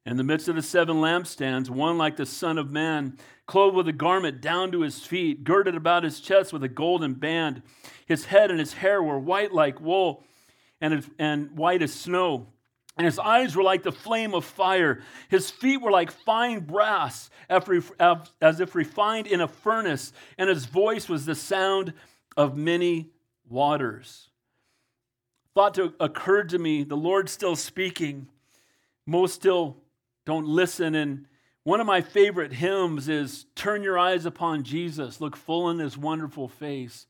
In 0.05 0.17
the 0.17 0.23
midst 0.23 0.49
of 0.49 0.55
the 0.55 0.61
seven 0.61 0.97
lampstands, 0.97 1.69
one 1.69 1.97
like 1.97 2.17
the 2.17 2.25
Son 2.25 2.57
of 2.57 2.71
Man, 2.71 3.17
clothed 3.45 3.75
with 3.75 3.87
a 3.87 3.93
garment 3.93 4.41
down 4.41 4.71
to 4.73 4.81
his 4.81 5.05
feet, 5.05 5.45
girded 5.45 5.75
about 5.75 6.03
his 6.03 6.19
chest 6.19 6.51
with 6.51 6.63
a 6.63 6.69
golden 6.69 7.13
band. 7.13 7.61
His 8.05 8.25
head 8.25 8.51
and 8.51 8.59
his 8.59 8.73
hair 8.73 9.01
were 9.01 9.19
white 9.19 9.53
like 9.53 9.79
wool 9.79 10.25
and, 10.81 11.05
and 11.17 11.51
white 11.57 11.81
as 11.81 11.93
snow. 11.93 12.47
And 12.97 13.05
his 13.05 13.19
eyes 13.19 13.55
were 13.55 13.63
like 13.63 13.83
the 13.83 13.91
flame 13.91 14.33
of 14.33 14.43
fire. 14.43 15.01
His 15.29 15.51
feet 15.51 15.81
were 15.81 15.91
like 15.91 16.09
fine 16.11 16.61
brass, 16.61 17.29
as 17.49 18.59
if 18.59 18.73
refined 18.73 19.27
in 19.27 19.39
a 19.39 19.47
furnace. 19.47 20.13
And 20.37 20.49
his 20.49 20.65
voice 20.65 21.07
was 21.07 21.25
the 21.25 21.35
sound 21.35 21.93
of 22.35 22.57
many 22.57 23.11
waters. 23.47 24.29
Thought 25.53 25.75
to, 25.75 25.93
occurred 25.99 26.49
to 26.49 26.59
me 26.59 26.83
the 26.83 26.97
Lord 26.97 27.29
still 27.29 27.55
speaking. 27.55 28.29
Most 29.05 29.35
still 29.35 29.77
don't 30.25 30.47
listen. 30.47 30.95
And 30.95 31.25
one 31.63 31.79
of 31.79 31.85
my 31.85 32.01
favorite 32.01 32.53
hymns 32.53 33.09
is 33.09 33.45
Turn 33.53 33.83
Your 33.83 33.99
Eyes 33.99 34.25
Upon 34.25 34.63
Jesus, 34.63 35.21
look 35.21 35.35
full 35.35 35.69
in 35.69 35.79
his 35.79 35.97
wonderful 35.97 36.47
face 36.47 37.05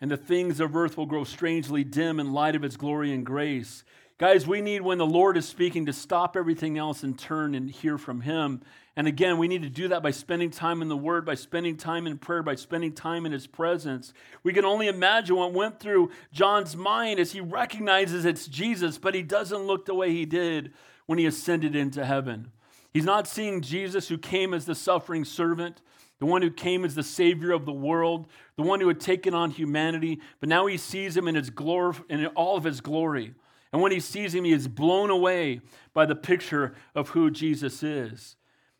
and 0.00 0.10
the 0.10 0.16
things 0.16 0.60
of 0.60 0.76
earth 0.76 0.96
will 0.96 1.06
grow 1.06 1.24
strangely 1.24 1.84
dim 1.84 2.20
in 2.20 2.32
light 2.32 2.54
of 2.54 2.64
its 2.64 2.76
glory 2.76 3.12
and 3.12 3.26
grace. 3.26 3.84
Guys, 4.18 4.48
we 4.48 4.60
need 4.60 4.80
when 4.80 4.98
the 4.98 5.06
Lord 5.06 5.36
is 5.36 5.46
speaking 5.46 5.86
to 5.86 5.92
stop 5.92 6.36
everything 6.36 6.76
else 6.76 7.04
and 7.04 7.16
turn 7.16 7.54
and 7.54 7.70
hear 7.70 7.96
from 7.96 8.22
Him. 8.22 8.62
And 8.96 9.06
again, 9.06 9.38
we 9.38 9.46
need 9.46 9.62
to 9.62 9.70
do 9.70 9.86
that 9.88 10.02
by 10.02 10.10
spending 10.10 10.50
time 10.50 10.82
in 10.82 10.88
the 10.88 10.96
Word, 10.96 11.24
by 11.24 11.36
spending 11.36 11.76
time 11.76 12.04
in 12.04 12.18
prayer, 12.18 12.42
by 12.42 12.56
spending 12.56 12.92
time 12.92 13.26
in 13.26 13.30
His 13.30 13.46
presence. 13.46 14.12
We 14.42 14.52
can 14.52 14.64
only 14.64 14.88
imagine 14.88 15.36
what 15.36 15.52
went 15.52 15.78
through 15.78 16.10
John's 16.32 16.74
mind 16.74 17.20
as 17.20 17.30
he 17.30 17.40
recognizes 17.40 18.24
it's 18.24 18.48
Jesus, 18.48 18.98
but 18.98 19.14
he 19.14 19.22
doesn't 19.22 19.68
look 19.68 19.86
the 19.86 19.94
way 19.94 20.10
he 20.10 20.26
did 20.26 20.72
when 21.06 21.20
he 21.20 21.26
ascended 21.26 21.76
into 21.76 22.04
heaven. 22.04 22.50
He's 22.92 23.04
not 23.04 23.28
seeing 23.28 23.60
Jesus 23.60 24.08
who 24.08 24.18
came 24.18 24.52
as 24.52 24.66
the 24.66 24.74
suffering 24.74 25.24
servant, 25.24 25.80
the 26.18 26.26
one 26.26 26.42
who 26.42 26.50
came 26.50 26.84
as 26.84 26.94
the 26.94 27.02
Savior 27.02 27.52
of 27.52 27.64
the 27.64 27.72
world, 27.72 28.26
the 28.56 28.62
one 28.62 28.80
who 28.80 28.88
had 28.88 29.00
taken 29.00 29.34
on 29.34 29.50
humanity, 29.50 30.20
but 30.40 30.48
now 30.48 30.66
he 30.66 30.76
sees 30.76 31.16
him 31.16 31.28
in, 31.28 31.34
his 31.34 31.50
glory, 31.50 31.96
in 32.08 32.26
all 32.28 32.56
of 32.56 32.64
his 32.64 32.80
glory. 32.80 33.34
And 33.72 33.82
when 33.82 33.92
he 33.92 34.00
sees 34.00 34.34
him, 34.34 34.44
he 34.44 34.52
is 34.52 34.66
blown 34.66 35.10
away 35.10 35.60
by 35.92 36.06
the 36.06 36.16
picture 36.16 36.74
of 36.94 37.10
who 37.10 37.30
Jesus 37.30 37.82
is. 37.82 38.36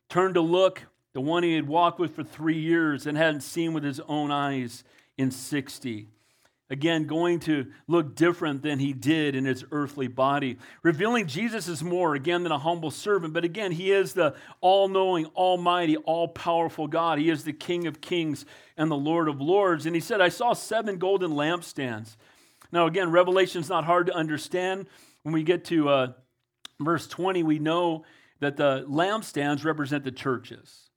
Turned 0.08 0.34
to 0.34 0.40
look, 0.40 0.86
the 1.12 1.20
one 1.20 1.42
he 1.42 1.54
had 1.54 1.68
walked 1.68 1.98
with 1.98 2.14
for 2.14 2.24
three 2.24 2.58
years 2.58 3.06
and 3.06 3.16
hadn't 3.16 3.42
seen 3.42 3.72
with 3.72 3.84
his 3.84 4.00
own 4.00 4.30
eyes 4.30 4.84
in 5.16 5.30
60 5.30 6.08
again 6.70 7.06
going 7.06 7.40
to 7.40 7.66
look 7.86 8.14
different 8.14 8.62
than 8.62 8.78
he 8.78 8.92
did 8.92 9.34
in 9.34 9.44
his 9.44 9.64
earthly 9.72 10.08
body. 10.08 10.58
Revealing 10.82 11.26
Jesus 11.26 11.68
is 11.68 11.82
more, 11.82 12.14
again, 12.14 12.42
than 12.42 12.52
a 12.52 12.58
humble 12.58 12.90
servant, 12.90 13.32
but 13.32 13.44
again, 13.44 13.72
he 13.72 13.90
is 13.90 14.12
the 14.12 14.34
all 14.60 14.88
knowing, 14.88 15.26
almighty, 15.26 15.96
all 15.96 16.28
powerful 16.28 16.86
God. 16.86 17.18
He 17.18 17.30
is 17.30 17.44
the 17.44 17.52
King 17.52 17.86
of 17.86 18.00
kings 18.00 18.44
and 18.76 18.90
the 18.90 18.96
Lord 18.96 19.28
of 19.28 19.40
lords. 19.40 19.86
And 19.86 19.94
he 19.94 20.00
said, 20.00 20.20
I 20.20 20.28
saw 20.28 20.52
seven 20.52 20.98
golden 20.98 21.32
lampstands. 21.32 22.16
Now, 22.70 22.86
again, 22.86 23.10
Revelation's 23.10 23.68
not 23.68 23.84
hard 23.84 24.06
to 24.06 24.14
understand. 24.14 24.86
When 25.22 25.32
we 25.32 25.42
get 25.42 25.64
to 25.66 25.88
uh, 25.88 26.12
verse 26.80 27.06
20, 27.06 27.42
we 27.42 27.58
know 27.58 28.04
that 28.40 28.56
the 28.56 28.84
lampstands 28.88 29.64
represent 29.64 30.04
the 30.04 30.12
churches. 30.12 30.90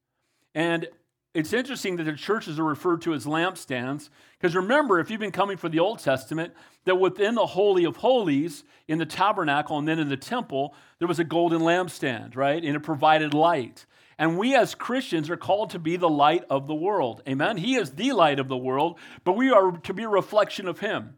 And 0.53 0.87
it's 1.33 1.53
interesting 1.53 1.95
that 1.95 2.03
the 2.03 2.13
churches 2.13 2.59
are 2.59 2.63
referred 2.63 3.01
to 3.03 3.13
as 3.13 3.25
lampstands 3.25 4.09
because 4.37 4.55
remember, 4.55 4.99
if 4.99 5.09
you've 5.09 5.19
been 5.19 5.31
coming 5.31 5.55
for 5.55 5.69
the 5.69 5.79
Old 5.79 5.99
Testament, 5.99 6.53
that 6.85 6.95
within 6.95 7.35
the 7.35 7.45
Holy 7.45 7.85
of 7.85 7.97
Holies, 7.97 8.63
in 8.87 8.97
the 8.97 9.05
tabernacle 9.05 9.77
and 9.77 9.87
then 9.87 9.99
in 9.99 10.09
the 10.09 10.17
temple, 10.17 10.75
there 10.99 11.07
was 11.07 11.19
a 11.19 11.23
golden 11.23 11.61
lampstand, 11.61 12.35
right? 12.35 12.63
And 12.63 12.75
it 12.75 12.81
provided 12.81 13.33
light. 13.33 13.85
And 14.17 14.37
we 14.37 14.55
as 14.55 14.75
Christians 14.75 15.29
are 15.29 15.37
called 15.37 15.69
to 15.71 15.79
be 15.79 15.95
the 15.95 16.09
light 16.09 16.43
of 16.49 16.67
the 16.67 16.75
world. 16.75 17.21
Amen? 17.27 17.57
He 17.57 17.75
is 17.75 17.91
the 17.91 18.11
light 18.11 18.39
of 18.39 18.49
the 18.49 18.57
world, 18.57 18.99
but 19.23 19.33
we 19.33 19.51
are 19.51 19.71
to 19.71 19.93
be 19.93 20.03
a 20.03 20.09
reflection 20.09 20.67
of 20.67 20.79
Him. 20.79 21.17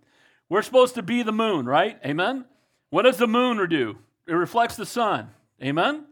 We're 0.50 0.62
supposed 0.62 0.96
to 0.96 1.04
be 1.04 1.24
the 1.24 1.32
moon, 1.32 1.66
right? 1.66 1.98
Amen? 2.06 2.46
What 2.92 3.04
does 3.04 3.18
the 3.18 3.28
moon 3.28 3.68
do? 3.70 3.98
It 4.28 4.34
reflects 4.34 4.76
the 4.76 4.86
sun. 4.86 5.30
Amen? 5.62 6.06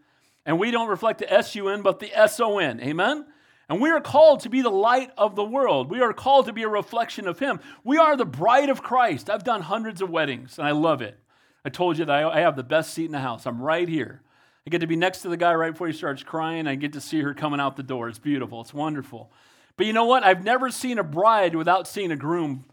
And 0.46 0.58
we 0.58 0.72
don't 0.72 0.90
reflect 0.90 1.20
the 1.20 1.32
S 1.32 1.56
U 1.56 1.68
N, 1.68 1.82
but 1.82 2.00
the 2.00 2.12
S 2.18 2.40
O 2.40 2.58
N. 2.58 2.82
Amen? 2.82 3.26
And 3.72 3.80
we 3.80 3.90
are 3.90 4.02
called 4.02 4.42
to 4.42 4.50
be 4.50 4.62
the 4.62 4.70
light 4.70 5.12
of 5.18 5.38
the 5.38 5.46
world. 5.46 5.90
We 5.90 6.02
are 6.02 6.12
called 6.12 6.48
to 6.48 6.52
be 6.52 6.64
a 6.64 6.68
reflection 6.68 7.26
of 7.26 7.40
Him. 7.40 7.62
We 7.86 7.98
are 7.98 8.18
the 8.18 8.26
bride 8.26 8.68
of 8.68 8.84
Christ. 8.84 9.30
I've 9.30 9.46
done 9.46 9.62
hundreds 9.62 10.02
of 10.02 10.10
weddings, 10.10 10.60
and 10.60 10.68
I 10.68 10.72
love 10.72 11.02
it. 11.02 11.18
I 11.64 11.70
told 11.70 11.98
you 11.98 12.04
that 12.04 12.26
I 12.26 12.42
have 12.42 12.58
the 12.58 12.64
best 12.64 12.94
seat 12.94 13.06
in 13.06 13.14
the 13.14 13.20
house. 13.20 13.46
I'm 13.46 13.62
right 13.62 13.88
here. 13.88 14.24
I 14.68 14.72
get 14.72 14.80
to 14.80 14.88
be 14.88 14.98
next 14.98 15.22
to 15.22 15.30
the 15.30 15.38
guy 15.38 15.54
right 15.54 15.72
before 15.72 15.88
he 15.88 15.94
starts 15.94 16.22
crying. 16.22 16.68
I 16.68 16.76
get 16.76 16.92
to 16.94 17.02
see 17.02 17.22
her 17.22 17.34
coming 17.34 17.62
out 17.62 17.78
the 17.78 17.82
door. 17.82 18.10
It's 18.10 18.20
beautiful, 18.20 18.60
it's 18.60 18.74
wonderful. 18.74 19.32
But 19.78 19.86
you 19.86 19.94
know 19.94 20.04
what? 20.04 20.26
I've 20.26 20.44
never 20.44 20.70
seen 20.70 21.00
a 21.00 21.04
bride 21.04 21.56
without 21.56 21.88
seeing 21.88 22.12
a 22.12 22.18
groom, 22.18 22.66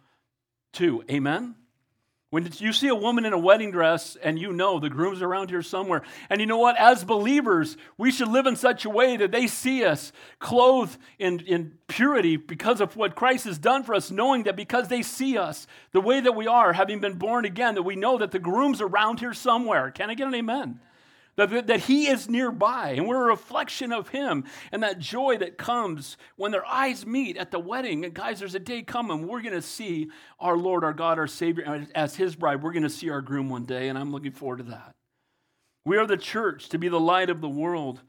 too. 0.72 1.05
Amen? 1.09 1.55
When 2.31 2.47
you 2.59 2.74
see 2.74 2.89
a 2.89 2.95
woman 2.95 3.24
in 3.24 3.33
a 3.33 3.39
wedding 3.39 3.70
dress 3.70 4.14
and 4.22 4.39
you 4.39 4.53
know 4.53 4.79
the 4.79 4.91
groom's 4.91 5.22
around 5.22 5.49
here 5.49 5.62
somewhere, 5.62 6.03
and 6.29 6.41
you 6.41 6.47
know 6.47 6.59
what? 6.59 6.76
As 6.76 7.03
believers, 7.03 7.79
we 7.97 8.11
should 8.11 8.29
live 8.29 8.47
in 8.47 8.55
such 8.55 8.85
a 8.85 8.91
way 8.91 9.16
that 9.16 9.33
they 9.33 9.47
see 9.47 9.83
us 9.83 10.12
clothed 10.39 10.99
in, 11.18 11.41
in 11.41 11.79
purity 11.87 12.37
because 12.37 12.83
of 12.83 12.97
what 12.97 13.14
Christ 13.14 13.47
has 13.47 13.57
done 13.57 13.83
for 13.83 13.95
us, 13.95 14.11
knowing 14.11 14.43
that 14.43 14.57
because 14.57 14.89
they 14.89 15.01
see 15.01 15.39
us 15.39 15.66
the 15.93 16.03
way 16.03 16.20
that 16.20 16.37
we 16.37 16.47
are, 16.47 16.74
having 16.74 17.01
been 17.01 17.14
born 17.14 17.47
again, 17.47 17.76
that 17.76 17.83
we 17.83 17.97
know 17.97 18.18
that 18.18 18.31
the 18.31 18.39
groom's 18.39 18.83
around 18.83 19.20
here 19.20 19.33
somewhere. 19.33 19.91
Can 19.91 20.11
I 20.11 20.14
get 20.14 20.29
an 20.29 20.35
amen? 20.35 20.81
That, 21.39 21.68
that 21.68 21.80
He 21.80 22.09
is 22.09 22.28
nearby 22.28 22.91
and 22.97 23.07
we're 23.07 23.22
a 23.22 23.28
reflection 23.28 23.93
of 23.93 24.09
Him 24.09 24.45
and 24.72 24.82
that 24.82 24.99
joy 24.99 25.39
that 25.39 25.57
comes 25.57 26.16
when 26.36 26.51
their 26.51 26.66
eyes 26.66 27.07
meet 27.07 27.36
at 27.36 27.53
the 27.53 27.61
wedding. 27.61 28.05
And 28.05 28.12
guys, 28.12 28.41
there's 28.41 28.57
a 28.57 28.61
day 28.61 28.82
coming, 28.82 29.26
we're 29.26 29.41
going 29.41 29.55
to 29.55 29.62
see 29.62 30.09
our 30.41 30.57
Lord, 30.57 30.82
our 30.82 30.93
God, 30.93 31.18
our 31.18 31.28
Savior 31.28 31.86
as 31.95 32.16
His 32.16 32.34
bride. 32.34 32.62
We're 32.62 32.72
going 32.72 32.82
to 32.82 32.91
see 32.91 33.09
our 33.09 33.22
groom 33.22 33.49
one 33.49 33.64
day, 33.64 33.89
and 33.89 33.97
I'm 33.97 34.11
looking 34.11 34.32
forward 34.32 34.59
to 34.59 34.64
that. 34.64 34.95
We 35.84 35.97
are 35.97 36.07
the 36.07 36.16
church 36.16 36.68
to 36.70 36.78
be 36.78 36.89
the 36.89 37.01
light 37.01 37.30
of 37.30 37.41
the 37.41 37.49
world. 37.49 38.03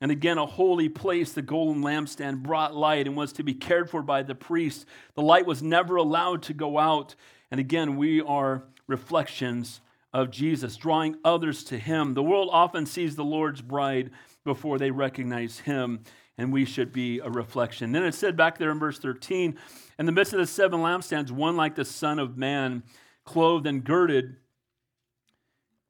And 0.00 0.12
again, 0.12 0.38
a 0.38 0.46
holy 0.46 0.88
place, 0.88 1.32
the 1.32 1.42
golden 1.42 1.82
lampstand 1.82 2.42
brought 2.42 2.74
light 2.74 3.06
and 3.08 3.16
was 3.16 3.32
to 3.34 3.42
be 3.42 3.54
cared 3.54 3.90
for 3.90 4.00
by 4.02 4.22
the 4.22 4.34
priest. 4.34 4.86
The 5.14 5.22
light 5.22 5.44
was 5.44 5.62
never 5.62 5.96
allowed 5.96 6.42
to 6.44 6.54
go 6.54 6.78
out. 6.78 7.16
And 7.50 7.58
again, 7.58 7.96
we 7.96 8.20
are 8.20 8.62
reflections 8.86 9.80
of 10.12 10.30
Jesus, 10.30 10.76
drawing 10.76 11.16
others 11.24 11.64
to 11.64 11.78
him. 11.78 12.14
The 12.14 12.22
world 12.22 12.48
often 12.52 12.86
sees 12.86 13.16
the 13.16 13.24
Lord's 13.24 13.60
bride 13.60 14.10
before 14.44 14.78
they 14.78 14.90
recognize 14.90 15.58
him, 15.60 16.00
and 16.38 16.52
we 16.52 16.64
should 16.64 16.92
be 16.92 17.18
a 17.18 17.28
reflection. 17.28 17.92
Then 17.92 18.04
it 18.04 18.14
said 18.14 18.36
back 18.36 18.58
there 18.58 18.70
in 18.70 18.78
verse 18.78 18.98
13, 18.98 19.58
in 19.98 20.06
the 20.06 20.12
midst 20.12 20.32
of 20.32 20.38
the 20.38 20.46
seven 20.46 20.80
lampstands, 20.80 21.30
one 21.30 21.56
like 21.56 21.74
the 21.74 21.84
Son 21.84 22.18
of 22.18 22.36
Man, 22.36 22.82
clothed 23.24 23.66
and 23.66 23.84
girded, 23.84 24.36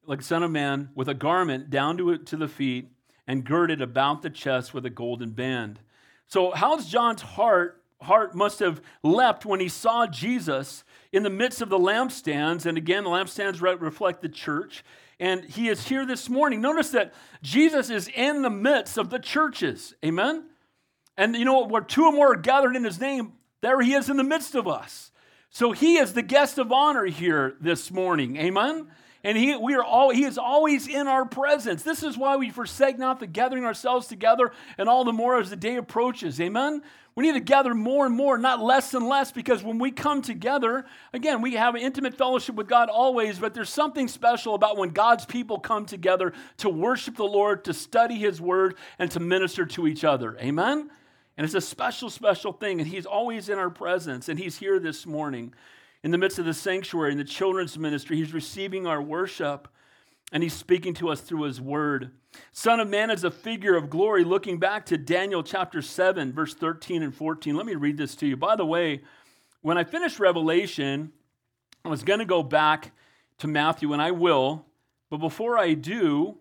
like 0.07 0.23
Son 0.23 0.43
of 0.43 0.51
Man, 0.51 0.91
with 0.95 1.09
a 1.09 1.15
garment 1.15 1.71
down 1.71 1.97
to, 1.99 2.19
to 2.19 2.37
the 2.37 2.49
feet, 2.49 2.91
and 3.27 3.45
girded 3.45 3.83
about 3.83 4.23
the 4.23 4.31
chest 4.31 4.73
with 4.73 4.87
a 4.87 4.91
golden 4.91 5.31
band. 5.31 5.81
So, 6.29 6.53
how's 6.53 6.89
John's 6.89 7.23
heart 7.23 7.83
heart 8.03 8.35
must 8.35 8.61
have 8.61 8.81
leapt 9.03 9.45
when 9.47 9.61
he 9.61 9.69
saw 9.69 10.07
Jesus 10.07 10.85
in 11.13 11.23
the 11.23 11.31
midst 11.31 11.63
of 11.63 11.69
the 11.69 11.79
lampstands. 11.79 12.67
And 12.67 12.77
again, 12.77 13.05
the 13.05 13.11
lampstands 13.11 13.61
re- 13.61 13.75
reflect 13.75 14.23
the 14.23 14.29
church. 14.29 14.85
And 15.19 15.45
he 15.45 15.69
is 15.69 15.89
here 15.89 16.05
this 16.05 16.29
morning. 16.29 16.61
Notice 16.61 16.91
that 16.91 17.15
Jesus 17.43 17.89
is 17.89 18.09
in 18.09 18.43
the 18.43 18.51
midst 18.51 18.99
of 18.99 19.11
the 19.11 19.19
churches. 19.19 19.95
Amen? 20.05 20.45
And 21.17 21.35
you 21.35 21.45
know, 21.45 21.65
where 21.67 21.83
two 21.83 22.05
or 22.05 22.13
more 22.13 22.33
are 22.33 22.37
gathered 22.37 22.77
in 22.77 22.85
his 22.85 23.01
name, 23.01 23.33
there 23.63 23.81
he 23.81 23.95
is 23.95 24.11
in 24.11 24.19
the 24.19 24.25
midst 24.25 24.55
of 24.55 24.69
us. 24.69 25.11
So 25.49 25.73
he 25.73 25.97
is 25.97 26.13
the 26.13 26.23
guest 26.23 26.59
of 26.59 26.71
honor 26.71 27.07
here 27.07 27.55
this 27.61 27.91
morning. 27.91 28.37
Amen? 28.37 28.89
And 29.27 29.37
he, 29.37 29.57
we 29.57 29.75
are 29.75 29.83
all, 29.83 30.11
he 30.11 30.23
is 30.23 30.39
always 30.39 30.87
in 30.87 31.09
our 31.09 31.25
presence. 31.25 31.83
This 31.83 32.05
is 32.05 32.17
why 32.17 32.37
we 32.37 32.51
forsake 32.51 32.97
not 32.97 33.19
the 33.19 33.27
gathering 33.27 33.65
ourselves 33.65 34.07
together, 34.07 34.53
and 34.79 34.89
all 34.89 35.03
the 35.03 35.13
more 35.13 35.41
as 35.41 35.51
the 35.51 35.57
day 35.57 35.75
approaches. 35.75 36.41
Amen? 36.41 36.81
We 37.17 37.25
need 37.25 37.33
to 37.33 37.41
gather 37.41 37.75
more 37.75 38.07
and 38.07 38.15
more, 38.15 38.39
not 38.39 38.63
less 38.63 38.95
and 38.95 39.09
less, 39.09 39.33
because 39.33 39.65
when 39.65 39.81
we 39.81 39.91
come 39.91 40.23
together, 40.23 40.87
again, 41.13 41.43
we 41.43 41.55
have 41.55 41.75
an 41.75 41.81
intimate 41.81 42.15
fellowship 42.15 42.55
with 42.55 42.69
God 42.69 42.89
always, 42.89 43.41
but 43.41 43.53
there's 43.53 43.69
something 43.69 44.07
special 44.07 44.55
about 44.55 44.77
when 44.77 44.91
God's 44.91 45.27
people 45.27 45.59
come 45.59 45.87
together 45.87 46.33
to 46.59 46.69
worship 46.69 47.17
the 47.17 47.25
Lord, 47.25 47.65
to 47.65 47.75
study 47.75 48.15
His 48.15 48.41
Word, 48.41 48.77
and 48.97 49.11
to 49.11 49.19
minister 49.19 49.67
to 49.67 49.89
each 49.89 50.05
other. 50.05 50.39
Amen? 50.39 50.89
And 51.37 51.45
it's 51.45 51.55
a 51.55 51.61
special, 51.61 52.11
special 52.11 52.53
thing, 52.53 52.79
and 52.81 52.89
He's 52.89 53.07
always 53.07 53.49
in 53.49 53.59
our 53.59 53.71
presence, 53.71 54.29
and 54.29 54.39
He's 54.39 54.59
here 54.59 54.79
this 54.79 55.05
morning 55.05 55.53
in 56.07 56.13
the 56.13 56.19
midst 56.19 56.39
of 56.39 56.45
the 56.45 56.55
sanctuary, 56.55 57.11
in 57.11 57.19
the 57.19 57.25
children's 57.25 57.77
ministry. 57.77 58.17
He's 58.17 58.33
receiving 58.33 58.87
our 58.87 59.03
worship 59.03 59.67
and 60.31 60.41
he's 60.41 60.53
speaking 60.53 60.95
to 60.95 61.09
us 61.09 61.21
through 61.21 61.43
his 61.43 61.61
word. 61.61 62.13
Son 62.53 62.79
of 62.79 62.89
Man 62.89 63.11
is 63.11 63.25
a 63.25 63.31
figure 63.33 63.75
of 63.75 63.91
glory, 63.91 64.23
looking 64.23 64.61
back 64.61 64.87
to 64.87 64.97
Daniel 64.97 65.43
chapter 65.43 65.83
7, 65.83 66.33
verse 66.33 66.55
13 66.55 67.03
and 67.03 67.13
14. 67.13 67.57
Let 67.57 67.67
me 67.67 67.75
read 67.75 67.97
this 67.97 68.15
to 68.17 68.27
you. 68.29 68.37
By 68.37 68.55
the 68.55 68.65
way, 68.65 69.01
when 69.63 69.77
I 69.77 69.83
finish 69.83 70.21
Revelation, 70.21 71.11
I 71.85 71.89
was 71.89 72.05
going 72.05 72.21
to 72.21 72.25
go 72.25 72.45
back 72.45 72.93
to 73.39 73.49
Matthew, 73.49 73.93
and 73.93 74.01
I 74.01 74.13
will, 74.13 74.65
but 75.11 75.17
before 75.17 75.59
I 75.59 75.75
do, 75.75 76.39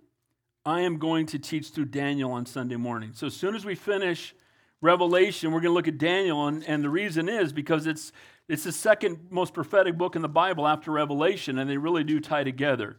I 0.63 0.81
am 0.81 0.99
going 0.99 1.25
to 1.27 1.39
teach 1.39 1.69
through 1.69 1.85
Daniel 1.85 2.33
on 2.33 2.45
Sunday 2.45 2.75
morning. 2.75 3.13
So 3.15 3.25
as 3.25 3.35
soon 3.35 3.55
as 3.55 3.65
we 3.65 3.73
finish 3.73 4.35
Revelation, 4.79 5.51
we're 5.51 5.61
going 5.61 5.71
to 5.71 5.75
look 5.75 5.87
at 5.87 5.97
Daniel, 5.97 6.47
and, 6.47 6.63
and 6.65 6.83
the 6.83 6.89
reason 6.91 7.27
is 7.27 7.51
because 7.51 7.87
it's, 7.87 8.11
it's 8.47 8.63
the 8.63 8.71
second 8.71 9.27
most 9.29 9.53
prophetic 9.53 9.97
book 9.97 10.15
in 10.15 10.21
the 10.21 10.29
Bible 10.29 10.67
after 10.67 10.91
Revelation, 10.91 11.57
and 11.57 11.69
they 11.69 11.77
really 11.77 12.03
do 12.03 12.19
tie 12.19 12.43
together. 12.43 12.97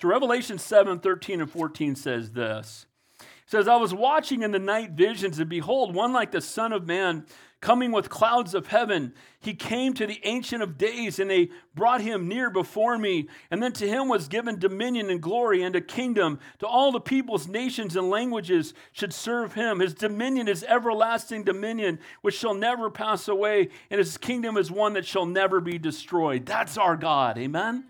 So 0.00 0.08
Revelation 0.08 0.58
7 0.58 0.98
13 1.00 1.40
and 1.40 1.50
14 1.50 1.94
says 1.94 2.32
this. 2.32 2.86
It 3.20 3.26
says, 3.50 3.68
I 3.68 3.76
was 3.76 3.94
watching 3.94 4.42
in 4.42 4.50
the 4.50 4.58
night 4.58 4.92
visions, 4.92 5.38
and 5.38 5.48
behold, 5.48 5.94
one 5.94 6.12
like 6.12 6.32
the 6.32 6.40
Son 6.40 6.72
of 6.72 6.86
Man 6.86 7.26
coming 7.60 7.90
with 7.90 8.08
clouds 8.08 8.54
of 8.54 8.68
heaven. 8.68 9.12
He 9.40 9.54
came 9.54 9.92
to 9.94 10.06
the 10.06 10.20
Ancient 10.24 10.62
of 10.62 10.78
Days, 10.78 11.18
and 11.18 11.30
they 11.30 11.50
brought 11.74 12.00
him 12.00 12.28
near 12.28 12.50
before 12.50 12.98
me. 12.98 13.28
And 13.50 13.62
then 13.62 13.72
to 13.74 13.88
him 13.88 14.08
was 14.08 14.28
given 14.28 14.58
dominion 14.58 15.10
and 15.10 15.20
glory 15.20 15.62
and 15.62 15.74
a 15.74 15.80
kingdom. 15.80 16.38
To 16.60 16.66
all 16.66 16.92
the 16.92 17.00
peoples, 17.00 17.48
nations, 17.48 17.96
and 17.96 18.10
languages 18.10 18.74
should 18.92 19.12
serve 19.12 19.54
him. 19.54 19.80
His 19.80 19.94
dominion 19.94 20.48
is 20.48 20.64
everlasting 20.64 21.44
dominion, 21.44 21.98
which 22.22 22.36
shall 22.36 22.54
never 22.54 22.90
pass 22.90 23.28
away, 23.28 23.70
and 23.90 23.98
his 23.98 24.16
kingdom 24.18 24.56
is 24.56 24.70
one 24.70 24.92
that 24.92 25.06
shall 25.06 25.26
never 25.26 25.60
be 25.60 25.78
destroyed. 25.78 26.46
That's 26.46 26.78
our 26.78 26.96
God. 26.96 27.38
Amen. 27.38 27.84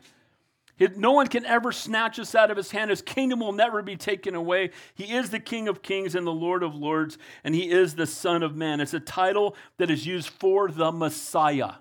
No 0.96 1.12
one 1.12 1.26
can 1.26 1.44
ever 1.44 1.72
snatch 1.72 2.18
us 2.18 2.34
out 2.34 2.50
of 2.50 2.56
his 2.56 2.70
hand. 2.70 2.90
His 2.90 3.02
kingdom 3.02 3.40
will 3.40 3.52
never 3.52 3.82
be 3.82 3.96
taken 3.96 4.34
away. 4.34 4.70
He 4.94 5.14
is 5.14 5.30
the 5.30 5.40
King 5.40 5.68
of 5.68 5.82
kings 5.82 6.14
and 6.14 6.26
the 6.26 6.32
Lord 6.32 6.62
of 6.62 6.74
lords, 6.74 7.18
and 7.42 7.54
he 7.54 7.70
is 7.70 7.94
the 7.94 8.06
Son 8.06 8.42
of 8.42 8.54
Man. 8.56 8.80
It's 8.80 8.94
a 8.94 9.00
title 9.00 9.56
that 9.78 9.90
is 9.90 10.06
used 10.06 10.28
for 10.28 10.70
the 10.70 10.92
Messiah. 10.92 11.72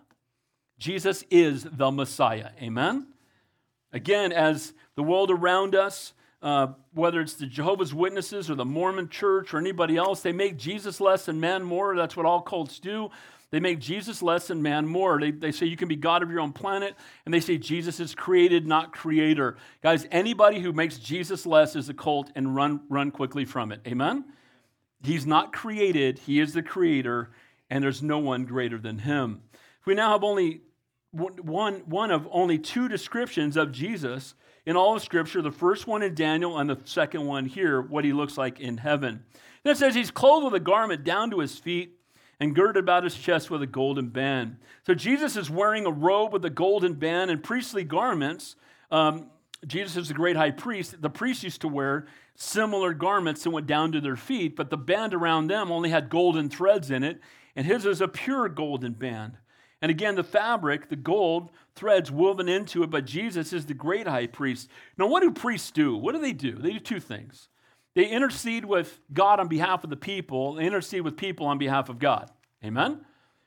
Jesus 0.80 1.24
is 1.30 1.64
the 1.64 1.92
Messiah. 1.92 2.50
Amen? 2.62 3.08
Again, 3.94 4.32
as 4.32 4.74
the 4.96 5.04
world 5.04 5.32
around 5.32 5.76
us, 5.76 6.14
uh, 6.42 6.68
whether 6.94 7.20
it's 7.20 7.34
the 7.34 7.48
Jehovah's 7.48 7.94
Witnesses 7.94 8.50
or 8.50 8.56
the 8.56 8.66
Mormon 8.66 9.10
church 9.10 9.54
or 9.54 9.58
anybody 9.58 9.98
else, 9.98 10.22
they 10.22 10.32
make 10.32 10.58
Jesus 10.58 11.02
less 11.02 11.28
and 11.28 11.42
man 11.42 11.64
more. 11.64 11.96
That's 11.96 12.16
what 12.16 12.26
all 12.26 12.42
cults 12.42 12.80
do. 12.80 13.10
They 13.50 13.60
make 13.62 13.80
Jesus 13.80 14.22
less 14.22 14.50
and 14.50 14.62
man 14.62 14.88
more. 14.88 15.20
They, 15.20 15.32
they 15.32 15.52
say 15.54 15.68
you 15.68 15.78
can 15.78 15.88
be 15.88 15.96
God 15.96 16.22
of 16.22 16.30
your 16.30 16.42
own 16.42 16.52
planet, 16.52 16.96
and 17.26 17.34
they 17.34 17.40
say 17.40 17.58
Jesus 17.58 18.00
is 18.00 18.14
created, 18.14 18.68
not 18.68 18.92
creator. 18.92 19.56
Guys, 19.82 20.06
anybody 20.12 20.60
who 20.60 20.74
makes 20.74 20.98
Jesus 20.98 21.46
less 21.46 21.76
is 21.76 21.88
a 21.88 21.94
cult 21.94 22.30
and 22.36 22.56
run, 22.56 22.82
run 22.90 23.10
quickly 23.10 23.46
from 23.46 23.72
it. 23.72 23.80
Amen? 23.88 24.26
He's 25.02 25.26
not 25.26 25.54
created, 25.54 26.20
He 26.20 26.42
is 26.42 26.54
the 26.54 26.64
creator, 26.64 27.32
and 27.70 27.84
there's 27.84 28.04
no 28.04 28.20
one 28.20 28.46
greater 28.46 28.78
than 28.78 29.00
Him. 29.00 29.42
We 29.86 29.94
now 29.94 30.12
have 30.12 30.24
only 30.26 30.62
one, 31.12 31.84
one 31.86 32.12
of 32.12 32.28
only 32.32 32.60
two 32.60 32.90
descriptions 32.90 33.56
of 33.56 33.72
Jesus 33.72 34.34
in 34.66 34.76
all 34.76 34.98
of 34.98 35.02
Scripture 35.02 35.42
the 35.42 35.52
first 35.52 35.88
one 35.88 36.04
in 36.04 36.14
Daniel, 36.14 36.58
and 36.58 36.70
the 36.70 36.80
second 36.84 37.26
one 37.26 37.46
here, 37.46 37.82
what 37.82 38.04
He 38.04 38.12
looks 38.12 38.38
like 38.38 38.60
in 38.60 38.76
heaven. 38.76 39.24
Then 39.64 39.72
it 39.72 39.78
says 39.78 39.96
He's 39.96 40.12
clothed 40.12 40.44
with 40.44 40.62
a 40.62 40.64
garment 40.64 41.06
down 41.06 41.32
to 41.32 41.40
His 41.40 41.58
feet 41.58 41.97
and 42.40 42.56
girded 42.56 42.78
about 42.78 43.04
his 43.04 43.16
chest 43.16 43.50
with 43.50 43.62
a 43.62 43.68
golden 43.68 44.10
band. 44.10 44.58
So 44.86 44.94
Jesus 44.94 45.36
is 45.36 45.50
wearing 45.50 45.86
a 45.86 45.92
robe 45.92 46.34
with 46.34 46.46
a 46.46 46.50
golden 46.50 46.94
band 46.94 47.32
and 47.32 47.44
priestly 47.44 47.84
garments. 47.84 48.56
Um, 48.92 49.30
Jesus 49.66 49.98
is 49.98 50.08
the 50.10 50.14
great 50.14 50.36
high 50.36 50.52
priest. 50.52 51.02
The 51.02 51.10
priests 51.10 51.44
used 51.44 51.62
to 51.62 51.68
wear 51.68 52.06
similar 52.36 52.94
garments 52.94 53.44
that 53.44 53.50
went 53.50 53.66
down 53.66 53.92
to 53.94 54.02
their 54.02 54.16
feet, 54.16 54.56
but 54.56 54.70
the 54.70 54.78
band 54.78 55.14
around 55.14 55.48
them 55.48 55.72
only 55.72 55.90
had 55.90 56.10
golden 56.10 56.50
threads 56.50 56.92
in 56.92 57.04
it, 57.04 57.20
and 57.56 57.66
his 57.66 57.86
is 57.86 58.02
a 58.02 58.08
pure 58.08 58.48
golden 58.48 58.94
band. 58.94 59.38
And 59.82 59.90
again, 59.90 60.16
the 60.16 60.24
fabric, 60.24 60.90
the 60.90 60.96
gold 60.96 61.50
threads 61.76 62.12
woven 62.12 62.48
into 62.48 62.84
it, 62.84 62.90
but 62.90 63.06
Jesus 63.06 63.54
is 63.54 63.66
the 63.66 63.74
great 63.74 64.08
high 64.08 64.28
priest. 64.28 64.70
Now, 64.98 65.08
what 65.08 65.22
do 65.22 65.32
priests 65.32 65.72
do? 65.72 65.96
What 65.96 66.14
do 66.14 66.22
they 66.22 66.34
do? 66.34 66.54
They 66.54 66.74
do 66.74 66.80
two 66.80 67.00
things. 67.00 67.50
They 67.98 68.06
intercede 68.06 68.64
with 68.64 69.00
God 69.12 69.40
on 69.40 69.48
behalf 69.48 69.84
of 69.84 69.90
the 69.90 69.96
people, 69.96 70.54
they 70.54 70.68
intercede 70.68 71.02
with 71.02 71.18
people 71.18 71.48
on 71.48 71.58
behalf 71.58 71.90
of 71.90 71.98
God. 71.98 72.30
Amen? 72.64 73.04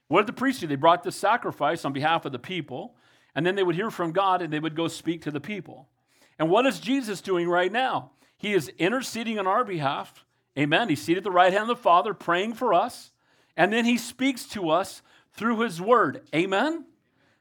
What 0.08 0.22
did 0.22 0.26
the 0.26 0.32
priests 0.32 0.60
do? 0.60 0.66
They 0.66 0.74
brought 0.74 1.04
the 1.04 1.12
sacrifice 1.12 1.84
on 1.84 1.92
behalf 1.92 2.24
of 2.24 2.32
the 2.32 2.38
people, 2.40 2.96
and 3.36 3.46
then 3.46 3.54
they 3.54 3.62
would 3.62 3.76
hear 3.76 3.92
from 3.92 4.10
God 4.10 4.42
and 4.42 4.52
they 4.52 4.58
would 4.58 4.74
go 4.74 4.88
speak 4.88 5.22
to 5.22 5.30
the 5.30 5.38
people. 5.38 5.88
And 6.36 6.50
what 6.50 6.66
is 6.66 6.80
Jesus 6.80 7.20
doing 7.20 7.48
right 7.48 7.70
now? 7.70 8.10
He 8.38 8.52
is 8.52 8.72
interceding 8.76 9.38
on 9.38 9.46
our 9.46 9.62
behalf. 9.62 10.24
Amen. 10.58 10.88
He's 10.88 11.00
seated 11.00 11.18
at 11.18 11.24
the 11.24 11.30
right 11.30 11.52
hand 11.52 11.70
of 11.70 11.76
the 11.76 11.76
Father, 11.76 12.12
praying 12.12 12.54
for 12.54 12.74
us, 12.74 13.12
and 13.56 13.72
then 13.72 13.84
he 13.84 13.96
speaks 13.96 14.46
to 14.46 14.68
us 14.68 15.00
through 15.32 15.60
his 15.60 15.80
word. 15.80 16.22
Amen. 16.34 16.86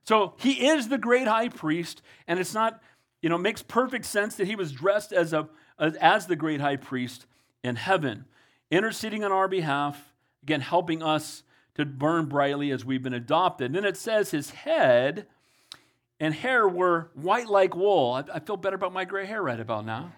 So 0.04 0.36
he 0.38 0.68
is 0.68 0.90
the 0.90 1.00
great 1.00 1.26
high 1.28 1.50
priest, 1.50 2.04
and 2.28 2.40
it's 2.40 2.54
not, 2.54 2.80
you 3.20 3.30
know, 3.30 3.38
makes 3.40 3.64
perfect 3.64 4.06
sense 4.06 4.36
that 4.36 4.46
he 4.46 4.56
was 4.56 4.72
dressed 4.72 5.12
as 5.12 5.34
a 5.34 5.50
as 5.80 6.28
the 6.28 6.36
great 6.36 6.62
high 6.62 6.76
priest 6.76 7.26
in 7.64 7.76
heaven, 7.76 8.26
interceding 8.70 9.24
on 9.24 9.32
our 9.32 9.48
behalf, 9.48 10.14
again, 10.44 10.62
helping 10.62 11.02
us 11.02 11.44
to 11.76 11.86
burn 11.86 12.26
brightly 12.26 12.72
as 12.72 12.84
we've 12.84 13.04
been 13.04 13.14
adopted. 13.14 13.68
And 13.68 13.76
then 13.76 13.86
it 13.86 13.98
says 13.98 14.32
his 14.32 14.50
head 14.52 15.28
and 16.20 16.34
hair 16.34 16.68
were 16.68 17.10
white 17.14 17.48
like 17.48 17.76
wool. 17.76 18.14
I, 18.14 18.36
I 18.36 18.40
feel 18.40 18.58
better 18.58 18.76
about 18.76 18.94
my 18.94 19.06
gray 19.06 19.26
hair 19.26 19.42
right 19.42 19.60
about 19.60 19.86
now. 19.86 20.12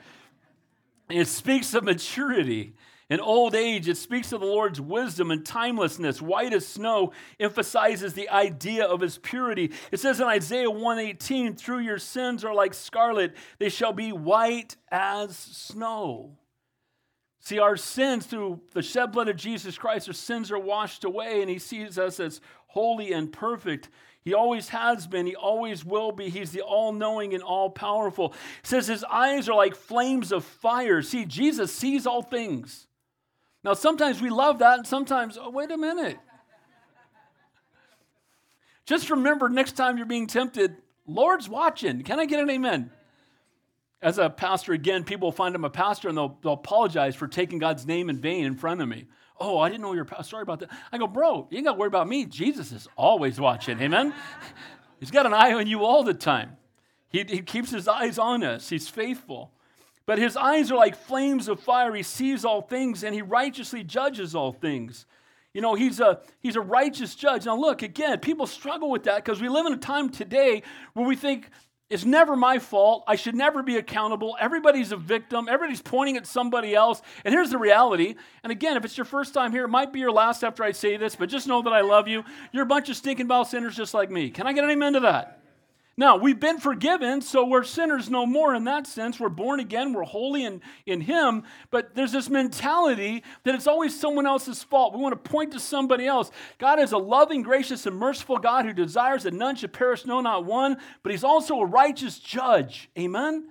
It 1.09 1.27
speaks 1.27 1.73
of 1.73 1.83
maturity. 1.83 2.73
In 3.11 3.19
old 3.19 3.55
age, 3.55 3.89
it 3.89 3.97
speaks 3.97 4.31
of 4.31 4.39
the 4.39 4.45
Lord's 4.45 4.79
wisdom 4.79 5.31
and 5.31 5.45
timelessness. 5.45 6.21
White 6.21 6.53
as 6.53 6.65
snow 6.65 7.11
emphasizes 7.41 8.13
the 8.13 8.29
idea 8.29 8.85
of 8.85 9.01
his 9.01 9.17
purity. 9.17 9.73
It 9.91 9.99
says 9.99 10.21
in 10.21 10.27
Isaiah 10.27 10.71
118, 10.71 11.57
through 11.57 11.79
your 11.79 11.99
sins 11.99 12.45
are 12.45 12.53
like 12.53 12.73
scarlet, 12.73 13.35
they 13.59 13.67
shall 13.67 13.91
be 13.91 14.13
white 14.13 14.77
as 14.89 15.35
snow. 15.35 16.37
See, 17.41 17.59
our 17.59 17.75
sins 17.75 18.27
through 18.27 18.61
the 18.71 18.81
shed 18.81 19.11
blood 19.11 19.27
of 19.27 19.35
Jesus 19.35 19.77
Christ, 19.77 20.07
our 20.07 20.13
sins 20.13 20.49
are 20.49 20.57
washed 20.57 21.03
away, 21.03 21.41
and 21.41 21.49
he 21.49 21.59
sees 21.59 21.99
us 21.99 22.17
as 22.21 22.39
holy 22.67 23.11
and 23.11 23.29
perfect. 23.29 23.89
He 24.21 24.33
always 24.33 24.69
has 24.69 25.05
been. 25.05 25.25
He 25.25 25.35
always 25.35 25.83
will 25.83 26.13
be. 26.13 26.29
He's 26.29 26.51
the 26.51 26.61
all 26.61 26.93
knowing 26.93 27.33
and 27.33 27.43
all 27.43 27.71
powerful. 27.71 28.33
says 28.63 28.87
his 28.87 29.03
eyes 29.03 29.49
are 29.49 29.55
like 29.57 29.75
flames 29.75 30.31
of 30.31 30.45
fire. 30.45 31.01
See, 31.01 31.25
Jesus 31.25 31.73
sees 31.73 32.07
all 32.07 32.21
things. 32.21 32.87
Now, 33.63 33.73
sometimes 33.73 34.21
we 34.21 34.29
love 34.29 34.59
that, 34.59 34.79
and 34.79 34.87
sometimes, 34.87 35.37
oh, 35.39 35.49
wait 35.49 35.71
a 35.71 35.77
minute. 35.77 36.17
Just 38.85 39.09
remember 39.09 39.49
next 39.49 39.73
time 39.73 39.97
you're 39.97 40.05
being 40.05 40.27
tempted, 40.27 40.75
Lord's 41.05 41.47
watching. 41.47 42.01
Can 42.03 42.19
I 42.19 42.25
get 42.25 42.41
an 42.41 42.49
amen? 42.49 42.91
As 44.01 44.17
a 44.17 44.29
pastor, 44.29 44.73
again, 44.73 45.03
people 45.03 45.31
find 45.31 45.53
I'm 45.53 45.63
a 45.63 45.69
pastor 45.69 46.09
and 46.09 46.17
they'll, 46.17 46.39
they'll 46.41 46.53
apologize 46.53 47.15
for 47.15 47.27
taking 47.27 47.59
God's 47.59 47.85
name 47.85 48.09
in 48.09 48.19
vain 48.19 48.45
in 48.45 48.55
front 48.55 48.81
of 48.81 48.87
me. 48.87 49.05
Oh, 49.39 49.59
I 49.59 49.69
didn't 49.69 49.81
know 49.81 49.93
you 49.93 50.03
were. 50.03 50.23
Sorry 50.23 50.41
about 50.41 50.59
that. 50.61 50.69
I 50.91 50.97
go, 50.97 51.07
bro, 51.07 51.47
you 51.49 51.57
ain't 51.57 51.65
got 51.65 51.73
to 51.73 51.79
worry 51.79 51.87
about 51.87 52.07
me. 52.07 52.25
Jesus 52.25 52.71
is 52.71 52.87
always 52.97 53.39
watching. 53.39 53.79
Amen? 53.79 54.13
He's 54.99 55.11
got 55.11 55.25
an 55.25 55.33
eye 55.33 55.53
on 55.53 55.67
you 55.67 55.85
all 55.85 56.03
the 56.03 56.13
time. 56.13 56.57
He, 57.09 57.23
he 57.23 57.41
keeps 57.41 57.71
his 57.71 57.87
eyes 57.87 58.17
on 58.17 58.43
us. 58.43 58.69
He's 58.69 58.87
faithful. 58.87 59.51
But 60.11 60.19
his 60.19 60.35
eyes 60.35 60.69
are 60.71 60.75
like 60.75 60.97
flames 60.97 61.47
of 61.47 61.61
fire. 61.61 61.95
He 61.95 62.03
sees 62.03 62.43
all 62.43 62.61
things 62.61 63.05
and 63.05 63.15
he 63.15 63.21
righteously 63.21 63.81
judges 63.81 64.35
all 64.35 64.51
things. 64.51 65.05
You 65.53 65.61
know, 65.61 65.73
he's 65.73 66.01
a, 66.01 66.19
he's 66.41 66.57
a 66.57 66.59
righteous 66.59 67.15
judge. 67.15 67.45
Now, 67.45 67.55
look, 67.55 67.81
again, 67.81 68.19
people 68.19 68.45
struggle 68.45 68.89
with 68.89 69.03
that 69.03 69.23
because 69.23 69.41
we 69.41 69.47
live 69.47 69.67
in 69.67 69.71
a 69.71 69.77
time 69.77 70.09
today 70.09 70.63
where 70.95 71.07
we 71.07 71.15
think 71.15 71.49
it's 71.89 72.03
never 72.03 72.35
my 72.35 72.59
fault. 72.59 73.05
I 73.07 73.15
should 73.15 73.35
never 73.35 73.63
be 73.63 73.77
accountable. 73.77 74.35
Everybody's 74.37 74.91
a 74.91 74.97
victim. 74.97 75.47
Everybody's 75.47 75.81
pointing 75.81 76.17
at 76.17 76.27
somebody 76.27 76.75
else. 76.75 77.01
And 77.23 77.33
here's 77.33 77.49
the 77.49 77.57
reality. 77.57 78.15
And 78.43 78.51
again, 78.51 78.75
if 78.75 78.83
it's 78.83 78.97
your 78.97 79.05
first 79.05 79.33
time 79.33 79.53
here, 79.53 79.63
it 79.63 79.69
might 79.69 79.93
be 79.93 79.99
your 80.01 80.11
last 80.11 80.43
after 80.43 80.61
I 80.61 80.73
say 80.73 80.97
this, 80.97 81.15
but 81.15 81.29
just 81.29 81.47
know 81.47 81.61
that 81.61 81.71
I 81.71 81.79
love 81.79 82.09
you. 82.09 82.25
You're 82.51 82.63
a 82.63 82.65
bunch 82.65 82.89
of 82.89 82.97
stinking 82.97 83.27
bowel 83.27 83.45
sinners 83.45 83.77
just 83.77 83.93
like 83.93 84.11
me. 84.11 84.29
Can 84.29 84.45
I 84.45 84.51
get 84.51 84.65
an 84.65 84.71
amen 84.71 84.91
to 84.91 84.99
that? 84.99 85.40
Now, 85.97 86.15
we've 86.15 86.39
been 86.39 86.57
forgiven, 86.57 87.21
so 87.21 87.45
we're 87.45 87.63
sinners 87.63 88.09
no 88.09 88.25
more 88.25 88.55
in 88.55 88.63
that 88.63 88.87
sense. 88.87 89.19
We're 89.19 89.29
born 89.29 89.59
again, 89.59 89.91
we're 89.91 90.03
holy 90.03 90.45
in, 90.45 90.61
in 90.85 91.01
Him, 91.01 91.43
but 91.69 91.95
there's 91.95 92.13
this 92.13 92.29
mentality 92.29 93.23
that 93.43 93.55
it's 93.55 93.67
always 93.67 93.99
someone 93.99 94.25
else's 94.25 94.63
fault. 94.63 94.93
We 94.93 95.01
want 95.01 95.21
to 95.21 95.29
point 95.29 95.51
to 95.51 95.59
somebody 95.59 96.07
else. 96.07 96.31
God 96.59 96.79
is 96.79 96.93
a 96.93 96.97
loving, 96.97 97.41
gracious, 97.41 97.85
and 97.85 97.95
merciful 97.95 98.37
God 98.37 98.65
who 98.65 98.73
desires 98.73 99.23
that 99.23 99.33
none 99.33 99.57
should 99.57 99.73
perish, 99.73 100.05
no, 100.05 100.21
not 100.21 100.45
one, 100.45 100.77
but 101.03 101.11
He's 101.11 101.25
also 101.25 101.59
a 101.59 101.65
righteous 101.65 102.19
judge. 102.19 102.89
Amen? 102.97 103.49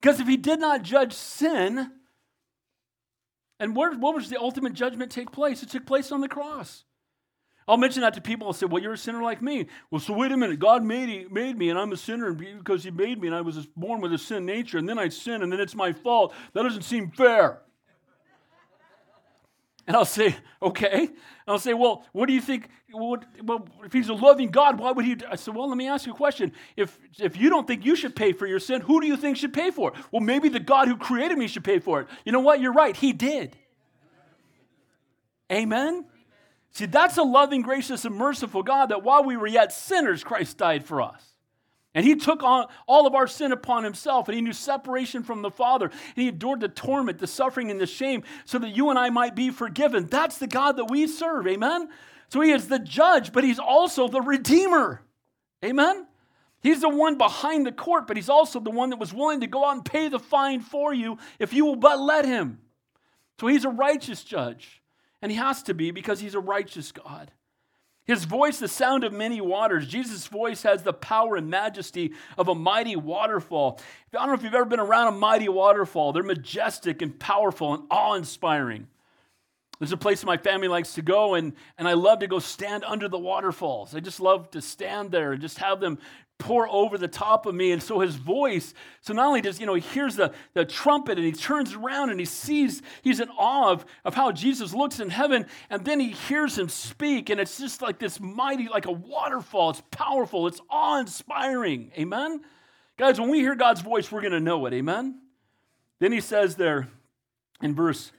Because 0.00 0.20
if 0.20 0.28
He 0.28 0.36
did 0.36 0.60
not 0.60 0.82
judge 0.82 1.12
sin, 1.12 1.90
and 3.58 3.74
where, 3.74 3.92
what 3.92 4.14
was 4.14 4.30
the 4.30 4.40
ultimate 4.40 4.74
judgment 4.74 5.10
take 5.10 5.32
place? 5.32 5.62
It 5.62 5.70
took 5.70 5.86
place 5.86 6.12
on 6.12 6.20
the 6.20 6.28
cross. 6.28 6.84
I'll 7.66 7.76
mention 7.78 8.02
that 8.02 8.14
to 8.14 8.20
people. 8.20 8.46
I'll 8.46 8.52
say, 8.52 8.66
Well, 8.66 8.82
you're 8.82 8.92
a 8.92 8.98
sinner 8.98 9.22
like 9.22 9.40
me. 9.40 9.66
Well, 9.90 10.00
so 10.00 10.12
wait 10.12 10.32
a 10.32 10.36
minute. 10.36 10.58
God 10.58 10.84
made, 10.84 11.32
made 11.32 11.56
me, 11.56 11.70
and 11.70 11.78
I'm 11.78 11.92
a 11.92 11.96
sinner 11.96 12.32
because 12.32 12.84
He 12.84 12.90
made 12.90 13.20
me, 13.20 13.28
and 13.28 13.36
I 13.36 13.40
was 13.40 13.66
born 13.76 14.00
with 14.00 14.12
a 14.12 14.18
sin 14.18 14.44
nature, 14.44 14.78
and 14.78 14.88
then 14.88 14.98
I 14.98 15.08
sin, 15.08 15.42
and 15.42 15.52
then 15.52 15.60
it's 15.60 15.74
my 15.74 15.92
fault. 15.92 16.34
That 16.52 16.62
doesn't 16.62 16.82
seem 16.82 17.10
fair. 17.10 17.60
And 19.86 19.96
I'll 19.96 20.04
say, 20.04 20.36
Okay. 20.62 21.10
I'll 21.46 21.58
say, 21.58 21.74
Well, 21.74 22.04
what 22.12 22.26
do 22.26 22.32
you 22.32 22.40
think? 22.40 22.68
well, 22.92 23.22
if 23.84 23.92
He's 23.92 24.08
a 24.08 24.14
loving 24.14 24.50
God, 24.50 24.78
why 24.78 24.92
would 24.92 25.04
He? 25.04 25.16
I 25.30 25.36
said, 25.36 25.54
Well, 25.54 25.68
let 25.68 25.76
me 25.76 25.88
ask 25.88 26.06
you 26.06 26.12
a 26.12 26.16
question. 26.16 26.52
If, 26.76 26.98
if 27.18 27.36
you 27.36 27.50
don't 27.50 27.66
think 27.66 27.84
you 27.84 27.96
should 27.96 28.14
pay 28.16 28.32
for 28.32 28.46
your 28.46 28.60
sin, 28.60 28.80
who 28.82 29.00
do 29.00 29.06
you 29.06 29.16
think 29.16 29.36
should 29.36 29.52
pay 29.52 29.70
for 29.70 29.92
it? 29.92 29.98
Well, 30.10 30.20
maybe 30.20 30.48
the 30.48 30.60
God 30.60 30.88
who 30.88 30.96
created 30.96 31.38
me 31.38 31.46
should 31.48 31.64
pay 31.64 31.78
for 31.78 32.00
it. 32.00 32.08
You 32.24 32.32
know 32.32 32.40
what? 32.40 32.60
You're 32.60 32.72
right. 32.72 32.96
He 32.96 33.12
did. 33.12 33.56
Amen? 35.52 36.06
See, 36.74 36.86
that's 36.86 37.16
a 37.18 37.22
loving, 37.22 37.62
gracious, 37.62 38.04
and 38.04 38.16
merciful 38.16 38.64
God 38.64 38.90
that 38.90 39.04
while 39.04 39.22
we 39.22 39.36
were 39.36 39.46
yet 39.46 39.72
sinners, 39.72 40.24
Christ 40.24 40.58
died 40.58 40.84
for 40.84 41.00
us. 41.00 41.22
And 41.94 42.04
he 42.04 42.16
took 42.16 42.42
on 42.42 42.66
all 42.88 43.06
of 43.06 43.14
our 43.14 43.28
sin 43.28 43.52
upon 43.52 43.84
himself, 43.84 44.26
and 44.26 44.34
he 44.34 44.42
knew 44.42 44.52
separation 44.52 45.22
from 45.22 45.42
the 45.42 45.52
Father, 45.52 45.86
and 45.86 45.94
he 46.16 46.26
endured 46.26 46.58
the 46.58 46.68
torment, 46.68 47.18
the 47.18 47.28
suffering, 47.28 47.70
and 47.70 47.80
the 47.80 47.86
shame 47.86 48.24
so 48.44 48.58
that 48.58 48.70
you 48.70 48.90
and 48.90 48.98
I 48.98 49.10
might 49.10 49.36
be 49.36 49.50
forgiven. 49.50 50.06
That's 50.06 50.38
the 50.38 50.48
God 50.48 50.76
that 50.78 50.86
we 50.86 51.06
serve. 51.06 51.46
Amen? 51.46 51.88
So 52.28 52.40
he 52.40 52.50
is 52.50 52.66
the 52.66 52.80
judge, 52.80 53.32
but 53.32 53.44
he's 53.44 53.60
also 53.60 54.08
the 54.08 54.20
redeemer. 54.20 55.00
Amen? 55.64 56.08
He's 56.60 56.80
the 56.80 56.88
one 56.88 57.16
behind 57.18 57.66
the 57.66 57.72
court, 57.72 58.08
but 58.08 58.16
he's 58.16 58.28
also 58.28 58.58
the 58.58 58.70
one 58.70 58.90
that 58.90 58.98
was 58.98 59.14
willing 59.14 59.42
to 59.42 59.46
go 59.46 59.64
out 59.64 59.76
and 59.76 59.84
pay 59.84 60.08
the 60.08 60.18
fine 60.18 60.60
for 60.60 60.92
you 60.92 61.18
if 61.38 61.52
you 61.52 61.66
will 61.66 61.76
but 61.76 62.00
let 62.00 62.24
him. 62.24 62.58
So 63.38 63.46
he's 63.46 63.64
a 63.64 63.70
righteous 63.70 64.24
judge. 64.24 64.82
And 65.24 65.32
he 65.32 65.38
has 65.38 65.62
to 65.62 65.72
be 65.72 65.90
because 65.90 66.20
he's 66.20 66.34
a 66.34 66.38
righteous 66.38 66.92
God. 66.92 67.30
His 68.04 68.24
voice, 68.24 68.58
the 68.58 68.68
sound 68.68 69.04
of 69.04 69.12
many 69.14 69.40
waters. 69.40 69.86
Jesus' 69.86 70.26
voice 70.26 70.64
has 70.64 70.82
the 70.82 70.92
power 70.92 71.36
and 71.36 71.48
majesty 71.48 72.12
of 72.36 72.48
a 72.48 72.54
mighty 72.54 72.94
waterfall. 72.94 73.80
I 74.12 74.18
don't 74.18 74.28
know 74.28 74.34
if 74.34 74.42
you've 74.42 74.52
ever 74.52 74.66
been 74.66 74.80
around 74.80 75.08
a 75.08 75.16
mighty 75.16 75.48
waterfall. 75.48 76.12
They're 76.12 76.22
majestic 76.22 77.00
and 77.00 77.18
powerful 77.18 77.72
and 77.72 77.84
awe 77.90 78.12
inspiring. 78.12 78.86
There's 79.78 79.92
a 79.92 79.96
place 79.96 80.24
my 80.24 80.36
family 80.36 80.68
likes 80.68 80.94
to 80.94 81.02
go, 81.02 81.34
and, 81.34 81.52
and 81.78 81.88
I 81.88 81.94
love 81.94 82.20
to 82.20 82.26
go 82.26 82.38
stand 82.38 82.84
under 82.84 83.08
the 83.08 83.18
waterfalls. 83.18 83.94
I 83.94 84.00
just 84.00 84.20
love 84.20 84.50
to 84.52 84.62
stand 84.62 85.10
there 85.10 85.32
and 85.32 85.40
just 85.40 85.58
have 85.58 85.80
them 85.80 85.98
pour 86.38 86.68
over 86.68 86.98
the 86.98 87.08
top 87.08 87.46
of 87.46 87.54
me. 87.54 87.72
And 87.72 87.82
so 87.82 88.00
his 88.00 88.16
voice, 88.16 88.74
so 89.00 89.14
not 89.14 89.26
only 89.26 89.40
does, 89.40 89.60
you 89.60 89.66
know, 89.66 89.74
he 89.74 89.80
hears 89.80 90.16
the, 90.16 90.32
the 90.52 90.64
trumpet 90.64 91.16
and 91.16 91.26
he 91.26 91.32
turns 91.32 91.74
around 91.74 92.10
and 92.10 92.18
he 92.18 92.26
sees, 92.26 92.82
he's 93.02 93.20
in 93.20 93.28
awe 93.30 93.70
of, 93.70 93.84
of 94.04 94.14
how 94.14 94.32
Jesus 94.32 94.74
looks 94.74 95.00
in 95.00 95.10
heaven, 95.10 95.46
and 95.70 95.84
then 95.84 96.00
he 96.00 96.10
hears 96.10 96.58
him 96.58 96.68
speak, 96.68 97.30
and 97.30 97.40
it's 97.40 97.58
just 97.58 97.82
like 97.82 97.98
this 97.98 98.20
mighty, 98.20 98.68
like 98.68 98.86
a 98.86 98.92
waterfall. 98.92 99.70
It's 99.70 99.82
powerful, 99.90 100.46
it's 100.46 100.60
awe 100.70 101.00
inspiring. 101.00 101.92
Amen? 101.98 102.40
Guys, 102.96 103.20
when 103.20 103.30
we 103.30 103.40
hear 103.40 103.54
God's 103.56 103.80
voice, 103.80 104.10
we're 104.12 104.20
going 104.20 104.32
to 104.32 104.40
know 104.40 104.66
it. 104.66 104.72
Amen? 104.72 105.20
Then 105.98 106.12
he 106.12 106.20
says 106.20 106.56
there 106.56 106.88
in 107.60 107.74
verse 107.74 108.12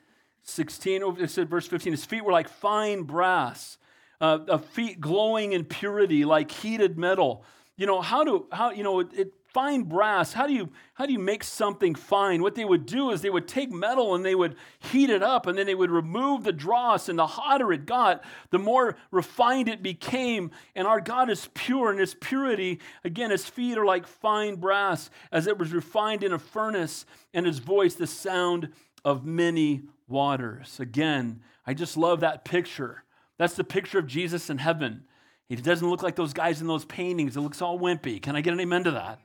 16, 0.46 1.18
it 1.20 1.30
said 1.30 1.50
verse 1.50 1.68
15, 1.68 1.91
his 1.91 2.06
feet 2.06 2.24
were 2.24 2.32
like 2.32 2.48
fine 2.48 3.04
brass, 3.04 3.78
uh, 4.22 4.58
feet 4.60 5.02
glowing 5.02 5.54
in 5.54 5.66
purity, 5.66 6.24
like 6.24 6.52
heated 6.52 6.98
metal. 6.98 7.43
You 7.78 7.88
know 7.88 8.00
how 8.00 8.24
do 8.24 8.46
how 8.52 8.72
you 8.72 8.84
know 8.84 9.02
it, 9.02 9.08
it, 9.14 9.34
fine 9.48 9.84
brass 9.84 10.34
how 10.34 10.48
do 10.48 10.54
you 10.54 10.70
how 10.93 11.06
do 11.06 11.12
you 11.12 11.20
make 11.20 11.43
something 11.43 11.93
fine? 11.93 12.41
What 12.41 12.56
they 12.56 12.64
would 12.64 12.86
do 12.86 13.12
is 13.12 13.22
they 13.22 13.30
would 13.30 13.50
take 13.50 13.70
metal 13.70 14.16
and 14.16 14.24
they 14.24 14.36
would 14.36 14.56
heat 14.80 15.10
it 15.10 15.22
up 15.22 15.46
and 15.46 15.58
then 15.58 15.66
they 15.66 15.76
would 15.76 15.91
remove 15.91 16.46
the 16.46 16.54
dross 16.54 17.10
and 17.10 17.20
the 17.20 17.28
hotter 17.28 17.74
it 17.74 17.86
got 17.86 18.24
the 18.50 18.60
more 18.60 18.96
refined 19.12 19.68
it 19.68 19.84
became. 19.84 20.52
And 20.74 20.88
our 20.88 21.02
god 21.02 21.30
is 21.30 21.50
pure 21.54 21.89
and 21.89 22.00
his 22.00 22.14
purity. 22.14 22.80
Again 23.04 23.32
his 23.32 23.46
feet 23.46 23.78
are 23.78 23.86
like 23.86 24.08
fine 24.08 24.56
brass 24.56 25.10
as 25.34 25.48
it 25.48 25.58
was 25.58 25.74
refined 25.74 26.24
in 26.24 26.32
a 26.32 26.39
furnace 26.39 27.06
and 27.34 27.46
his 27.46 27.60
voice 27.60 27.96
the 27.96 28.08
sound 28.08 28.70
of 29.04 29.26
many 29.26 29.84
waters 30.08 30.80
again 30.80 31.41
i 31.66 31.74
just 31.74 31.97
love 31.97 32.20
that 32.20 32.45
picture 32.45 33.03
that's 33.38 33.56
the 33.56 33.64
picture 33.64 33.99
of 33.99 34.08
jesus 34.08 34.49
in 34.49 34.58
heaven 34.58 35.03
he 35.47 35.56
doesn't 35.56 35.88
look 35.88 36.01
like 36.01 36.16
those 36.16 36.34
guys 36.34 36.62
in 36.62 36.68
those 36.68 36.86
paintings. 36.86 37.38
It 37.38 37.41
looks 37.41 37.62
all 37.62 37.80
wimpy. 37.80 38.22
Can 38.22 38.36
I 38.36 38.41
get 38.41 38.53
an 38.53 38.60
amen 38.60 38.86
to 38.86 38.91
that? 38.91 39.20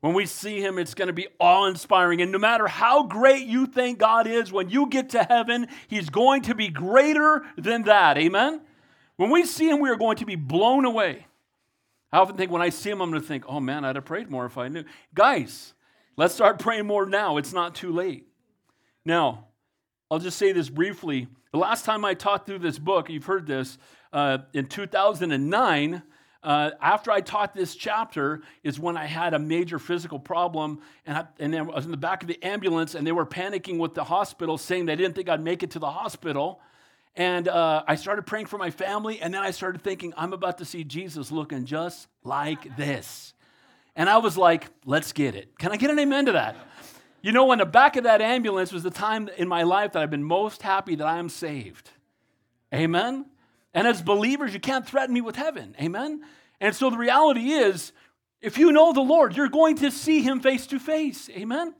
When 0.00 0.14
we 0.14 0.26
see 0.26 0.60
him, 0.60 0.78
it's 0.78 0.94
going 0.94 1.06
to 1.06 1.14
be 1.14 1.28
awe 1.40 1.66
inspiring. 1.66 2.20
And 2.20 2.30
no 2.30 2.38
matter 2.38 2.68
how 2.68 3.04
great 3.04 3.46
you 3.46 3.66
think 3.66 3.98
God 3.98 4.26
is, 4.26 4.52
when 4.52 4.68
you 4.68 4.86
get 4.88 5.10
to 5.10 5.24
heaven, 5.24 5.66
he's 5.88 6.10
going 6.10 6.42
to 6.42 6.54
be 6.54 6.68
greater 6.68 7.42
than 7.56 7.82
that. 7.84 8.18
Amen? 8.18 8.60
When 9.16 9.30
we 9.30 9.44
see 9.44 9.68
him, 9.68 9.80
we 9.80 9.88
are 9.88 9.96
going 9.96 10.18
to 10.18 10.26
be 10.26 10.36
blown 10.36 10.84
away. 10.84 11.26
I 12.12 12.18
often 12.18 12.36
think 12.36 12.52
when 12.52 12.62
I 12.62 12.68
see 12.68 12.90
him, 12.90 13.00
I'm 13.00 13.10
going 13.10 13.22
to 13.22 13.26
think, 13.26 13.44
oh 13.48 13.60
man, 13.60 13.84
I'd 13.84 13.96
have 13.96 14.04
prayed 14.04 14.30
more 14.30 14.46
if 14.46 14.58
I 14.58 14.68
knew. 14.68 14.84
Guys, 15.14 15.72
let's 16.16 16.34
start 16.34 16.58
praying 16.58 16.86
more 16.86 17.06
now. 17.06 17.38
It's 17.38 17.52
not 17.52 17.74
too 17.74 17.92
late. 17.92 18.28
Now, 19.04 19.46
I'll 20.14 20.20
just 20.20 20.38
say 20.38 20.52
this 20.52 20.68
briefly. 20.68 21.26
The 21.50 21.58
last 21.58 21.84
time 21.84 22.04
I 22.04 22.14
taught 22.14 22.46
through 22.46 22.60
this 22.60 22.78
book, 22.78 23.10
you've 23.10 23.24
heard 23.24 23.48
this, 23.48 23.78
uh, 24.12 24.38
in 24.52 24.66
2009, 24.66 26.02
uh, 26.40 26.70
after 26.80 27.10
I 27.10 27.20
taught 27.20 27.52
this 27.52 27.74
chapter, 27.74 28.42
is 28.62 28.78
when 28.78 28.96
I 28.96 29.06
had 29.06 29.34
a 29.34 29.40
major 29.40 29.80
physical 29.80 30.20
problem, 30.20 30.78
and 31.04 31.18
I, 31.18 31.26
and 31.40 31.56
I 31.56 31.62
was 31.62 31.84
in 31.84 31.90
the 31.90 31.96
back 31.96 32.22
of 32.22 32.28
the 32.28 32.40
ambulance, 32.44 32.94
and 32.94 33.04
they 33.04 33.10
were 33.10 33.26
panicking 33.26 33.78
with 33.78 33.94
the 33.94 34.04
hospital, 34.04 34.56
saying 34.56 34.86
they 34.86 34.94
didn't 34.94 35.16
think 35.16 35.28
I'd 35.28 35.42
make 35.42 35.64
it 35.64 35.72
to 35.72 35.80
the 35.80 35.90
hospital. 35.90 36.60
And 37.16 37.48
uh, 37.48 37.82
I 37.88 37.96
started 37.96 38.24
praying 38.24 38.46
for 38.46 38.56
my 38.56 38.70
family, 38.70 39.20
and 39.20 39.34
then 39.34 39.42
I 39.42 39.50
started 39.50 39.82
thinking, 39.82 40.14
I'm 40.16 40.32
about 40.32 40.58
to 40.58 40.64
see 40.64 40.84
Jesus 40.84 41.32
looking 41.32 41.64
just 41.64 42.06
like 42.22 42.76
this. 42.76 43.34
And 43.96 44.08
I 44.08 44.18
was 44.18 44.38
like, 44.38 44.68
let's 44.84 45.12
get 45.12 45.34
it. 45.34 45.58
Can 45.58 45.72
I 45.72 45.76
get 45.76 45.90
an 45.90 45.98
amen 45.98 46.26
to 46.26 46.32
that? 46.32 46.54
You 47.24 47.32
know, 47.32 47.50
in 47.52 47.58
the 47.58 47.64
back 47.64 47.96
of 47.96 48.04
that 48.04 48.20
ambulance 48.20 48.70
was 48.70 48.82
the 48.82 48.90
time 48.90 49.30
in 49.38 49.48
my 49.48 49.62
life 49.62 49.92
that 49.92 50.02
I've 50.02 50.10
been 50.10 50.22
most 50.22 50.60
happy 50.60 50.94
that 50.94 51.06
I 51.06 51.16
am 51.16 51.30
saved. 51.30 51.88
Amen? 52.74 53.24
And 53.72 53.86
as 53.88 54.02
believers, 54.02 54.52
you 54.52 54.60
can't 54.60 54.86
threaten 54.86 55.14
me 55.14 55.22
with 55.22 55.34
heaven. 55.34 55.74
Amen? 55.80 56.20
And 56.60 56.76
so 56.76 56.90
the 56.90 56.98
reality 56.98 57.52
is, 57.52 57.92
if 58.42 58.58
you 58.58 58.72
know 58.72 58.92
the 58.92 59.00
Lord, 59.00 59.38
you're 59.38 59.48
going 59.48 59.76
to 59.76 59.90
see 59.90 60.20
him 60.20 60.40
face 60.40 60.66
to 60.66 60.78
face. 60.78 61.30
Amen? 61.30 61.74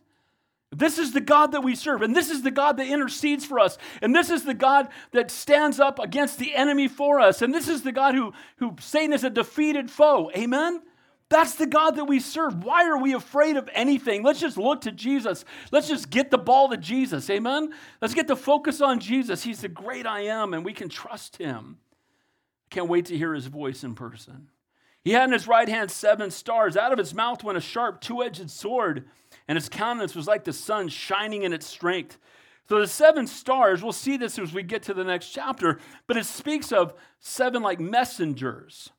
This 0.72 0.98
is 0.98 1.12
the 1.12 1.20
God 1.20 1.52
that 1.52 1.60
we 1.62 1.74
serve, 1.74 2.00
and 2.00 2.16
this 2.16 2.30
is 2.30 2.40
the 2.40 2.50
God 2.50 2.78
that 2.78 2.86
intercedes 2.86 3.44
for 3.44 3.60
us, 3.60 3.76
and 4.00 4.14
this 4.14 4.30
is 4.30 4.44
the 4.44 4.54
God 4.54 4.88
that 5.12 5.30
stands 5.30 5.78
up 5.78 5.98
against 5.98 6.38
the 6.38 6.54
enemy 6.54 6.88
for 6.88 7.20
us, 7.20 7.42
and 7.42 7.52
this 7.52 7.68
is 7.68 7.82
the 7.82 7.92
God 7.92 8.14
who, 8.14 8.32
who 8.56 8.76
Satan 8.80 9.12
is 9.12 9.24
a 9.24 9.30
defeated 9.30 9.90
foe. 9.90 10.30
Amen? 10.34 10.80
That's 11.30 11.54
the 11.54 11.66
God 11.66 11.96
that 11.96 12.04
we 12.04 12.20
serve. 12.20 12.64
Why 12.64 12.86
are 12.86 12.98
we 12.98 13.14
afraid 13.14 13.56
of 13.56 13.68
anything? 13.72 14.22
Let's 14.22 14.40
just 14.40 14.58
look 14.58 14.82
to 14.82 14.92
Jesus. 14.92 15.44
Let's 15.72 15.88
just 15.88 16.10
get 16.10 16.30
the 16.30 16.38
ball 16.38 16.68
to 16.68 16.76
Jesus. 16.76 17.28
Amen? 17.30 17.72
Let's 18.00 18.14
get 18.14 18.28
the 18.28 18.36
focus 18.36 18.80
on 18.80 19.00
Jesus. 19.00 19.42
He's 19.42 19.62
the 19.62 19.68
great 19.68 20.06
I 20.06 20.20
am, 20.22 20.54
and 20.54 20.64
we 20.64 20.72
can 20.72 20.88
trust 20.88 21.38
him. 21.38 21.78
Can't 22.70 22.88
wait 22.88 23.06
to 23.06 23.16
hear 23.16 23.34
his 23.34 23.46
voice 23.46 23.84
in 23.84 23.94
person. 23.94 24.48
He 25.02 25.12
had 25.12 25.24
in 25.24 25.32
his 25.32 25.48
right 25.48 25.68
hand 25.68 25.90
seven 25.90 26.30
stars. 26.30 26.76
Out 26.76 26.92
of 26.92 26.98
his 26.98 27.14
mouth 27.14 27.44
went 27.44 27.58
a 27.58 27.60
sharp, 27.60 28.00
two 28.00 28.22
edged 28.22 28.50
sword, 28.50 29.08
and 29.48 29.56
his 29.56 29.68
countenance 29.68 30.14
was 30.14 30.26
like 30.26 30.44
the 30.44 30.52
sun 30.52 30.88
shining 30.88 31.42
in 31.42 31.52
its 31.52 31.66
strength. 31.66 32.18
So 32.68 32.80
the 32.80 32.86
seven 32.86 33.26
stars, 33.26 33.82
we'll 33.82 33.92
see 33.92 34.16
this 34.16 34.38
as 34.38 34.54
we 34.54 34.62
get 34.62 34.82
to 34.84 34.94
the 34.94 35.04
next 35.04 35.28
chapter, 35.30 35.78
but 36.06 36.16
it 36.16 36.24
speaks 36.24 36.72
of 36.72 36.94
seven 37.20 37.62
like 37.62 37.80
messengers. 37.80 38.90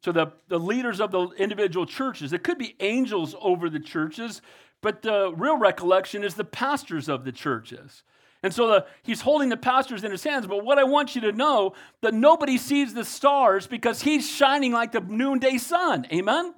So 0.00 0.12
the, 0.12 0.32
the 0.48 0.58
leaders 0.58 1.00
of 1.00 1.10
the 1.10 1.28
individual 1.38 1.86
churches, 1.86 2.32
it 2.32 2.44
could 2.44 2.58
be 2.58 2.76
angels 2.80 3.34
over 3.40 3.68
the 3.68 3.80
churches, 3.80 4.40
but 4.80 5.02
the 5.02 5.32
real 5.36 5.58
recollection 5.58 6.22
is 6.22 6.34
the 6.34 6.44
pastors 6.44 7.08
of 7.08 7.24
the 7.24 7.32
churches. 7.32 8.04
And 8.42 8.54
so 8.54 8.68
the, 8.68 8.86
he's 9.02 9.20
holding 9.20 9.48
the 9.48 9.56
pastors 9.56 10.04
in 10.04 10.12
his 10.12 10.22
hands. 10.22 10.46
But 10.46 10.64
what 10.64 10.78
I 10.78 10.84
want 10.84 11.16
you 11.16 11.22
to 11.22 11.32
know 11.32 11.72
that 12.02 12.14
nobody 12.14 12.56
sees 12.56 12.94
the 12.94 13.04
stars 13.04 13.66
because 13.66 14.02
he's 14.02 14.28
shining 14.28 14.70
like 14.72 14.92
the 14.92 15.00
noonday 15.00 15.58
sun. 15.58 16.06
Amen? 16.12 16.54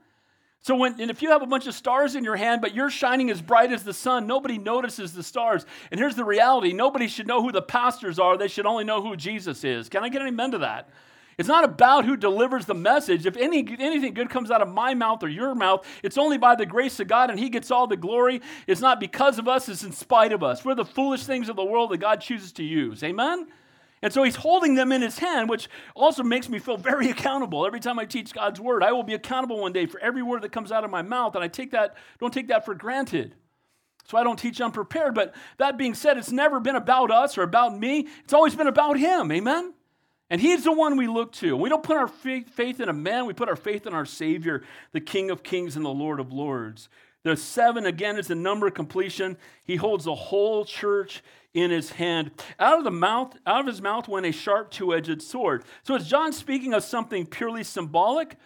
So 0.63 0.77
when 0.77 1.01
and 1.01 1.11
if 1.11 1.23
you 1.23 1.31
have 1.31 1.41
a 1.41 1.47
bunch 1.47 1.67
of 1.67 1.75
stars 1.75 2.15
in 2.15 2.23
your 2.23 2.37
hand, 2.37 2.61
but 2.61 2.75
you're 2.75 2.91
shining 2.91 3.31
as 3.31 3.41
bright 3.41 3.73
as 3.73 3.83
the 3.83 3.95
sun, 3.95 4.27
nobody 4.27 4.59
notices 4.59 5.15
the 5.15 5.23
stars. 5.23 5.65
And 5.91 5.99
here's 5.99 6.17
the 6.17 6.25
reality: 6.25 6.75
nobody 6.75 7.09
should 7.09 7.27
know 7.27 7.43
who 7.43 7.51
the 7.51 7.63
pastors 7.63 8.19
are. 8.19 8.37
They 8.37 8.49
should 8.49 8.67
only 8.67 8.85
know 8.85 9.01
who 9.01 9.17
Jesus 9.17 9.65
is. 9.65 9.89
Can 9.89 10.05
I 10.05 10.11
get 10.11 10.21
an 10.21 10.29
amen 10.29 10.51
to 10.51 10.59
that? 10.59 10.91
It's 11.41 11.49
not 11.49 11.65
about 11.65 12.05
who 12.05 12.19
delivers 12.19 12.67
the 12.67 12.75
message. 12.75 13.25
If 13.25 13.35
any, 13.39 13.67
anything 13.79 14.13
good 14.13 14.29
comes 14.29 14.51
out 14.51 14.61
of 14.61 14.69
my 14.69 14.93
mouth 14.93 15.23
or 15.23 15.29
your 15.29 15.55
mouth, 15.55 15.87
it's 16.03 16.19
only 16.19 16.37
by 16.37 16.55
the 16.55 16.67
grace 16.67 17.01
of 17.01 17.09
God, 17.09 17.31
and 17.31 17.39
He 17.39 17.49
gets 17.49 17.71
all 17.71 17.87
the 17.87 17.97
glory. 17.97 18.43
It's 18.67 18.83
not 18.83 19.01
because 19.01 19.39
of 19.39 19.49
us, 19.49 19.67
it's 19.67 19.83
in 19.83 19.93
spite 19.93 20.33
of 20.33 20.43
us. 20.43 20.67
We're 20.67 20.75
the 20.75 20.85
foolish 20.85 21.25
things 21.25 21.49
of 21.49 21.57
the 21.57 21.65
world 21.65 21.93
that 21.93 21.97
God 21.97 22.21
chooses 22.21 22.53
to 22.53 22.63
use. 22.63 23.03
Amen? 23.03 23.47
And 24.03 24.13
so 24.13 24.23
he's 24.23 24.37
holding 24.37 24.75
them 24.75 24.93
in 24.93 25.01
his 25.01 25.19
hand, 25.19 25.49
which 25.49 25.71
also 25.97 26.23
makes 26.23 26.51
me 26.51 26.59
feel 26.59 26.77
very 26.77 27.09
accountable. 27.09 27.67
Every 27.67 27.81
time 27.81 27.99
I 27.99 28.05
teach 28.05 28.35
God's 28.35 28.61
word, 28.61 28.83
I 28.83 28.93
will 28.93 29.03
be 29.03 29.15
accountable 29.15 29.61
one 29.61 29.73
day 29.73 29.87
for 29.87 29.99
every 30.01 30.23
word 30.23 30.43
that 30.43 30.53
comes 30.53 30.71
out 30.71 30.85
of 30.85 30.91
my 30.91 31.01
mouth, 31.01 31.37
and 31.37 31.43
I 31.43 31.49
take 31.49 31.71
that, 31.71 31.97
don't 32.19 32.35
take 32.35 32.49
that 32.49 32.67
for 32.67 32.75
granted. 32.75 33.35
So 34.05 34.19
I 34.19 34.25
don't 34.25 34.39
teach 34.39 34.61
unprepared. 34.61 35.15
But 35.15 35.35
that 35.57 35.79
being 35.79 35.95
said, 35.95 36.19
it's 36.19 36.33
never 36.33 36.61
been 36.61 36.77
about 36.77 37.11
us 37.11 37.39
or 37.39 37.45
about 37.45 37.79
me. 37.79 38.09
It's 38.25 38.35
always 38.35 38.55
been 38.55 38.67
about 38.67 38.99
him. 38.99 39.33
Amen? 39.33 39.73
And 40.31 40.41
he's 40.41 40.65
the 40.65 40.73
one 40.73 40.97
we 40.97 41.09
look 41.09 41.33
to. 41.35 41.57
We 41.57 41.69
don't 41.69 41.83
put 41.83 41.97
our 41.97 42.09
faith 42.09 42.81
in 42.81 42.89
a 42.89 42.93
man, 42.93 43.27
we 43.27 43.33
put 43.33 43.49
our 43.49 43.57
faith 43.57 43.87
in 43.87 43.93
our 43.93 44.07
Savior, 44.07 44.63
the 44.93 45.01
King 45.01 45.31
of 45.31 45.43
Kings 45.43 45.77
and 45.77 45.85
the 45.85 45.91
Lord 45.91 46.21
of 46.21 46.33
Lords. 46.33 46.89
The 47.23 47.37
seven, 47.37 47.85
again, 47.85 48.19
is 48.19 48.29
the 48.29 48.35
number 48.35 48.67
of 48.67 48.75
completion. 48.75 49.37
He 49.65 49.77
holds 49.77 50.05
the 50.05 50.15
whole 50.15 50.65
church 50.65 51.23
in 51.53 51.71
his 51.71 51.91
hand. 51.91 52.31
Out 52.59 52.79
of 52.79 52.85
the 52.85 52.91
mouth, 52.91 53.37
out 53.45 53.61
of 53.61 53.67
his 53.67 53.83
mouth 53.83 54.09
went 54.09 54.25
a 54.25 54.33
sharp 54.33 54.71
two-edged 54.71 55.21
sword. 55.21 55.65
So 55.83 55.97
is 55.97 56.07
John 56.07 56.33
speaking 56.33 56.73
of 56.73 56.83
something 56.83 57.27
purely 57.27 57.65
symbolic 57.65 58.37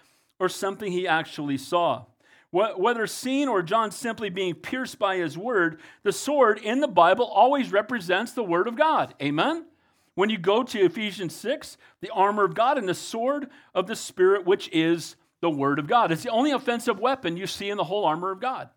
or 0.41 0.49
something 0.49 0.91
he 0.91 1.07
actually 1.07 1.59
saw? 1.59 2.07
Whether 2.51 3.07
seen 3.07 3.49
or 3.49 3.63
John 3.63 3.91
simply 3.91 4.31
being 4.31 4.55
pierced 4.55 4.99
by 4.99 5.17
his 5.17 5.37
word, 5.37 5.81
the 6.03 6.13
sword 6.13 6.59
in 6.59 6.81
the 6.81 6.89
Bible 6.89 7.27
always 7.27 7.73
represents 7.73 8.33
the 8.33 8.45
word 8.45 8.69
of 8.69 8.77
God. 8.77 9.15
Amen? 9.21 9.67
When 10.15 10.31
you 10.31 10.39
go 10.39 10.63
to 10.63 10.85
Ephesians 10.85 11.35
6, 11.35 11.77
the 12.01 12.11
armor 12.11 12.45
of 12.45 12.55
God 12.55 12.79
and 12.79 12.89
the 12.89 12.95
sword 12.95 13.49
of 13.75 13.87
the 13.87 13.97
Spirit, 13.97 14.47
which 14.47 14.69
is 14.73 15.17
the 15.41 15.51
Word 15.51 15.79
of 15.79 15.87
God. 15.87 16.13
It's 16.13 16.23
the 16.23 16.31
only 16.31 16.53
offensive 16.53 17.01
weapon 17.01 17.37
you 17.37 17.47
see 17.47 17.69
in 17.69 17.77
the 17.77 17.85
whole 17.85 18.05
armor 18.05 18.31
of 18.31 18.41
God. 18.41 18.71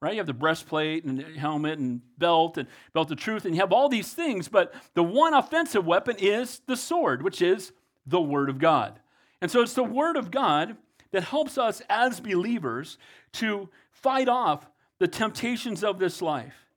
Right? 0.00 0.12
You 0.12 0.20
have 0.20 0.28
the 0.28 0.32
breastplate 0.32 1.04
and 1.04 1.18
the 1.18 1.38
helmet 1.38 1.80
and 1.80 2.00
belt 2.18 2.56
and 2.56 2.68
belt 2.92 3.10
of 3.10 3.18
truth, 3.18 3.44
and 3.44 3.54
you 3.54 3.60
have 3.60 3.72
all 3.72 3.88
these 3.88 4.14
things, 4.14 4.46
but 4.46 4.72
the 4.94 5.02
one 5.02 5.34
offensive 5.34 5.84
weapon 5.84 6.16
is 6.20 6.60
the 6.66 6.76
sword, 6.76 7.22
which 7.22 7.42
is 7.42 7.72
the 8.06 8.20
Word 8.20 8.48
of 8.48 8.58
God. 8.58 9.00
And 9.40 9.50
so 9.50 9.60
it's 9.60 9.74
the 9.74 9.82
Word 9.82 10.16
of 10.16 10.30
God 10.30 10.76
that 11.10 11.24
helps 11.24 11.58
us 11.58 11.82
as 11.88 12.20
believers 12.20 12.96
to 13.32 13.68
fight 13.90 14.28
off 14.28 14.70
the 15.00 15.08
temptations 15.08 15.82
of 15.82 15.98
this 15.98 16.22
life. 16.22 16.67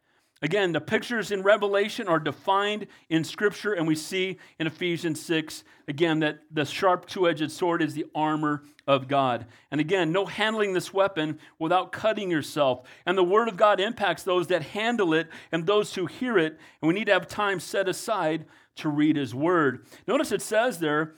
Again, 0.44 0.72
the 0.72 0.82
pictures 0.82 1.30
in 1.30 1.44
Revelation 1.44 2.08
are 2.08 2.20
defined 2.20 2.88
in 3.10 3.24
Scripture, 3.24 3.74
and 3.74 3.88
we 3.88 3.96
see 3.96 4.40
in 4.60 4.66
Ephesians 4.66 5.22
6, 5.22 5.64
again, 5.88 6.20
that 6.22 6.40
the 6.50 6.66
sharp 6.66 7.06
two 7.06 7.30
edged 7.30 7.52
sword 7.52 7.82
is 7.82 7.94
the 7.94 8.08
armor 8.16 8.64
of 8.88 9.08
God. 9.08 9.46
And 9.70 9.80
again, 9.80 10.12
no 10.12 10.26
handling 10.26 10.74
this 10.74 10.92
weapon 10.92 11.38
without 11.60 11.92
cutting 11.92 12.32
yourself. 12.32 12.88
And 13.06 13.16
the 13.16 13.24
Word 13.24 13.50
of 13.50 13.58
God 13.58 13.80
impacts 13.80 14.24
those 14.24 14.48
that 14.48 14.64
handle 14.64 15.14
it 15.14 15.28
and 15.52 15.68
those 15.68 15.94
who 15.94 16.08
hear 16.08 16.40
it, 16.40 16.58
and 16.82 16.88
we 16.88 16.96
need 16.96 17.06
to 17.06 17.14
have 17.14 17.28
time 17.28 17.60
set 17.60 17.88
aside 17.88 18.46
to 18.78 18.90
read 18.90 19.18
His 19.18 19.36
Word. 19.36 19.86
Notice 20.08 20.32
it 20.32 20.42
says 20.42 20.80
there, 20.80 21.14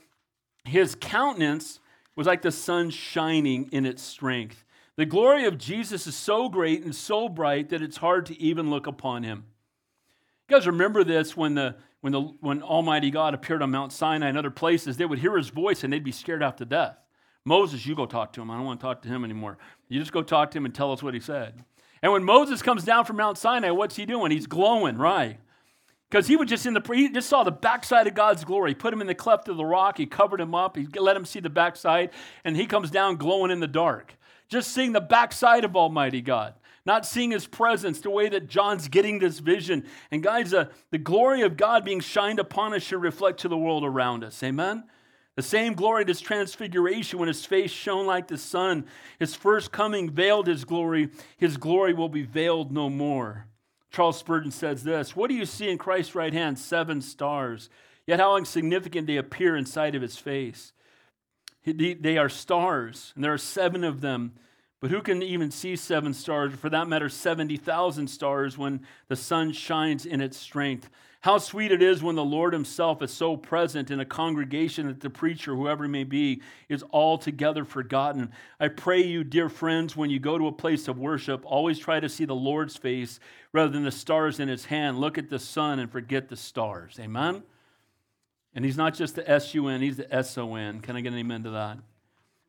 His 0.65 0.95
countenance 0.95 1.80
was 2.17 2.28
like 2.28 2.41
the 2.41 2.51
sun 2.51 2.89
shining 2.89 3.69
in 3.71 3.86
its 3.86 4.03
strength. 4.03 4.65
The 4.96 5.06
glory 5.06 5.46
of 5.46 5.58
Jesus 5.58 6.06
is 6.06 6.16
so 6.16 6.50
great 6.50 6.84
and 6.84 6.96
so 6.96 7.28
bright 7.28 7.70
that 7.70 7.82
it's 7.82 7.98
hard 7.98 8.28
to 8.28 8.39
even 8.39 8.70
look 8.70 8.86
upon 8.86 9.24
him. 9.24 9.46
You 10.48 10.56
guys 10.56 10.68
remember 10.68 11.04
this 11.04 11.36
when, 11.36 11.56
the, 11.56 11.76
when, 12.02 12.14
the, 12.14 12.22
when 12.22 12.62
Almighty 12.62 13.10
God 13.10 13.34
appeared 13.34 13.64
on 13.64 13.72
Mount 13.72 13.91
Sinai 13.91 14.28
and 14.28 14.38
other 14.38 14.52
places, 14.52 14.98
they 14.98 15.06
would 15.06 15.20
hear 15.20 15.36
his 15.36 15.50
voice 15.50 15.84
and 15.84 15.91
they'd 15.91 16.04
be 16.04 16.12
scared 16.12 16.44
out 16.44 16.58
to 16.60 16.66
death. 16.66 16.98
Moses, 17.44 17.86
you 17.86 17.96
go 17.96 18.06
talk 18.06 18.34
to 18.34 18.41
him. 18.41 18.52
I 18.52 18.56
don't 18.56 18.66
want 18.66 18.80
to 18.80 18.86
talk 18.86 19.02
to 19.02 19.08
him 19.08 19.24
anymore. 19.24 19.58
You 19.89 20.00
just 20.00 20.12
go 20.12 20.22
talk 20.22 20.52
to 20.52 20.58
him 20.60 20.66
and 20.66 20.76
tell 20.76 20.91
us 20.91 21.02
what 21.02 21.16
he 21.16 21.20
said. 21.20 21.64
And 22.04 22.12
when 22.12 22.24
Moses 22.24 22.62
comes 22.62 22.84
down 22.84 23.06
from 23.06 23.16
Mount 23.16 23.38
Sinai, 23.38 23.72
what's 23.72 23.96
he 23.96 24.06
doing? 24.06 24.32
He's 24.32 24.48
glowing, 24.48 24.98
right? 24.98 25.39
Because 26.10 26.28
he 26.28 26.36
was 26.36 26.50
just 26.50 26.68
in 26.68 26.76
the, 26.76 26.82
he 26.94 27.10
just 27.10 27.30
saw 27.30 27.44
the 27.44 27.52
backside 27.52 28.06
of 28.06 28.14
God's 28.14 28.44
glory. 28.44 28.72
He 28.72 28.76
put 28.76 28.94
him 28.94 29.02
in 29.02 29.08
the 29.08 29.16
cleft 29.16 29.48
of 29.48 29.58
the 29.58 29.66
rock. 29.66 29.98
He 29.98 30.06
covered 30.06 30.39
him 30.39 30.54
up. 30.54 30.78
He 30.78 30.86
let 31.00 31.18
him 31.18 31.26
see 31.26 31.39
the 31.39 31.50
backside. 31.50 32.12
And 32.44 32.56
he 32.56 32.68
comes 32.68 32.91
down 32.91 33.16
glowing 33.16 33.50
in 33.50 33.60
the 33.60 33.68
dark 33.68 34.16
just 34.50 34.74
seeing 34.74 34.91
the 34.91 35.02
backside 35.02 35.64
of 35.66 35.76
Almighty 35.76 36.22
God, 36.22 36.54
not 36.86 37.06
seeing 37.06 37.32
His 37.32 37.48
presence, 37.48 38.02
the 38.02 38.10
way 38.10 38.30
that 38.30 38.48
John's 38.48 38.88
getting 38.88 39.20
this 39.20 39.39
vision. 39.39 39.86
And 40.12 40.24
guys, 40.24 40.54
uh, 40.54 40.66
the 40.91 40.98
glory 40.98 41.41
of 41.41 41.58
God 41.58 41.86
being 41.86 42.00
shined 42.00 42.39
upon 42.39 42.74
us 42.74 42.84
should 42.84 43.02
reflect 43.02 43.39
to 43.41 43.48
the 43.48 43.58
world 43.58 43.84
around 43.84 44.24
us. 44.24 44.41
Amen? 44.44 44.84
The 45.36 45.41
same 45.41 45.74
glory, 45.74 46.04
this 46.04 46.22
transfiguration, 46.22 47.18
when 47.18 47.28
his 47.28 47.44
face 47.44 47.72
shone 47.72 48.06
like 48.06 48.28
the 48.28 48.38
sun, 48.38 48.86
his 49.18 49.34
first 49.34 49.72
coming 49.72 50.12
veiled 50.12 50.46
his 50.46 50.64
glory, 50.64 51.10
his 51.38 51.58
glory 51.58 51.94
will 51.94 52.10
be 52.10 52.22
veiled 52.22 52.72
no 52.72 52.89
more. 52.89 53.48
Charles 53.89 54.18
Spurgeon 54.18 54.52
says 54.52 54.84
this 54.84 55.16
What 55.16 55.30
do 55.30 55.36
you 55.36 55.46
see 55.46 55.70
in 55.70 55.78
Christ's 55.78 56.16
right 56.16 56.34
hand? 56.34 56.60
Seven 56.60 57.02
stars. 57.02 57.70
Yet 58.06 58.20
how 58.20 58.36
insignificant 58.36 59.08
they 59.08 59.16
appear 59.16 59.56
in 59.56 59.66
sight 59.66 59.96
of 59.96 60.02
his 60.02 60.18
face. 60.18 60.74
They 61.66 62.18
are 62.18 62.30
stars, 62.30 63.14
and 63.16 63.24
there 63.24 63.34
are 63.34 63.38
seven 63.38 63.84
of 63.84 64.01
them. 64.01 64.34
But 64.82 64.91
who 64.91 65.01
can 65.01 65.24
even 65.24 65.49
see 65.49 65.78
seven 65.78 66.14
stars, 66.14 66.53
for 66.55 66.70
that 66.70 66.89
matter, 66.89 67.07
70,000 67.07 68.07
stars 68.07 68.57
when 68.57 68.82
the 69.07 69.16
sun 69.16 69.53
shines 69.53 70.05
in 70.05 70.20
its 70.20 70.36
strength? 70.36 70.89
How 71.22 71.38
sweet 71.38 71.72
it 71.72 71.82
is 71.82 72.03
when 72.03 72.18
the 72.18 72.26
Lord 72.26 72.51
Himself 72.51 73.01
is 73.01 73.14
so 73.14 73.38
present 73.38 73.89
in 73.89 74.01
a 74.01 74.05
congregation 74.05 74.88
that 74.88 74.99
the 74.99 75.09
preacher, 75.09 75.55
whoever 75.55 75.88
may 75.88 76.03
be, 76.03 76.41
is 76.68 76.84
altogether 76.91 77.64
forgotten. 77.64 78.34
I 78.59 78.68
pray 78.68 79.01
you, 79.05 79.24
dear 79.24 79.47
friends, 79.47 79.95
when 79.95 80.09
you 80.09 80.20
go 80.20 80.38
to 80.38 80.47
a 80.47 80.51
place 80.51 80.89
of 80.89 80.99
worship, 80.99 81.45
always 81.45 81.80
try 81.80 82.01
to 82.01 82.09
see 82.09 82.26
the 82.26 82.36
Lord's 82.36 82.76
face 82.76 83.22
rather 83.53 83.72
than 83.72 83.86
the 83.86 83.91
stars 83.91 84.41
in 84.41 84.49
His 84.49 84.66
hand. 84.66 84.99
Look 84.99 85.18
at 85.18 85.30
the 85.30 85.39
sun 85.39 85.80
and 85.80 85.89
forget 85.89 86.28
the 86.28 86.36
stars. 86.36 86.99
Amen? 86.99 87.43
And 88.56 88.64
he's 88.64 88.78
not 88.78 88.93
just 88.93 89.16
the 89.16 89.30
S 89.30 89.54
U 89.54 89.68
N, 89.68 89.82
he's 89.82 89.97
the 89.97 90.14
S 90.14 90.38
O 90.38 90.56
N. 90.56 90.80
Can 90.80 90.95
I 90.95 91.01
get 91.01 91.14
an 91.14 91.20
amen 91.20 91.43
to 91.43 91.51
that? 91.51 91.80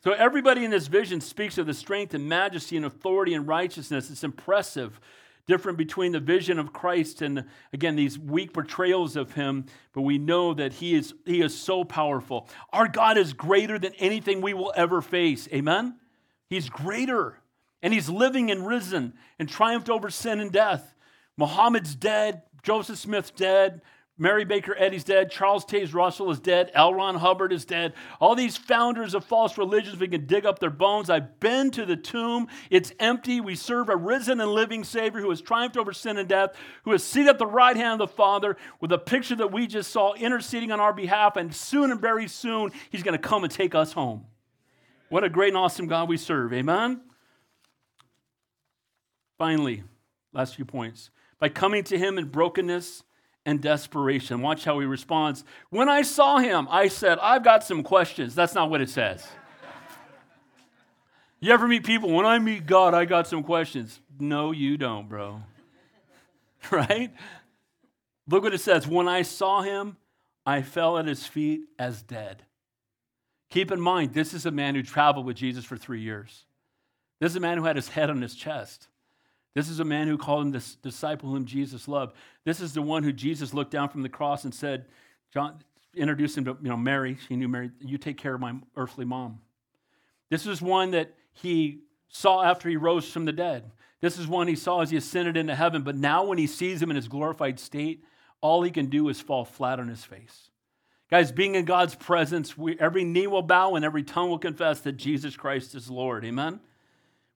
So 0.02 0.12
everybody 0.12 0.64
in 0.64 0.70
this 0.70 0.86
vision 0.86 1.20
speaks 1.20 1.57
of 1.57 1.66
the 1.66 1.72
strength 1.72 2.12
and 2.12 2.28
majesty 2.28 2.76
and 2.76 2.84
authority 2.84 3.32
and 3.32 3.48
righteousness. 3.48 4.11
It's 4.11 4.22
impressive. 4.22 5.00
Different 5.46 5.76
between 5.76 6.12
the 6.12 6.20
vision 6.20 6.59
of 6.59 6.72
Christ 6.72 7.22
and 7.22 7.44
again 7.72 7.96
these 7.96 8.18
weak 8.18 8.52
portrayals 8.52 9.16
of 9.16 9.32
him, 9.32 9.66
but 9.92 10.02
we 10.02 10.18
know 10.18 10.55
that 10.55 10.74
he 10.74 10.94
is 10.94 11.14
he 11.24 11.42
is 11.42 11.57
so 11.57 11.84
powerful. 11.84 12.48
Our 12.72 12.88
God 12.88 13.18
is 13.18 13.32
greater 13.32 13.78
than 13.78 13.92
anything 13.94 14.40
we 14.40 14.55
will 14.55 14.72
ever 14.76 15.02
face. 15.02 15.48
Amen. 15.52 15.96
He's 16.48 16.68
greater. 16.68 17.40
And 17.82 17.92
he's 17.92 18.09
living 18.09 18.50
and 18.50 18.66
risen 18.66 19.12
and 19.38 19.46
triumphed 19.46 19.90
over 19.90 20.09
sin 20.09 20.40
and 20.40 20.50
death. 20.50 20.94
Muhammad's 21.36 21.94
dead. 21.94 22.42
Joseph 22.62 22.98
Smith's 22.98 23.30
dead. 23.30 23.82
Mary 24.16 24.44
Baker 24.44 24.76
Eddy's 24.78 25.02
dead. 25.02 25.28
Charles 25.28 25.64
Taze 25.64 25.92
Russell 25.92 26.30
is 26.30 26.38
dead. 26.38 26.70
L. 26.72 26.94
Ron 26.94 27.16
Hubbard 27.16 27.52
is 27.52 27.64
dead. 27.64 27.94
All 28.20 28.36
these 28.36 28.56
founders 28.56 29.12
of 29.12 29.24
false 29.24 29.58
religions, 29.58 29.98
we 29.98 30.06
can 30.06 30.26
dig 30.26 30.46
up 30.46 30.60
their 30.60 30.70
bones. 30.70 31.10
I've 31.10 31.40
been 31.40 31.72
to 31.72 31.84
the 31.84 31.96
tomb. 31.96 32.46
It's 32.70 32.92
empty. 33.00 33.40
We 33.40 33.56
serve 33.56 33.88
a 33.88 33.96
risen 33.96 34.40
and 34.40 34.52
living 34.52 34.84
Savior 34.84 35.20
who 35.20 35.30
has 35.30 35.40
triumphed 35.40 35.76
over 35.76 35.92
sin 35.92 36.16
and 36.16 36.28
death, 36.28 36.54
who 36.84 36.92
is 36.92 37.02
seated 37.02 37.30
at 37.30 37.38
the 37.38 37.46
right 37.46 37.76
hand 37.76 38.00
of 38.00 38.08
the 38.08 38.14
Father 38.14 38.56
with 38.80 38.92
a 38.92 38.98
picture 38.98 39.34
that 39.34 39.50
we 39.50 39.66
just 39.66 39.90
saw 39.90 40.14
interceding 40.14 40.70
on 40.70 40.78
our 40.78 40.92
behalf. 40.92 41.36
And 41.36 41.52
soon 41.52 41.90
and 41.90 42.00
very 42.00 42.28
soon, 42.28 42.70
He's 42.90 43.02
going 43.02 43.18
to 43.20 43.28
come 43.28 43.42
and 43.42 43.52
take 43.52 43.74
us 43.74 43.92
home. 43.92 44.26
What 45.08 45.24
a 45.24 45.28
great 45.28 45.48
and 45.48 45.56
awesome 45.56 45.88
God 45.88 46.08
we 46.08 46.18
serve. 46.18 46.52
Amen? 46.52 47.00
Finally, 49.38 49.82
last 50.32 50.54
few 50.54 50.64
points. 50.64 51.10
By 51.40 51.48
coming 51.48 51.82
to 51.84 51.98
Him 51.98 52.16
in 52.16 52.26
brokenness, 52.26 53.02
and 53.47 53.61
desperation. 53.61 54.40
Watch 54.40 54.64
how 54.64 54.78
he 54.80 54.86
responds. 54.86 55.45
When 55.70 55.88
I 55.88 56.03
saw 56.03 56.38
him, 56.38 56.66
I 56.70 56.88
said, 56.88 57.18
I've 57.18 57.45
got 57.45 57.64
some 57.64 57.82
questions. 57.82 58.34
That's 58.34 58.55
not 58.55 58.70
what 58.70 58.80
it 58.80 58.88
says. 58.88 59.26
you 61.40 61.53
ever 61.53 61.68
meet 61.68 61.84
people, 61.84 62.11
when 62.11 62.26
I 62.26 62.38
meet 62.38 62.66
God, 62.66 62.95
I 62.95 63.05
got 63.05 63.26
some 63.26 63.42
questions? 63.42 64.01
No, 64.18 64.53
you 64.53 64.76
don't, 64.76 65.09
bro. 65.09 65.42
right? 66.70 67.12
Look 68.26 68.45
what 68.45 68.55
it 68.55 68.61
says. 68.61 68.86
When 68.86 69.09
I 69.09 69.22
saw 69.22 69.62
him, 69.62 69.97
I 70.47 70.62
fell 70.62 70.99
at 70.99 71.07
his 71.07 71.26
feet 71.26 71.62
as 71.78 72.03
dead. 72.03 72.45
Keep 73.51 73.70
in 73.70 73.80
mind, 73.80 74.14
this 74.14 74.34
is 74.34 74.47
a 74.47 74.51
man 74.51 74.74
who 74.74 74.82
traveled 74.82 75.26
with 75.26 75.36
Jesus 75.36 75.64
for 75.64 75.76
three 75.76 76.01
years. 76.01 76.45
This 77.20 77.32
is 77.32 77.36
a 77.36 77.40
man 77.40 77.59
who 77.59 77.64
had 77.64 77.76
his 77.76 77.88
head 77.88 78.11
on 78.11 78.20
his 78.20 78.34
chest. 78.34 78.88
This 79.55 79.68
is 79.68 79.78
a 79.80 79.84
man 79.84 80.09
who 80.09 80.18
called 80.18 80.46
him 80.46 80.52
the 80.52 80.64
disciple 80.82 81.30
whom 81.30 81.44
Jesus 81.44 81.86
loved. 81.86 82.16
This 82.44 82.61
is 82.61 82.74
the 82.74 82.82
one 82.82 83.05
who 83.05 83.12
Jesus 83.12 83.55
looked 83.55 83.70
down 83.70 83.88
from 83.88 84.02
the 84.02 84.09
cross 84.09 84.44
and 84.44 84.55
said, 84.55 84.86
John 85.32 85.61
introduced 85.94 86.36
him 86.36 86.44
to 86.46 86.57
you 86.61 86.68
know 86.68 86.76
Mary. 86.76 87.16
She 87.28 87.36
knew 87.36 87.48
Mary. 87.48 87.70
You 87.80 87.98
take 87.98 88.18
care 88.18 88.34
of 88.34 88.40
my 88.40 88.55
earthly 88.76 89.05
mom. 89.05 89.40
This 90.28 90.46
is 90.46 90.61
one 90.61 90.90
that 90.90 91.14
he 91.32 91.80
saw 92.09 92.42
after 92.42 92.68
he 92.68 92.76
rose 92.76 93.09
from 93.11 93.24
the 93.24 93.32
dead. 93.32 93.70
This 94.00 94.18
is 94.18 94.26
one 94.26 94.48
he 94.48 94.57
saw 94.57 94.80
as 94.80 94.90
he 94.90 94.96
ascended 94.96 95.36
into 95.36 95.55
heaven. 95.55 95.82
But 95.82 95.96
now, 95.96 96.24
when 96.24 96.38
he 96.38 96.46
sees 96.46 96.82
him 96.82 96.90
in 96.90 96.96
his 96.96 97.09
glorified 97.09 97.59
state, 97.59 98.05
all 98.40 98.62
he 98.62 98.70
can 98.70 98.86
do 98.86 99.09
is 99.09 99.20
fall 99.20 99.44
flat 99.44 99.80
on 99.80 99.88
his 99.88 100.05
face. 100.05 100.50
Guys, 101.11 101.32
being 101.32 101.55
in 101.55 101.64
God's 101.64 101.94
presence, 101.94 102.59
we, 102.59 102.78
every 102.78 103.05
knee 103.05 103.26
will 103.26 103.42
bow 103.42 103.76
and 103.76 103.84
every 103.84 104.02
tongue 104.02 104.30
will 104.30 104.38
confess 104.38 104.80
that 104.80 104.92
Jesus 104.92 105.36
Christ 105.36 105.74
is 105.74 105.88
Lord. 105.88 106.24
Amen. 106.24 106.61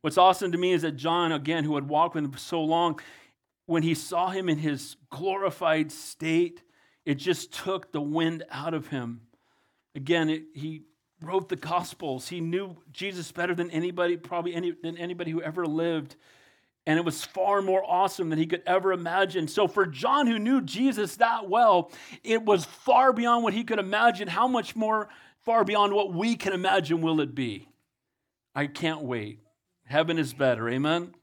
What's 0.01 0.19
awesome 0.19 0.53
to 0.53 0.59
me 0.59 0.73
is 0.73 0.83
that 0.83 0.97
John, 0.97 1.33
again, 1.33 1.65
who 1.65 1.75
had 1.75 1.89
walked 1.89 2.15
with 2.15 2.25
him 2.25 2.31
for 2.31 2.39
so 2.39 2.63
long, 2.63 3.01
when 3.67 3.83
he 3.83 3.95
saw 3.95 4.31
him 4.31 4.49
in 4.49 4.59
his 4.59 4.97
glorified 5.11 5.91
state, 5.91 6.63
it 7.05 7.17
just 7.17 7.53
took 7.53 7.91
the 7.91 8.01
wind 8.01 8.45
out 8.51 8.75
of 8.75 8.89
him. 8.89 9.23
Again, 9.95 10.31
it, 10.31 10.45
he 10.55 10.83
wrote 11.21 11.49
the 11.49 11.57
Gospels. 11.57 12.29
He 12.29 12.41
knew 12.41 12.77
Jesus 12.93 13.33
better 13.33 13.55
than 13.55 13.71
anybody, 13.71 14.17
probably 14.17 14.55
any, 14.55 14.73
than 14.83 14.97
anybody 14.97 15.33
who 15.33 15.43
ever 15.43 15.67
lived. 15.67 16.17
And 16.87 16.99
it 16.99 17.05
was 17.05 17.25
far 17.25 17.61
more 17.61 17.83
awesome 17.85 18.31
than 18.31 18.39
he 18.39 18.47
could 18.47 18.63
ever 18.67 18.93
imagine. 18.93 19.49
So, 19.49 19.69
for 19.69 19.85
John, 19.85 20.27
who 20.27 20.39
knew 20.39 20.63
Jesus 20.63 21.17
that 21.17 21.49
well, 21.49 21.91
it 22.23 22.45
was 22.45 22.65
far 22.65 23.13
beyond 23.13 23.43
what 23.43 23.53
he 23.53 23.65
could 23.65 23.79
imagine. 23.79 24.29
How 24.29 24.49
much 24.49 24.75
more 24.77 25.09
far 25.45 25.65
beyond 25.65 25.93
what 25.93 26.15
we 26.15 26.37
can 26.37 26.53
imagine 26.53 27.03
will 27.03 27.21
it 27.21 27.35
be? 27.35 27.69
I 28.55 28.67
can't 28.67 29.03
wait. 29.03 29.41
Heaven 29.89 30.19
is 30.19 30.35
better. 30.35 30.69
Amen? 30.69 31.15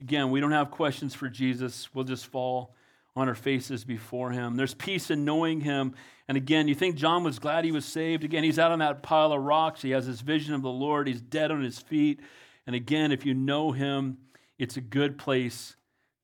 Again, 0.00 0.30
we 0.32 0.40
don't 0.40 0.50
have 0.50 0.72
questions 0.72 1.14
for 1.14 1.28
Jesus. 1.28 1.88
We'll 1.94 2.04
just 2.04 2.26
fall 2.26 2.74
on 3.14 3.28
our 3.28 3.36
faces 3.36 3.84
before 3.84 4.32
him. 4.32 4.56
There's 4.56 4.74
peace 4.74 5.12
in 5.12 5.24
knowing 5.24 5.60
him. 5.60 5.94
And 6.26 6.36
again, 6.36 6.66
you 6.66 6.74
think 6.74 6.96
John 6.96 7.22
was 7.22 7.38
glad 7.38 7.64
he 7.64 7.70
was 7.70 7.84
saved? 7.84 8.24
Again, 8.24 8.42
he's 8.42 8.58
out 8.58 8.72
on 8.72 8.80
that 8.80 9.04
pile 9.04 9.32
of 9.32 9.42
rocks. 9.42 9.80
He 9.80 9.90
has 9.90 10.08
this 10.08 10.22
vision 10.22 10.54
of 10.54 10.62
the 10.62 10.70
Lord. 10.70 11.06
He's 11.06 11.20
dead 11.20 11.52
on 11.52 11.62
his 11.62 11.78
feet. 11.78 12.18
And 12.66 12.74
again, 12.74 13.12
if 13.12 13.24
you 13.24 13.32
know 13.32 13.70
him, 13.70 14.18
it's 14.58 14.76
a 14.76 14.80
good 14.80 15.16
place 15.16 15.76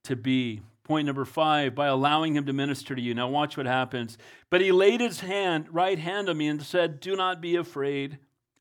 to 0.05 0.16
be. 0.16 0.62
Point 0.82 1.07
number 1.07 1.24
five, 1.24 1.74
by 1.74 1.86
allowing 1.86 2.34
him 2.34 2.47
to 2.47 2.53
minister 2.53 2.97
to 2.97 3.01
you. 3.01 3.14
Now, 3.14 3.28
watch 3.28 3.57
what 3.57 3.66
happens. 3.66 4.18
But 4.51 4.61
he 4.61 4.72
laid 4.72 5.01
his 5.01 5.20
hand, 5.20 5.66
right 5.70 5.99
hand 5.99 6.28
on 6.28 6.36
me, 6.36 6.49
and 6.49 6.61
said, 6.62 6.99
Do 6.99 7.14
not 7.14 7.41
be 7.41 7.55
afraid. 7.55 8.18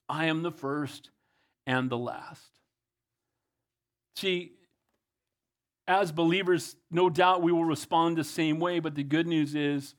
I 0.07 0.25
am 0.25 0.43
the 0.43 0.51
first 0.51 1.09
and 1.65 1.89
the 1.89 1.97
last. 1.97 2.57
See, 4.18 4.53
as 5.88 6.11
believers, 6.11 6.76
no 6.89 7.07
doubt 7.07 7.43
we 7.43 7.51
will 7.51 7.65
respond 7.65 8.18
the 8.18 8.24
same 8.24 8.59
way, 8.59 8.80
but 8.80 8.95
the 8.95 9.03
good 9.03 9.28
news 9.28 9.53
is 9.53 9.93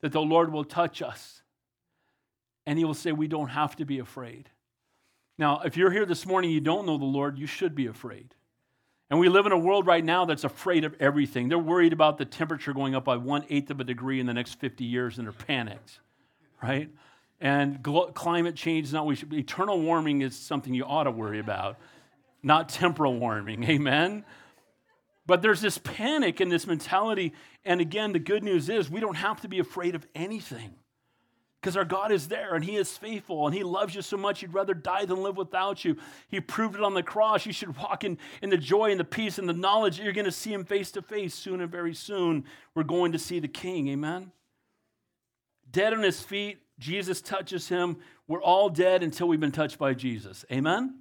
that 0.00 0.10
the 0.10 0.20
Lord 0.20 0.52
will 0.52 0.64
touch 0.64 1.00
us 1.00 1.42
and 2.66 2.80
He 2.80 2.84
will 2.84 2.94
say, 2.94 3.12
We 3.12 3.28
don't 3.28 3.50
have 3.50 3.76
to 3.76 3.84
be 3.84 4.00
afraid. 4.00 4.50
Now, 5.38 5.60
if 5.64 5.76
you're 5.76 5.92
here 5.92 6.04
this 6.04 6.26
morning, 6.26 6.50
you 6.50 6.60
don't 6.60 6.84
know 6.84 6.98
the 6.98 7.04
Lord, 7.04 7.38
you 7.38 7.46
should 7.46 7.76
be 7.76 7.86
afraid. 7.86 8.34
And 9.08 9.20
we 9.20 9.28
live 9.28 9.46
in 9.46 9.52
a 9.52 9.58
world 9.58 9.86
right 9.86 10.04
now 10.04 10.24
that's 10.24 10.42
afraid 10.42 10.84
of 10.84 10.96
everything. 10.98 11.48
They're 11.48 11.56
worried 11.56 11.92
about 11.92 12.18
the 12.18 12.24
temperature 12.24 12.72
going 12.72 12.96
up 12.96 13.04
by 13.04 13.18
one 13.18 13.44
eighth 13.50 13.70
of 13.70 13.78
a 13.78 13.84
degree 13.84 14.18
in 14.18 14.26
the 14.26 14.34
next 14.34 14.58
50 14.58 14.82
years 14.82 15.16
and 15.16 15.28
they're 15.28 15.32
panicked, 15.32 16.00
right? 16.60 16.90
And 17.40 17.84
climate 18.14 18.56
change 18.56 18.88
is 18.88 18.92
not, 18.92 19.06
we 19.06 19.14
should, 19.14 19.32
eternal 19.32 19.80
warming 19.80 20.22
is 20.22 20.36
something 20.36 20.74
you 20.74 20.84
ought 20.84 21.04
to 21.04 21.12
worry 21.12 21.38
about 21.38 21.78
not 22.42 22.68
temporal 22.68 23.18
warming. 23.18 23.64
Amen? 23.68 24.24
But 25.26 25.42
there's 25.42 25.60
this 25.60 25.78
panic 25.78 26.40
and 26.40 26.50
this 26.50 26.66
mentality. 26.66 27.34
And 27.64 27.80
again, 27.80 28.12
the 28.12 28.18
good 28.18 28.42
news 28.42 28.68
is 28.68 28.90
we 28.90 29.00
don't 29.00 29.16
have 29.16 29.40
to 29.42 29.48
be 29.48 29.58
afraid 29.58 29.94
of 29.94 30.06
anything 30.14 30.74
because 31.60 31.76
our 31.76 31.84
God 31.84 32.10
is 32.10 32.28
there 32.28 32.54
and 32.54 32.64
He 32.64 32.76
is 32.76 32.96
faithful 32.96 33.46
and 33.46 33.54
He 33.54 33.62
loves 33.62 33.94
you 33.94 34.02
so 34.02 34.16
much, 34.16 34.40
He'd 34.40 34.54
rather 34.54 34.74
die 34.74 35.04
than 35.04 35.22
live 35.22 35.36
without 35.36 35.84
you. 35.84 35.96
He 36.28 36.40
proved 36.40 36.74
it 36.74 36.82
on 36.82 36.94
the 36.94 37.02
cross. 37.02 37.44
You 37.44 37.52
should 37.52 37.76
walk 37.76 38.02
in, 38.02 38.18
in 38.42 38.50
the 38.50 38.56
joy 38.56 38.90
and 38.90 38.98
the 38.98 39.04
peace 39.04 39.38
and 39.38 39.48
the 39.48 39.52
knowledge 39.52 39.98
that 39.98 40.04
you're 40.04 40.12
going 40.12 40.24
to 40.24 40.32
see 40.32 40.52
Him 40.52 40.64
face 40.64 40.90
to 40.92 41.02
face 41.02 41.34
soon 41.34 41.60
and 41.60 41.70
very 41.70 41.94
soon. 41.94 42.44
We're 42.74 42.84
going 42.84 43.12
to 43.12 43.18
see 43.18 43.40
the 43.40 43.48
King. 43.48 43.88
Amen? 43.88 44.32
Dead 45.70 45.92
on 45.92 46.02
His 46.02 46.20
feet, 46.20 46.58
Jesus 46.78 47.20
touches 47.20 47.68
Him. 47.68 47.98
We're 48.26 48.42
all 48.42 48.70
dead 48.70 49.02
until 49.02 49.28
we've 49.28 49.40
been 49.40 49.52
touched 49.52 49.78
by 49.78 49.92
Jesus. 49.92 50.44
Amen? 50.50 50.99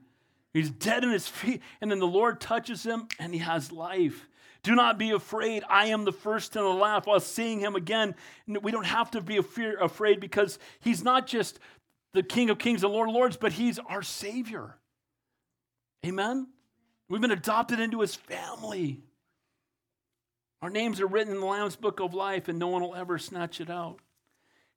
He's 0.54 0.72
dead 0.72 1.04
in 1.04 1.12
his 1.12 1.28
feet, 1.28 1.62
and 1.80 1.92
then 1.92 2.00
the 2.00 2.08
Lord 2.08 2.42
touches 2.42 2.84
him 2.84 3.08
and 3.20 3.34
he 3.34 3.40
has 3.40 3.72
life. 3.72 4.28
Do 4.64 4.76
not 4.76 4.98
be 4.98 5.12
afraid. 5.12 5.64
I 5.70 5.86
am 5.88 6.04
the 6.04 6.12
first 6.12 6.56
and 6.56 6.66
the 6.66 6.70
last. 6.70 7.08
While 7.08 7.20
seeing 7.20 7.60
him 7.60 7.76
again, 7.76 8.16
we 8.48 8.72
don't 8.72 8.86
have 8.86 9.12
to 9.12 9.22
be 9.22 9.38
afraid 9.38 10.20
because 10.20 10.60
he's 10.82 11.04
not 11.04 11.28
just 11.28 11.60
the 12.14 12.24
King 12.24 12.50
of 12.50 12.58
Kings 12.58 12.84
and 12.84 12.92
Lord 12.92 13.10
of 13.10 13.16
Lords, 13.16 13.38
but 13.38 13.54
he's 13.54 13.80
our 13.80 14.02
Savior. 14.02 14.76
Amen? 16.06 16.48
We've 17.08 17.22
been 17.22 17.32
adopted 17.32 17.80
into 17.80 18.02
his 18.02 18.16
family. 18.16 19.02
Our 20.62 20.70
names 20.70 21.00
are 21.00 21.08
written 21.08 21.34
in 21.34 21.40
the 21.40 21.46
Lamb's 21.46 21.78
book 21.78 22.02
of 22.02 22.14
life, 22.14 22.50
and 22.50 22.60
no 22.60 22.68
one 22.68 22.82
will 22.82 22.96
ever 22.96 23.18
snatch 23.18 23.62
it 23.62 23.70
out. 23.70 24.00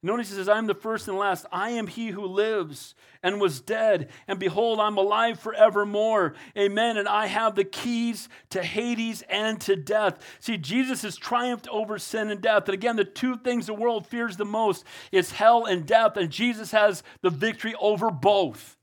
Notice 0.04 0.30
he 0.30 0.34
says, 0.34 0.48
I 0.48 0.58
am 0.58 0.66
the 0.66 0.74
first 0.74 1.06
and 1.06 1.16
last. 1.16 1.46
I 1.52 1.70
am 1.70 1.86
he 1.86 2.08
who 2.08 2.26
lives 2.26 2.96
and 3.22 3.40
was 3.40 3.60
dead. 3.60 4.10
And 4.26 4.40
behold, 4.40 4.80
I'm 4.80 4.96
alive 4.96 5.38
forevermore. 5.38 6.34
Amen. 6.58 6.96
And 6.96 7.06
I 7.06 7.26
have 7.26 7.54
the 7.54 7.62
keys 7.62 8.28
to 8.50 8.64
Hades 8.64 9.22
and 9.28 9.60
to 9.60 9.76
death. 9.76 10.18
See, 10.40 10.58
Jesus 10.58 11.02
has 11.02 11.16
triumphed 11.16 11.68
over 11.68 12.00
sin 12.00 12.30
and 12.30 12.40
death. 12.40 12.64
And 12.64 12.74
again, 12.74 12.96
the 12.96 13.04
two 13.04 13.36
things 13.36 13.66
the 13.66 13.74
world 13.74 14.04
fears 14.04 14.36
the 14.36 14.44
most 14.44 14.84
is 15.12 15.30
hell 15.30 15.66
and 15.66 15.86
death. 15.86 16.16
And 16.16 16.30
Jesus 16.30 16.72
has 16.72 17.04
the 17.20 17.30
victory 17.30 17.76
over 17.80 18.10
both. 18.10 18.76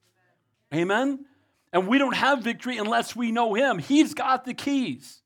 Amen. 0.74 1.26
And 1.74 1.86
we 1.88 1.98
don't 1.98 2.16
have 2.16 2.44
victory 2.44 2.78
unless 2.78 3.14
we 3.14 3.34
know 3.34 3.56
him. 3.56 3.78
He's 3.78 4.14
got 4.14 4.46
the 4.46 4.54
keys. 4.54 5.19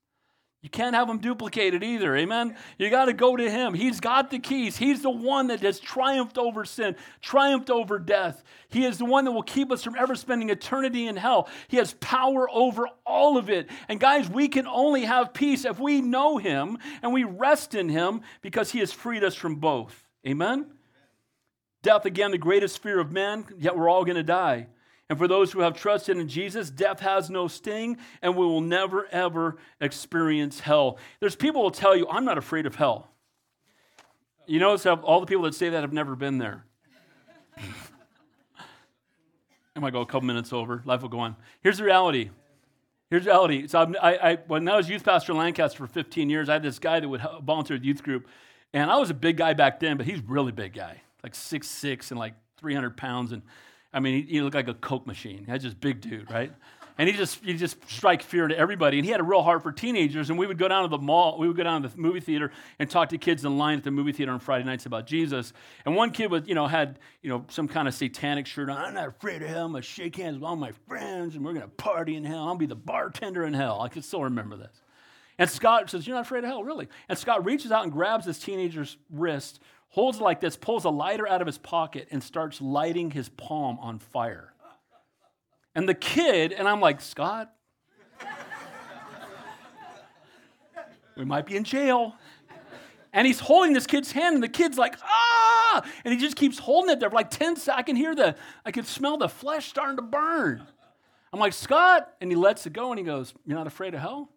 You 0.64 0.70
can't 0.70 0.96
have 0.96 1.10
them 1.10 1.18
duplicated 1.18 1.84
either. 1.84 2.16
Amen. 2.16 2.56
You 2.78 2.90
got 2.90 3.06
to 3.06 3.14
go 3.14 3.36
to 3.36 3.52
him. 3.52 3.74
He's 3.74 4.00
got 4.00 4.32
the 4.32 4.40
keys. 4.40 4.78
He's 4.78 5.02
the 5.02 5.10
one 5.10 5.48
that 5.48 5.60
has 5.60 5.78
triumphed 5.78 6.38
over 6.38 6.64
sin, 6.64 6.96
triumphed 7.22 7.70
over 7.70 8.00
death. 8.00 8.46
He 8.70 8.86
is 8.86 8.98
the 8.98 9.04
one 9.04 9.26
that 9.26 9.34
will 9.34 9.44
keep 9.44 9.74
us 9.74 9.84
from 9.84 9.98
ever 9.98 10.16
spending 10.16 10.50
eternity 10.50 11.06
in 11.06 11.18
hell. 11.18 11.50
He 11.68 11.76
has 11.78 11.96
power 11.96 12.50
over 12.50 12.88
all 13.06 13.38
of 13.38 13.50
it. 13.50 13.70
And 13.90 14.00
guys, 14.00 14.30
we 14.30 14.48
can 14.48 14.66
only 14.66 15.04
have 15.04 15.34
peace 15.34 15.66
if 15.66 15.82
we 15.82 16.00
know 16.00 16.38
him 16.38 16.78
and 17.02 17.12
we 17.12 17.26
rest 17.26 17.76
in 17.76 17.90
him 17.90 18.22
because 18.42 18.72
he 18.72 18.80
has 18.80 18.94
freed 18.94 19.26
us 19.26 19.36
from 19.36 19.56
both. 19.56 20.02
Amen. 20.26 20.68
Death, 21.82 22.06
again, 22.06 22.32
the 22.32 22.38
greatest 22.38 22.82
fear 22.82 23.02
of 23.02 23.12
man, 23.12 23.46
yet 23.60 23.78
we're 23.78 23.90
all 23.90 24.06
going 24.06 24.16
to 24.16 24.24
die. 24.24 24.68
And 25.10 25.20
for 25.20 25.28
those 25.28 25.52
who 25.52 25.60
have 25.60 25.74
trusted 25.76 26.18
in 26.18 26.28
Jesus, 26.28 26.70
death 26.70 27.02
has 27.02 27.30
no 27.30 27.48
sting, 27.48 27.98
and 28.22 28.36
we 28.36 28.46
will 28.46 28.62
never, 28.62 29.08
ever 29.12 29.58
experience 29.82 30.62
hell. 30.62 30.98
There's 31.20 31.36
people 31.36 31.62
who 31.62 31.66
will 31.66 31.72
tell 31.72 31.96
you, 31.96 32.08
I'm 32.10 32.26
not 32.26 32.38
afraid 32.38 32.66
of 32.66 32.76
hell. 32.76 33.10
You 34.48 34.60
notice 34.60 34.84
how 34.84 34.96
all 34.96 35.20
the 35.20 35.26
people 35.26 35.44
that 35.44 35.56
say 35.56 35.70
that 35.70 35.82
have 35.82 35.94
never 35.94 36.16
been 36.16 36.38
there. 36.38 36.66
I 39.76 39.80
might 39.80 39.92
go 39.92 40.02
a 40.02 40.06
couple 40.06 40.28
minutes 40.28 40.54
over. 40.54 40.82
Life 40.86 41.02
will 41.02 41.10
go 41.10 41.20
on. 41.20 41.36
Here's 41.62 41.78
the 41.78 41.84
reality. 41.84 42.30
Here's 43.10 43.26
the 43.26 43.32
reality. 43.32 43.68
So 43.68 43.94
I, 44.02 44.32
I, 44.32 44.36
when 44.48 44.68
I 44.68 44.78
was 44.78 44.90
youth 44.90 45.04
pastor 45.04 45.32
in 45.32 45.38
Lancaster 45.38 45.78
for 45.78 45.88
15 45.88 46.30
years, 46.30 46.50
I 46.50 46.54
had 46.54 46.64
this 46.64 46.80
guy 46.80 47.00
that 47.00 47.08
would 47.08 47.22
volunteer 47.44 47.78
at 47.78 47.84
youth 47.84 48.04
group. 48.04 48.28
And 48.74 48.90
I 48.90 48.98
was 48.98 49.10
a 49.10 49.14
big 49.16 49.38
guy 49.38 49.54
back 49.54 49.80
then, 49.80 49.98
but 49.98 50.06
he's 50.06 50.20
really 50.22 50.52
big 50.52 50.74
guy, 50.74 51.02
like 51.24 51.36
six 51.36 51.68
six 51.68 52.12
and 52.12 52.20
like 52.20 52.34
300 52.58 52.98
pounds. 52.98 53.32
And 53.32 53.44
I 53.94 54.00
mean, 54.00 54.26
he, 54.26 54.34
he 54.34 54.42
looked 54.42 54.56
like 54.56 54.68
a 54.68 54.74
Coke 54.74 55.06
machine. 55.06 55.46
He's 55.50 55.64
just 55.64 55.80
big 55.80 56.02
dude, 56.02 56.32
right? 56.32 56.52
and 56.98 57.10
he 57.10 57.16
just 57.16 57.44
he 57.44 57.54
just 57.54 57.78
strike 57.90 58.22
fear 58.22 58.48
to 58.48 58.58
everybody. 58.58 58.98
And 58.98 59.06
he 59.06 59.12
had 59.12 59.20
a 59.20 59.24
real 59.24 59.42
heart 59.42 59.64
for 59.64 59.72
teenagers. 59.72 60.30
And 60.30 60.38
we 60.38 60.48
would 60.48 60.58
go 60.58 60.68
down 60.68 60.84
to 60.84 60.90
the 60.90 60.98
mall, 60.98 61.38
we 61.38 61.48
would 61.48 61.58
go 61.58 61.64
down 61.64 61.84
to 61.84 61.88
the 61.88 61.98
movie 61.98 62.20
theater 62.20 62.52
and 62.80 62.90
talk 62.90 63.10
to 63.10 63.18
kids 63.18 63.46
in 63.46 63.58
line 63.58 63.78
at 63.78 63.84
the 63.84 63.92
movie 63.92 64.12
theater 64.12 64.32
on 64.32 64.40
Friday 64.40 64.64
nights 64.64 64.86
about 64.86 65.08
Jesus. 65.08 65.54
And 65.86 65.96
one 65.96 66.12
kid 66.12 66.30
was, 66.30 66.44
you 66.48 66.56
know, 66.56 66.68
had 66.68 67.00
you 67.22 67.30
know 67.30 67.46
some 67.50 67.68
kind 67.68 67.88
of 67.88 67.94
satanic 67.94 68.48
shirt 68.48 68.70
on. 68.70 68.78
I'm 68.78 68.94
not 68.94 69.10
afraid 69.10 69.42
of 69.42 69.50
hell. 69.50 69.66
I'm 69.66 69.72
gonna 69.72 69.82
shake 69.82 70.16
hands 70.16 70.36
with 70.36 70.44
all 70.44 70.56
my 70.56 70.72
friends, 70.88 71.36
and 71.36 71.44
we're 71.44 71.54
gonna 71.54 71.68
party 71.68 72.16
in 72.16 72.24
hell. 72.24 72.48
I'll 72.48 72.56
be 72.56 72.66
the 72.66 72.76
bartender 72.76 73.46
in 73.46 73.54
hell. 73.54 73.82
I 73.82 73.90
can 73.90 74.02
still 74.02 74.24
remember 74.24 74.56
this. 74.56 74.82
And 75.38 75.50
Scott 75.50 75.90
says, 75.90 76.06
You're 76.06 76.16
not 76.16 76.26
afraid 76.26 76.44
of 76.44 76.50
hell, 76.50 76.64
really? 76.64 76.88
And 77.10 77.18
Scott 77.18 77.44
reaches 77.46 77.72
out 77.72 77.84
and 77.84 77.92
grabs 77.92 78.26
this 78.26 78.40
teenager's 78.40 78.98
wrist, 79.10 79.60
holds 79.94 80.20
like 80.20 80.42
this, 80.42 80.58
pulls 80.58 80.86
a 80.86 80.90
lighter 80.90 81.28
out 81.28 81.40
of 81.40 81.46
his 81.46 81.60
pocket, 81.60 82.08
and 82.10 82.22
starts 82.24 82.60
lighting 82.60 83.12
his 83.12 83.30
palm 83.30 83.78
on 83.80 84.00
fire. 84.00 84.52
And 85.76 85.88
the 85.88 85.94
kid, 85.94 86.52
and 86.52 86.68
I'm 86.68 86.82
like, 86.82 87.00
Scott, 87.00 87.54
we 91.16 91.26
might 91.26 91.46
be 91.46 91.56
in 91.56 91.64
jail. 91.64 92.16
And 93.14 93.28
he's 93.28 93.40
holding 93.40 93.74
this 93.74 93.86
kid's 93.86 94.12
hand, 94.12 94.34
and 94.34 94.44
the 94.44 94.50
kid's 94.50 94.80
like, 94.80 94.96
ah! 95.04 95.86
And 96.04 96.12
he 96.12 96.20
just 96.20 96.36
keeps 96.36 96.58
holding 96.58 96.90
it 96.90 97.00
there 97.00 97.12
for 97.12 97.16
like 97.16 97.30
10 97.30 97.58
seconds. 97.58 97.78
I 97.78 97.84
can 97.84 97.96
hear 97.96 98.16
the, 98.16 98.36
I 98.66 98.72
can 98.72 98.86
smell 98.86 99.18
the 99.18 99.30
flesh 99.30 99.68
starting 99.68 99.98
to 99.98 100.02
burn. 100.02 100.66
I'm 101.32 101.40
like, 101.40 101.54
Scott. 101.54 102.12
And 102.20 102.32
he 102.32 102.36
lets 102.36 102.66
it 102.66 102.74
go, 102.74 102.92
and 102.92 102.98
he 102.98 103.06
goes, 103.06 103.36
You're 103.46 103.58
not 103.60 103.68
afraid 103.68 103.94
of 103.94 104.00
hell? 104.00 104.30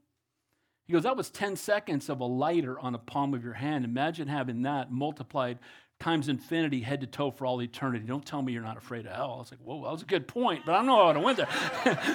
He 0.87 0.93
goes, 0.93 1.03
That 1.03 1.17
was 1.17 1.31
10 1.31 1.57
seconds 1.57 2.09
of 2.09 2.21
a 2.21 2.25
lighter 2.25 2.79
on 2.79 2.93
the 2.93 2.99
palm 2.99 3.35
of 3.35 3.43
your 3.43 3.55
hand. 3.55 3.85
Imagine 3.85 4.29
having 4.29 4.63
that 4.63 4.91
multiplied 4.91 5.59
times 5.99 6.29
infinity, 6.29 6.81
head 6.81 7.01
to 7.01 7.07
toe 7.07 7.31
for 7.31 7.47
all 7.47 7.63
eternity. 7.63 8.05
Don't 8.07 8.25
tell 8.25 8.43
me 8.43 8.53
you're 8.53 8.63
not 8.63 8.77
afraid 8.77 9.07
of 9.07 9.13
hell. 9.13 9.35
I 9.37 9.39
was 9.39 9.51
like, 9.51 9.61
whoa, 9.61 9.83
that 9.85 9.93
was 9.93 10.03
a 10.03 10.07
good 10.07 10.29
point, 10.29 10.63
but 10.67 10.75
I 10.75 10.79
don't 10.79 10.87
know 10.87 11.07
how 11.07 11.13
to 11.13 11.21
win 11.21 11.37
there. 11.37 11.49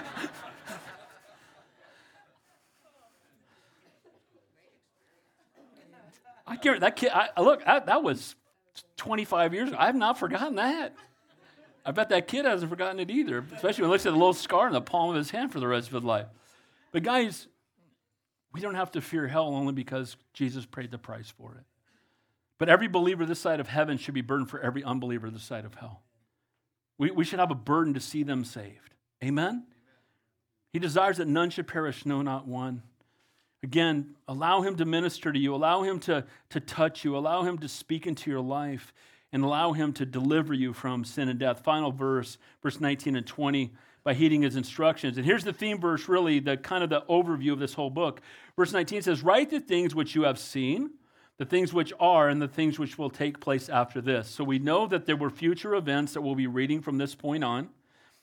I 6.48 6.58
can't, 6.58 6.82
that 6.82 6.96
kid. 6.98 7.12
I, 7.14 7.30
look, 7.42 7.62
I, 7.66 7.80
that 7.80 8.04
was 8.04 8.36
25 8.98 9.54
years 9.54 9.70
ago. 9.70 9.78
I 9.80 9.86
have 9.86 9.96
not 9.96 10.20
forgotten 10.20 10.56
that. 10.56 10.94
I 11.86 11.92
bet 11.92 12.10
that 12.10 12.28
kid 12.28 12.46
hasn't 12.46 12.70
forgotten 12.70 13.00
it 13.00 13.10
either, 13.10 13.44
especially 13.56 13.84
when 13.84 13.90
he 13.90 13.94
looks 13.94 14.06
at 14.06 14.12
the 14.12 14.18
little 14.18 14.34
scar 14.34 14.68
in 14.68 14.74
the 14.74 14.82
palm 14.82 15.10
of 15.10 15.16
his 15.16 15.32
hand 15.32 15.52
for 15.52 15.60
the 15.60 15.68
rest 15.68 15.88
of 15.88 15.94
his 15.94 16.04
life. 16.04 16.28
But 16.92 17.04
guys, 17.04 17.48
we 18.54 18.62
don't 18.62 18.76
have 18.76 18.92
to 18.92 19.02
fear 19.02 19.28
hell 19.28 19.54
only 19.54 19.74
because 19.74 20.18
Jesus 20.34 20.66
paid 20.66 20.92
the 20.92 20.98
price 20.98 21.32
for 21.38 21.56
it. 21.56 21.64
But 22.58 22.70
every 22.70 22.88
believer 22.88 23.26
this 23.26 23.40
side 23.40 23.60
of 23.60 23.68
heaven 23.68 23.98
should 23.98 24.14
be 24.14 24.22
burdened 24.22 24.50
for 24.50 24.60
every 24.60 24.84
unbeliever 24.84 25.30
this 25.30 25.44
side 25.44 25.66
of 25.66 25.76
hell. 25.76 26.02
We, 26.98 27.10
we 27.12 27.26
should 27.26 27.40
have 27.40 27.52
a 27.52 27.56
burden 27.56 27.94
to 27.96 28.00
see 28.00 28.24
them 28.24 28.46
saved. 28.46 28.94
Amen? 29.24 29.64
He 30.72 30.80
desires 30.80 31.18
that 31.18 31.28
none 31.28 31.50
should 31.50 31.68
perish, 31.68 32.06
no, 32.06 32.22
not 32.22 32.48
one. 32.48 32.84
Again, 33.64 34.16
allow 34.28 34.62
him 34.62 34.76
to 34.78 34.86
minister 34.86 35.32
to 35.32 35.40
you, 35.40 35.54
allow 35.54 35.84
him 35.84 36.00
to, 36.02 36.26
to 36.50 36.60
touch 36.60 37.04
you, 37.04 37.16
allow 37.18 37.44
him 37.44 37.58
to 37.60 37.68
speak 37.68 38.08
into 38.08 38.30
your 38.30 38.42
life, 38.42 38.94
and 39.32 39.44
allow 39.44 39.74
him 39.74 39.94
to 39.94 40.06
deliver 40.06 40.54
you 40.54 40.74
from 40.74 41.04
sin 41.04 41.30
and 41.30 41.40
death. 41.40 41.64
Final 41.64 41.92
verse, 41.92 42.38
verse 42.62 42.80
19 42.80 43.16
and 43.16 43.26
20, 43.26 43.72
by 44.04 44.14
heeding 44.14 44.42
his 44.42 44.56
instructions. 44.56 45.18
And 45.18 45.26
here's 45.26 45.44
the 45.44 45.54
theme 45.54 45.80
verse, 45.80 46.08
really, 46.08 46.40
the 46.40 46.58
kind 46.58 46.84
of 46.84 46.90
the 46.90 47.02
overview 47.10 47.54
of 47.54 47.60
this 47.60 47.74
whole 47.74 47.90
book. 47.90 48.22
Verse 48.58 48.74
19 48.74 49.04
says, 49.04 49.22
Write 49.22 49.50
the 49.50 49.60
things 49.60 49.94
which 49.94 50.16
you 50.16 50.24
have 50.24 50.40
seen 50.40 50.92
the 51.42 51.46
things 51.46 51.74
which 51.74 51.92
are 52.00 52.30
and 52.30 52.40
the 52.40 52.48
things 52.48 52.78
which 52.78 53.00
will 53.00 53.10
take 53.10 53.40
place 53.40 53.68
after 53.68 54.00
this. 54.00 54.28
So 54.28 54.44
we 54.44 54.60
know 54.60 54.86
that 54.86 55.08
there 55.08 55.16
were 55.16 55.32
future 55.32 55.74
events 55.74 56.14
that 56.14 56.22
we'll 56.22 56.36
be 56.36 56.46
reading 56.46 56.84
from 56.84 57.00
this 57.00 57.16
point 57.16 57.44
on. 57.44 57.70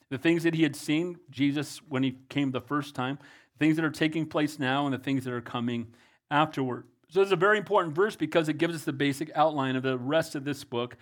The 0.09 0.17
things 0.17 0.43
that 0.43 0.53
he 0.53 0.63
had 0.63 0.73
seen, 0.73 1.17
Jesus, 1.29 1.81
when 1.89 2.01
he 2.01 2.15
came 2.29 2.51
the 2.51 2.61
first 2.61 2.95
time, 2.95 3.19
things 3.59 3.75
that 3.75 3.83
are 3.83 3.91
taking 3.91 4.25
place 4.25 4.57
now, 4.57 4.85
and 4.85 4.93
the 4.93 4.99
things 4.99 5.25
that 5.25 5.33
are 5.33 5.41
coming 5.41 5.87
afterward. 6.31 6.85
So 7.09 7.21
it's 7.21 7.33
a 7.33 7.35
very 7.35 7.57
important 7.57 7.93
verse 7.93 8.15
because 8.15 8.47
it 8.47 8.57
gives 8.57 8.73
us 8.73 8.85
the 8.85 8.93
basic 8.93 9.29
outline 9.35 9.75
of 9.75 9.83
the 9.83 9.97
rest 9.97 10.35
of 10.35 10.45
this 10.45 10.63
book. 10.63 10.95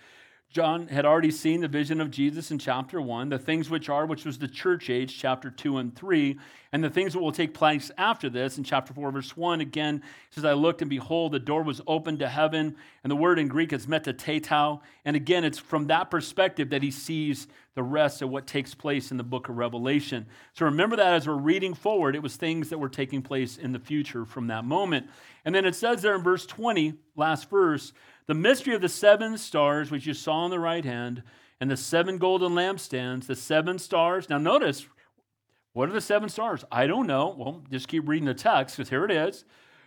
John 0.50 0.88
had 0.88 1.04
already 1.04 1.30
seen 1.30 1.60
the 1.60 1.68
vision 1.68 2.00
of 2.00 2.10
Jesus 2.10 2.50
in 2.50 2.58
chapter 2.58 3.02
1, 3.02 3.28
the 3.28 3.38
things 3.38 3.68
which 3.68 3.90
are, 3.90 4.06
which 4.06 4.24
was 4.24 4.38
the 4.38 4.48
church 4.48 4.88
age, 4.88 5.18
chapter 5.18 5.50
2 5.50 5.76
and 5.76 5.94
3, 5.94 6.38
and 6.72 6.82
the 6.82 6.88
things 6.88 7.12
that 7.12 7.18
will 7.18 7.32
take 7.32 7.52
place 7.52 7.90
after 7.98 8.30
this 8.30 8.56
in 8.56 8.64
chapter 8.64 8.94
4, 8.94 9.10
verse 9.10 9.36
1. 9.36 9.60
Again, 9.60 10.02
says, 10.30 10.46
I 10.46 10.54
looked 10.54 10.80
and 10.80 10.88
behold, 10.88 11.32
the 11.32 11.38
door 11.38 11.62
was 11.62 11.82
opened 11.86 12.20
to 12.20 12.28
heaven, 12.28 12.76
and 13.04 13.10
the 13.10 13.16
word 13.16 13.38
in 13.38 13.48
Greek 13.48 13.74
is 13.74 13.86
meta 13.86 14.14
tauta. 14.14 14.80
And 15.04 15.16
again, 15.16 15.44
it's 15.44 15.58
from 15.58 15.88
that 15.88 16.10
perspective 16.10 16.70
that 16.70 16.82
he 16.82 16.90
sees 16.90 17.46
the 17.74 17.82
rest 17.82 18.22
of 18.22 18.30
what 18.30 18.46
takes 18.46 18.74
place 18.74 19.10
in 19.10 19.18
the 19.18 19.24
book 19.24 19.50
of 19.50 19.56
Revelation. 19.58 20.26
So 20.54 20.64
remember 20.64 20.96
that 20.96 21.12
as 21.12 21.28
we're 21.28 21.34
reading 21.34 21.74
forward, 21.74 22.16
it 22.16 22.22
was 22.22 22.36
things 22.36 22.70
that 22.70 22.78
were 22.78 22.88
taking 22.88 23.20
place 23.20 23.58
in 23.58 23.72
the 23.72 23.78
future 23.78 24.24
from 24.24 24.46
that 24.46 24.64
moment. 24.64 25.08
And 25.44 25.54
then 25.54 25.66
it 25.66 25.74
says 25.74 26.00
there 26.00 26.16
in 26.16 26.22
verse 26.22 26.46
20, 26.46 26.94
last 27.16 27.50
verse, 27.50 27.92
the 28.28 28.34
mystery 28.34 28.74
of 28.74 28.80
the 28.80 28.88
seven 28.88 29.36
stars, 29.36 29.90
which 29.90 30.06
you 30.06 30.14
saw 30.14 30.44
on 30.44 30.50
the 30.50 30.60
right 30.60 30.84
hand, 30.84 31.24
and 31.60 31.70
the 31.70 31.76
seven 31.76 32.18
golden 32.18 32.52
lampstands, 32.52 33.26
the 33.26 33.34
seven 33.34 33.78
stars. 33.78 34.28
Now, 34.28 34.38
notice, 34.38 34.86
what 35.72 35.88
are 35.88 35.92
the 35.92 36.00
seven 36.00 36.28
stars? 36.28 36.64
I 36.70 36.86
don't 36.86 37.06
know. 37.06 37.34
Well, 37.36 37.64
just 37.70 37.88
keep 37.88 38.06
reading 38.06 38.26
the 38.26 38.34
text 38.34 38.76
because 38.76 38.90
here 38.90 39.04
it 39.04 39.10
is. 39.10 39.44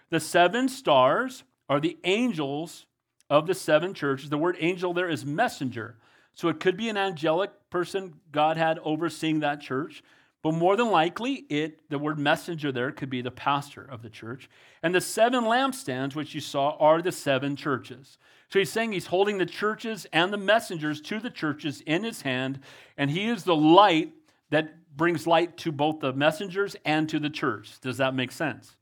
The 0.10 0.20
seven 0.20 0.68
stars 0.68 1.44
are 1.70 1.80
the 1.80 1.98
angels 2.04 2.88
of 3.30 3.48
the 3.48 3.54
seven 3.54 3.94
churches. 3.94 4.30
The 4.30 4.38
word 4.38 4.58
angel 4.60 4.94
there 4.94 5.10
is 5.10 5.26
messenger. 5.26 5.98
So 6.34 6.50
it 6.50 6.60
could 6.60 6.76
be 6.76 6.90
an 6.90 6.98
angelic 6.98 7.52
person 7.70 8.16
God 8.32 8.58
had 8.58 8.80
overseeing 8.80 9.42
that 9.42 9.62
church. 9.62 10.04
But 10.44 10.54
more 10.54 10.76
than 10.76 10.90
likely, 10.90 11.46
it 11.50 11.90
the 11.90 12.00
word 12.00 12.18
messenger 12.18 12.72
there 12.72 12.92
could 12.92 13.10
be 13.10 13.22
the 13.22 13.32
pastor 13.32 13.84
of 13.84 14.02
the 14.02 14.10
church. 14.10 14.50
And 14.82 14.96
the 14.96 15.02
seven 15.02 15.44
lampstands, 15.44 16.16
which 16.16 16.34
you 16.34 16.42
saw, 16.42 16.78
are 16.78 17.02
the 17.02 17.12
seven 17.12 17.56
churches. 17.56 18.18
So 18.50 18.60
he's 18.60 18.72
saying 18.72 18.92
he's 18.92 19.08
holding 19.08 19.38
the 19.38 19.46
churches 19.46 20.08
and 20.12 20.34
the 20.34 20.38
messengers 20.38 21.00
to 21.02 21.20
the 21.20 21.30
churches 21.30 21.82
in 21.82 22.04
his 22.04 22.24
hand, 22.24 22.60
and 22.98 23.10
he 23.10 23.28
is 23.28 23.44
the 23.44 23.56
light 23.56 24.12
that 24.50 24.96
brings 24.98 25.26
light 25.26 25.58
to 25.58 25.72
both 25.72 26.00
the 26.00 26.12
messengers 26.12 26.76
and 26.84 27.08
to 27.10 27.20
the 27.20 27.30
church. 27.30 27.80
Does 27.80 27.98
that 27.98 28.14
make 28.14 28.32
sense? 28.32 28.76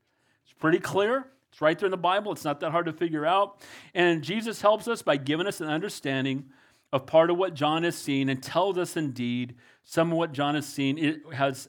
It's 0.44 0.54
pretty 0.54 0.80
clear. 0.80 1.26
It's 1.52 1.60
right 1.60 1.78
there 1.78 1.86
in 1.86 1.92
the 1.92 1.96
Bible. 1.96 2.32
It's 2.32 2.44
not 2.44 2.60
that 2.60 2.70
hard 2.70 2.86
to 2.86 2.92
figure 2.92 3.26
out. 3.26 3.60
And 3.94 4.22
Jesus 4.22 4.60
helps 4.60 4.88
us 4.88 5.02
by 5.02 5.16
giving 5.16 5.46
us 5.46 5.60
an 5.60 5.68
understanding 5.68 6.46
of 6.92 7.06
part 7.06 7.30
of 7.30 7.36
what 7.36 7.54
John 7.54 7.84
has 7.84 7.96
seen 7.96 8.28
and 8.28 8.42
tells 8.42 8.76
us 8.76 8.96
indeed 8.96 9.54
some 9.84 10.12
of 10.12 10.18
what 10.18 10.32
John 10.32 10.54
has 10.54 10.66
seen 10.66 10.98
it 10.98 11.20
has 11.32 11.68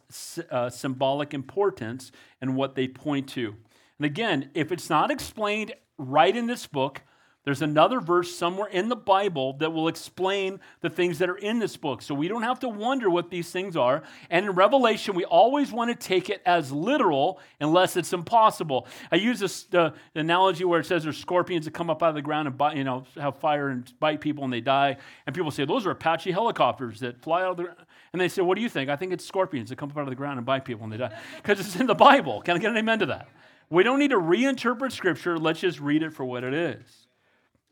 uh, 0.49 0.69
symbolic 0.69 1.34
importance 1.34 2.11
and 2.41 2.55
what 2.55 2.76
they 2.76 2.88
point 2.88 3.28
to. 3.30 3.55
And 3.97 4.05
again, 4.05 4.49
if 4.53 4.72
it's 4.72 4.89
not 4.89 5.11
explained 5.11 5.74
right 5.97 6.36
in 6.36 6.47
this 6.47 6.65
book, 6.65 7.01
there's 7.44 7.64
another 7.64 8.00
verse 8.00 8.36
somewhere 8.36 8.68
in 8.68 8.88
the 8.88 8.96
Bible 8.96 9.54
that 9.54 9.74
will 9.74 9.88
explain 9.88 10.60
the 10.82 10.92
things 10.92 11.18
that 11.20 11.30
are 11.30 11.38
in 11.38 11.58
this 11.58 11.76
book. 11.76 12.04
So 12.04 12.14
we 12.14 12.28
don't 12.28 12.44
have 12.44 12.60
to 12.60 12.70
wonder 12.70 13.10
what 13.10 13.32
these 13.32 13.50
things 13.50 13.76
are. 13.76 14.04
And 14.30 14.46
in 14.46 14.52
Revelation, 14.52 15.16
we 15.16 15.26
always 15.26 15.72
want 15.72 15.89
to 15.89 15.96
take 15.96 16.30
it 16.30 16.44
as 16.46 16.72
literal 16.72 17.39
unless 17.60 17.98
it's 17.98 18.14
impossible. 18.14 18.88
I 19.12 19.16
use 19.16 19.39
this 19.39 19.64
the 19.64 19.94
analogy 20.14 20.66
where 20.66 20.80
it 20.80 20.86
says 20.86 21.04
there's 21.04 21.18
scorpions 21.18 21.66
that 21.66 21.74
come 21.74 21.89
up 21.89 22.04
out 22.04 22.10
of 22.10 22.16
the 22.16 22.22
ground 22.22 22.48
and 22.48 22.56
bite, 22.56 22.78
you 22.78 22.84
know, 22.84 23.06
have 23.16 23.38
fire 23.38 23.70
and 23.70 23.92
bite 24.00 24.22
people 24.22 24.44
and 24.44 24.54
they 24.54 24.62
die. 24.62 24.98
And 25.26 25.36
people 25.36 25.50
say, 25.50 25.66
those 25.66 25.88
are 25.88 25.92
Apache 25.92 26.32
helicopters 26.32 27.00
that 27.00 27.20
fly 27.22 27.42
out 27.42 27.52
of 27.52 27.58
the 27.58 27.64
ground. 27.64 27.80
And 28.14 28.22
they 28.22 28.28
say, 28.28 28.44
what 28.44 28.56
do 28.56 28.62
you 28.62 28.70
think? 28.70 28.92
I 28.92 28.96
think 28.96 29.14
it's 29.14 29.26
scorpions 29.26 29.70
that 29.70 29.78
come 29.78 29.89
up 29.89 29.98
out 29.98 30.04
of 30.04 30.10
the 30.10 30.16
ground 30.16 30.38
and 30.38 30.46
bite 30.46 30.64
people 30.64 30.84
and 30.84 30.94
they 30.94 30.98
die. 30.98 31.18
Because 31.38 31.60
it's 31.60 31.76
in 31.76 31.88
the 31.88 31.96
Bible. 31.96 32.42
Can 32.42 32.56
I 32.56 32.60
get 32.60 32.70
an 32.70 32.78
amen 32.78 33.00
to 33.00 33.08
that? 33.08 33.28
We 33.72 33.84
don't 33.84 33.98
need 33.98 34.12
to 34.12 34.20
reinterpret 34.20 34.92
Scripture. 34.92 35.39
Let's 35.39 35.62
just 35.62 35.80
read 35.80 36.04
it 36.04 36.14
for 36.14 36.26
what 36.26 36.44
it 36.44 36.54
is. 36.54 37.01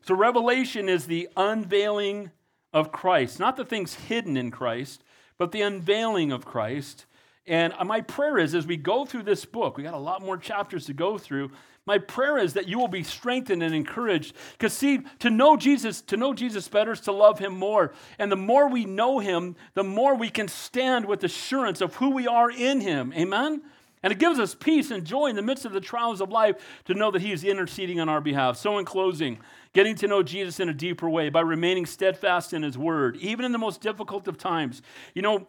So, 0.02 0.14
revelation 0.14 0.88
is 0.88 1.06
the 1.06 1.28
unveiling 1.36 2.30
of 2.72 2.92
Christ, 2.92 3.38
not 3.38 3.56
the 3.56 3.64
things 3.64 3.94
hidden 3.94 4.36
in 4.36 4.50
Christ, 4.50 5.02
but 5.38 5.52
the 5.52 5.62
unveiling 5.62 6.32
of 6.32 6.44
Christ. 6.44 7.06
And 7.46 7.74
my 7.84 8.00
prayer 8.00 8.38
is 8.38 8.54
as 8.54 8.66
we 8.66 8.76
go 8.76 9.04
through 9.04 9.24
this 9.24 9.44
book, 9.44 9.76
we 9.76 9.82
got 9.82 9.94
a 9.94 9.98
lot 9.98 10.22
more 10.22 10.36
chapters 10.36 10.86
to 10.86 10.92
go 10.92 11.18
through. 11.18 11.50
My 11.86 11.98
prayer 11.98 12.38
is 12.38 12.52
that 12.52 12.68
you 12.68 12.78
will 12.78 12.88
be 12.88 13.02
strengthened 13.02 13.62
and 13.62 13.74
encouraged. 13.74 14.34
Because 14.52 14.72
see, 14.72 15.00
to 15.20 15.30
know 15.30 15.56
Jesus, 15.56 16.02
to 16.02 16.16
know 16.16 16.34
Jesus 16.34 16.68
better 16.68 16.92
is 16.92 17.00
to 17.00 17.12
love 17.12 17.38
him 17.38 17.56
more. 17.58 17.92
And 18.18 18.30
the 18.30 18.36
more 18.36 18.68
we 18.68 18.84
know 18.84 19.18
him, 19.18 19.56
the 19.74 19.82
more 19.82 20.14
we 20.14 20.28
can 20.28 20.46
stand 20.46 21.06
with 21.06 21.24
assurance 21.24 21.80
of 21.80 21.96
who 21.96 22.10
we 22.10 22.28
are 22.28 22.50
in 22.50 22.80
him. 22.80 23.12
Amen? 23.14 23.62
And 24.02 24.12
it 24.12 24.18
gives 24.18 24.38
us 24.38 24.54
peace 24.54 24.90
and 24.90 25.04
joy 25.04 25.26
in 25.26 25.36
the 25.36 25.42
midst 25.42 25.66
of 25.66 25.72
the 25.72 25.80
trials 25.80 26.20
of 26.20 26.30
life 26.30 26.56
to 26.86 26.94
know 26.94 27.10
that 27.10 27.20
he 27.20 27.32
is 27.32 27.44
interceding 27.44 28.00
on 28.00 28.08
our 28.08 28.20
behalf. 28.20 28.56
So 28.56 28.78
in 28.78 28.86
closing, 28.86 29.38
getting 29.74 29.94
to 29.96 30.06
know 30.06 30.22
Jesus 30.22 30.58
in 30.58 30.70
a 30.70 30.74
deeper 30.74 31.08
way 31.08 31.28
by 31.28 31.40
remaining 31.40 31.84
steadfast 31.84 32.54
in 32.54 32.62
his 32.62 32.78
word, 32.78 33.16
even 33.18 33.44
in 33.44 33.52
the 33.52 33.58
most 33.58 33.82
difficult 33.82 34.26
of 34.26 34.38
times. 34.38 34.80
You 35.14 35.22
know, 35.22 35.46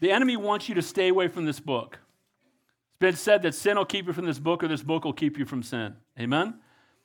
the 0.00 0.10
enemy 0.10 0.36
wants 0.36 0.68
you 0.68 0.74
to 0.74 0.82
stay 0.82 1.08
away 1.08 1.28
from 1.28 1.46
this 1.46 1.60
book. 1.60 1.98
It's 2.90 2.98
been 3.00 3.16
said 3.16 3.42
that 3.42 3.54
sin 3.54 3.78
will 3.78 3.86
keep 3.86 4.06
you 4.06 4.12
from 4.12 4.26
this 4.26 4.38
book 4.38 4.62
or 4.62 4.68
this 4.68 4.82
book 4.82 5.04
will 5.04 5.14
keep 5.14 5.38
you 5.38 5.46
from 5.46 5.62
sin. 5.62 5.96
Amen? 6.18 6.54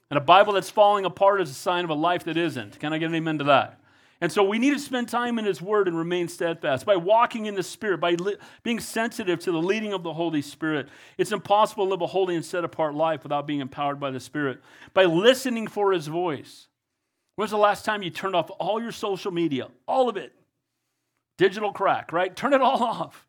And 0.10 0.18
a 0.18 0.22
Bible 0.22 0.54
that's 0.54 0.70
falling 0.70 1.06
apart 1.06 1.42
is 1.42 1.50
a 1.50 1.54
sign 1.54 1.86
of 1.86 1.90
a 1.90 1.96
life 1.96 2.26
that 2.26 2.36
isn't. 2.36 2.80
Can 2.80 2.92
I 2.92 2.98
get 2.98 3.10
an 3.10 3.16
amen 3.16 3.38
to 3.38 3.46
that? 3.46 3.80
And 4.22 4.32
so 4.32 4.44
we 4.44 4.60
need 4.60 4.74
to 4.74 4.80
spend 4.80 5.10
time 5.10 5.38
in 5.40 5.46
His 5.46 5.62
Word 5.62 5.88
and 5.88 5.98
remain 5.98 6.28
steadfast. 6.28 6.86
By 6.86 6.96
walking 6.96 7.48
in 7.48 7.56
the 7.56 7.64
Spirit, 7.64 8.00
by 8.00 8.12
li- 8.12 8.38
being 8.64 8.80
sensitive 8.80 9.40
to 9.42 9.52
the 9.52 9.62
leading 9.62 9.94
of 9.94 10.04
the 10.04 10.14
Holy 10.14 10.42
Spirit, 10.42 10.88
it's 11.18 11.34
impossible 11.34 11.86
to 11.86 11.92
live 11.92 12.02
a 12.02 12.08
holy 12.08 12.36
and 12.36 12.46
set 12.46 12.64
apart 12.64 12.96
life 12.96 13.24
without 13.24 13.46
being 13.46 13.60
empowered 13.60 14.00
by 14.00 14.12
the 14.12 14.20
Spirit. 14.20 14.62
By 14.94 15.06
listening 15.06 15.68
for 15.68 15.92
His 15.92 16.08
voice. 16.08 16.68
When's 17.36 17.52
the 17.52 17.58
last 17.58 17.84
time 17.84 18.04
you 18.04 18.10
turned 18.10 18.36
off 18.36 18.50
all 18.58 18.82
your 18.82 18.94
social 18.94 19.32
media? 19.32 19.68
All 19.88 20.08
of 20.08 20.16
it. 20.16 20.34
Digital 21.38 21.74
crack, 21.74 22.14
right? 22.14 22.34
Turn 22.34 22.54
it 22.54 22.62
all 22.62 22.84
off. 22.84 23.28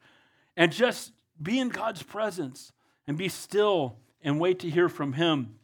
And 0.57 0.73
just 0.73 1.13
be 1.43 1.59
in 1.59 1.69
God's 1.69 2.03
presence 2.03 2.73
and 3.07 3.19
be 3.19 3.29
still 3.29 3.97
and 4.23 4.41
wait 4.41 4.61
to 4.61 4.71
hear 4.71 4.89
from 4.89 5.15
Him. 5.15 5.56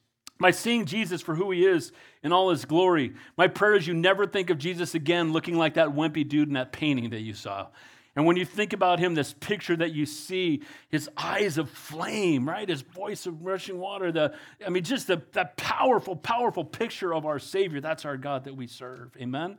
By 0.43 0.51
seeing 0.51 0.85
Jesus 0.85 1.23
for 1.23 1.35
who 1.35 1.51
He 1.51 1.65
is 1.65 1.93
in 2.23 2.33
all 2.33 2.51
His 2.51 2.65
glory, 2.65 3.15
my 3.37 3.49
prayer 3.49 3.75
is 3.75 3.87
you 3.87 3.95
never 3.95 4.27
think 4.27 4.51
of 4.51 4.59
Jesus 4.59 4.95
again 4.95 5.33
looking 5.33 5.57
like 5.57 5.75
that 5.75 5.89
wimpy 5.89 6.29
dude 6.29 6.49
in 6.49 6.55
that 6.55 6.73
painting 6.73 7.11
that 7.11 7.21
you 7.21 7.33
saw. 7.33 7.69
And 8.15 8.27
when 8.27 8.37
you 8.37 8.45
think 8.45 8.75
about 8.75 8.99
him, 8.99 9.15
this 9.15 9.33
picture 9.33 9.75
that 9.77 9.93
you 9.93 10.05
see, 10.05 10.63
his 10.91 11.09
eyes 11.17 11.57
of 11.57 11.71
flame, 11.71 12.47
right? 12.47 12.69
His 12.69 12.83
voice 12.83 13.25
of 13.25 13.43
rushing 13.43 13.79
water, 13.79 14.13
the, 14.13 14.35
I 14.67 14.69
mean, 14.69 14.85
just 14.85 15.07
the, 15.07 15.23
that 15.33 15.57
powerful, 15.57 16.15
powerful 16.15 16.63
picture 16.63 17.15
of 17.15 17.25
our 17.25 17.39
Savior. 17.39 17.81
That's 17.81 18.05
our 18.05 18.19
God 18.19 18.45
that 18.45 18.55
we 18.55 18.67
serve. 18.67 19.17
Amen? 19.19 19.57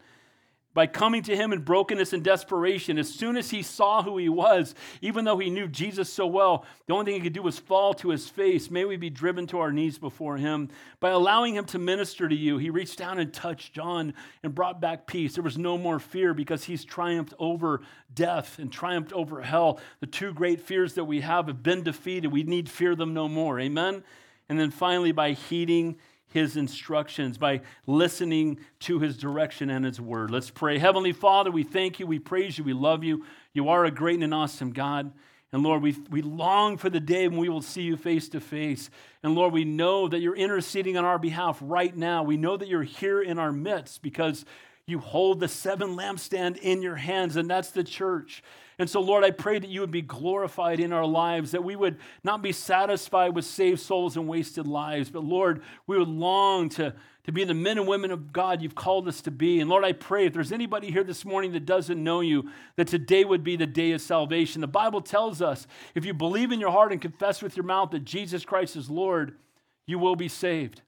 By 0.74 0.88
coming 0.88 1.22
to 1.24 1.36
him 1.36 1.54
in 1.54 1.62
brokenness 1.62 2.14
and 2.14 2.24
desperation. 2.24 2.98
As 2.98 3.14
soon 3.14 3.38
as 3.38 3.52
he 3.52 3.62
saw 3.62 4.02
who 4.02 4.18
he 4.18 4.30
was, 4.30 4.74
even 5.02 5.26
though 5.26 5.38
he 5.38 5.50
knew 5.50 5.68
Jesus 5.68 6.12
so 6.12 6.26
well, 6.26 6.66
the 6.88 6.94
only 6.94 7.06
thing 7.06 7.16
he 7.16 7.22
could 7.22 7.34
do 7.34 7.44
was 7.44 7.60
fall 7.60 7.94
to 7.96 8.10
his 8.10 8.28
face. 8.28 8.72
May 8.72 8.86
we 8.86 8.98
be 8.98 9.10
driven 9.10 9.46
to 9.48 9.60
our 9.60 9.72
knees 9.72 9.98
before 9.98 10.38
him. 10.38 10.70
By 11.00 11.10
allowing 11.10 11.56
him 11.56 11.66
to 11.66 11.80
minister 11.80 12.28
to 12.28 12.36
you, 12.36 12.58
he 12.58 12.70
reached 12.70 12.98
down 12.98 13.20
and 13.20 13.32
touched 13.34 13.74
John 13.74 14.14
and 14.42 14.56
brought 14.56 14.82
back 14.82 15.06
peace. 15.06 15.36
There 15.36 15.44
was 15.44 15.58
no 15.58 15.78
more 15.78 16.00
fear 16.00 16.34
because 16.34 16.64
he's 16.64 16.86
triumphed 16.86 17.34
over 17.38 17.82
death 18.14 18.58
and 18.60 18.72
triumphed 18.72 19.14
over 19.14 19.42
hell. 19.42 19.80
The 20.00 20.08
two 20.08 20.34
great 20.34 20.62
fears 20.62 20.94
that 20.96 21.06
we 21.06 21.22
have 21.22 21.48
have 21.48 21.62
been 21.62 21.84
defeated. 21.84 22.32
We 22.32 22.44
need 22.44 22.70
fear 22.70 22.96
them 22.96 23.14
no 23.14 23.28
more. 23.28 23.60
Amen? 23.60 24.04
And 24.50 24.60
then 24.60 24.72
finally, 24.72 25.12
by 25.12 25.32
heeding 25.32 25.98
his 26.34 26.58
instructions, 26.58 27.38
by 27.38 27.62
listening 27.86 28.60
to 28.80 29.00
his 29.00 29.18
direction 29.18 29.70
and 29.70 29.86
his 29.86 30.02
word. 30.02 30.32
Let's 30.32 30.50
pray. 30.50 30.80
Heavenly 30.80 31.14
Father, 31.14 31.52
we 31.52 31.64
thank 31.64 32.00
you, 32.00 32.08
we 32.08 32.20
praise 32.20 32.58
you, 32.58 32.64
we 32.64 32.74
love 32.74 33.04
you. 33.04 33.24
You 33.54 33.70
are 33.70 33.86
a 33.86 33.92
great 33.92 34.16
and 34.16 34.24
an 34.24 34.34
awesome 34.34 34.72
God. 34.72 35.12
And 35.52 35.62
Lord, 35.62 35.84
we, 35.84 35.96
we 36.10 36.24
long 36.24 36.78
for 36.78 36.90
the 36.90 37.00
day 37.00 37.28
when 37.28 37.38
we 37.38 37.48
will 37.48 37.62
see 37.62 37.84
you 37.84 37.96
face 37.96 38.28
to 38.30 38.42
face. 38.42 38.90
And 39.22 39.36
Lord, 39.36 39.54
we 39.54 39.66
know 39.66 40.08
that 40.08 40.20
you're 40.20 40.36
interceding 40.36 40.98
on 40.98 41.06
our 41.06 41.20
behalf 41.20 41.60
right 41.62 41.96
now. 41.96 42.24
We 42.24 42.38
know 42.38 42.58
that 42.58 42.68
you're 42.68 42.82
here 42.82 43.22
in 43.22 43.38
our 43.38 43.52
midst 43.52 44.02
because 44.02 44.46
you 44.88 44.98
hold 44.98 45.40
the 45.40 45.48
seven 45.48 45.96
lampstand 45.96 46.58
in 46.58 46.82
your 46.82 46.96
hands, 46.96 47.36
and 47.36 47.48
that's 47.48 47.70
the 47.70 47.84
church. 47.84 48.42
And 48.80 48.90
so, 48.90 49.02
Lord, 49.02 49.24
I 49.24 49.32
pray 49.32 49.60
that 49.60 49.70
you 49.70 49.82
would 49.82 49.92
be 49.92 50.02
glorified 50.02 50.80
in 50.80 50.92
our 50.92 51.06
lives, 51.06 51.52
that 51.52 51.64
we 51.64 51.76
would 51.76 51.98
not 52.24 52.42
be 52.42 52.52
satisfied 52.52 53.36
with 53.36 53.46
saved 53.46 53.80
souls 53.80 54.18
and 54.18 54.28
wasted 54.28 54.66
lives, 54.66 55.10
but 55.10 55.24
Lord, 55.24 55.62
we 55.86 55.98
would 55.98 56.08
long 56.08 56.70
to, 56.70 56.94
to 57.26 57.32
be 57.32 57.44
the 57.44 57.54
men 57.54 57.78
and 57.78 57.88
women 57.88 58.10
of 58.10 58.34
God 58.34 58.62
you've 58.62 58.74
called 58.74 59.08
us 59.08 59.22
to 59.22 59.32
be. 59.32 59.60
And 59.60 59.70
Lord, 59.70 59.84
I 59.84 59.92
pray 59.92 60.26
if 60.26 60.34
there's 60.34 60.52
anybody 60.52 60.90
here 60.90 61.04
this 61.04 61.24
morning 61.24 61.52
that 61.52 61.66
doesn't 61.66 62.04
know 62.04 62.22
you, 62.22 62.50
that 62.76 62.88
today 62.88 63.24
would 63.24 63.44
be 63.44 63.56
the 63.56 63.68
day 63.68 63.92
of 63.92 64.02
salvation. 64.02 64.62
The 64.62 64.68
Bible 64.68 65.02
tells 65.02 65.42
us 65.42 65.68
if 65.94 66.04
you 66.04 66.14
believe 66.14 66.52
in 66.52 66.60
your 66.60 66.72
heart 66.72 66.92
and 66.92 67.02
confess 67.02 67.42
with 67.42 67.56
your 67.56 67.66
mouth 67.66 67.92
that 67.92 68.06
Jesus 68.06 68.44
Christ 68.44 68.76
is 68.76 68.90
Lord, 68.90 69.38
you 69.86 70.00
will 70.00 70.16
be 70.16 70.28
saved. 70.28 70.82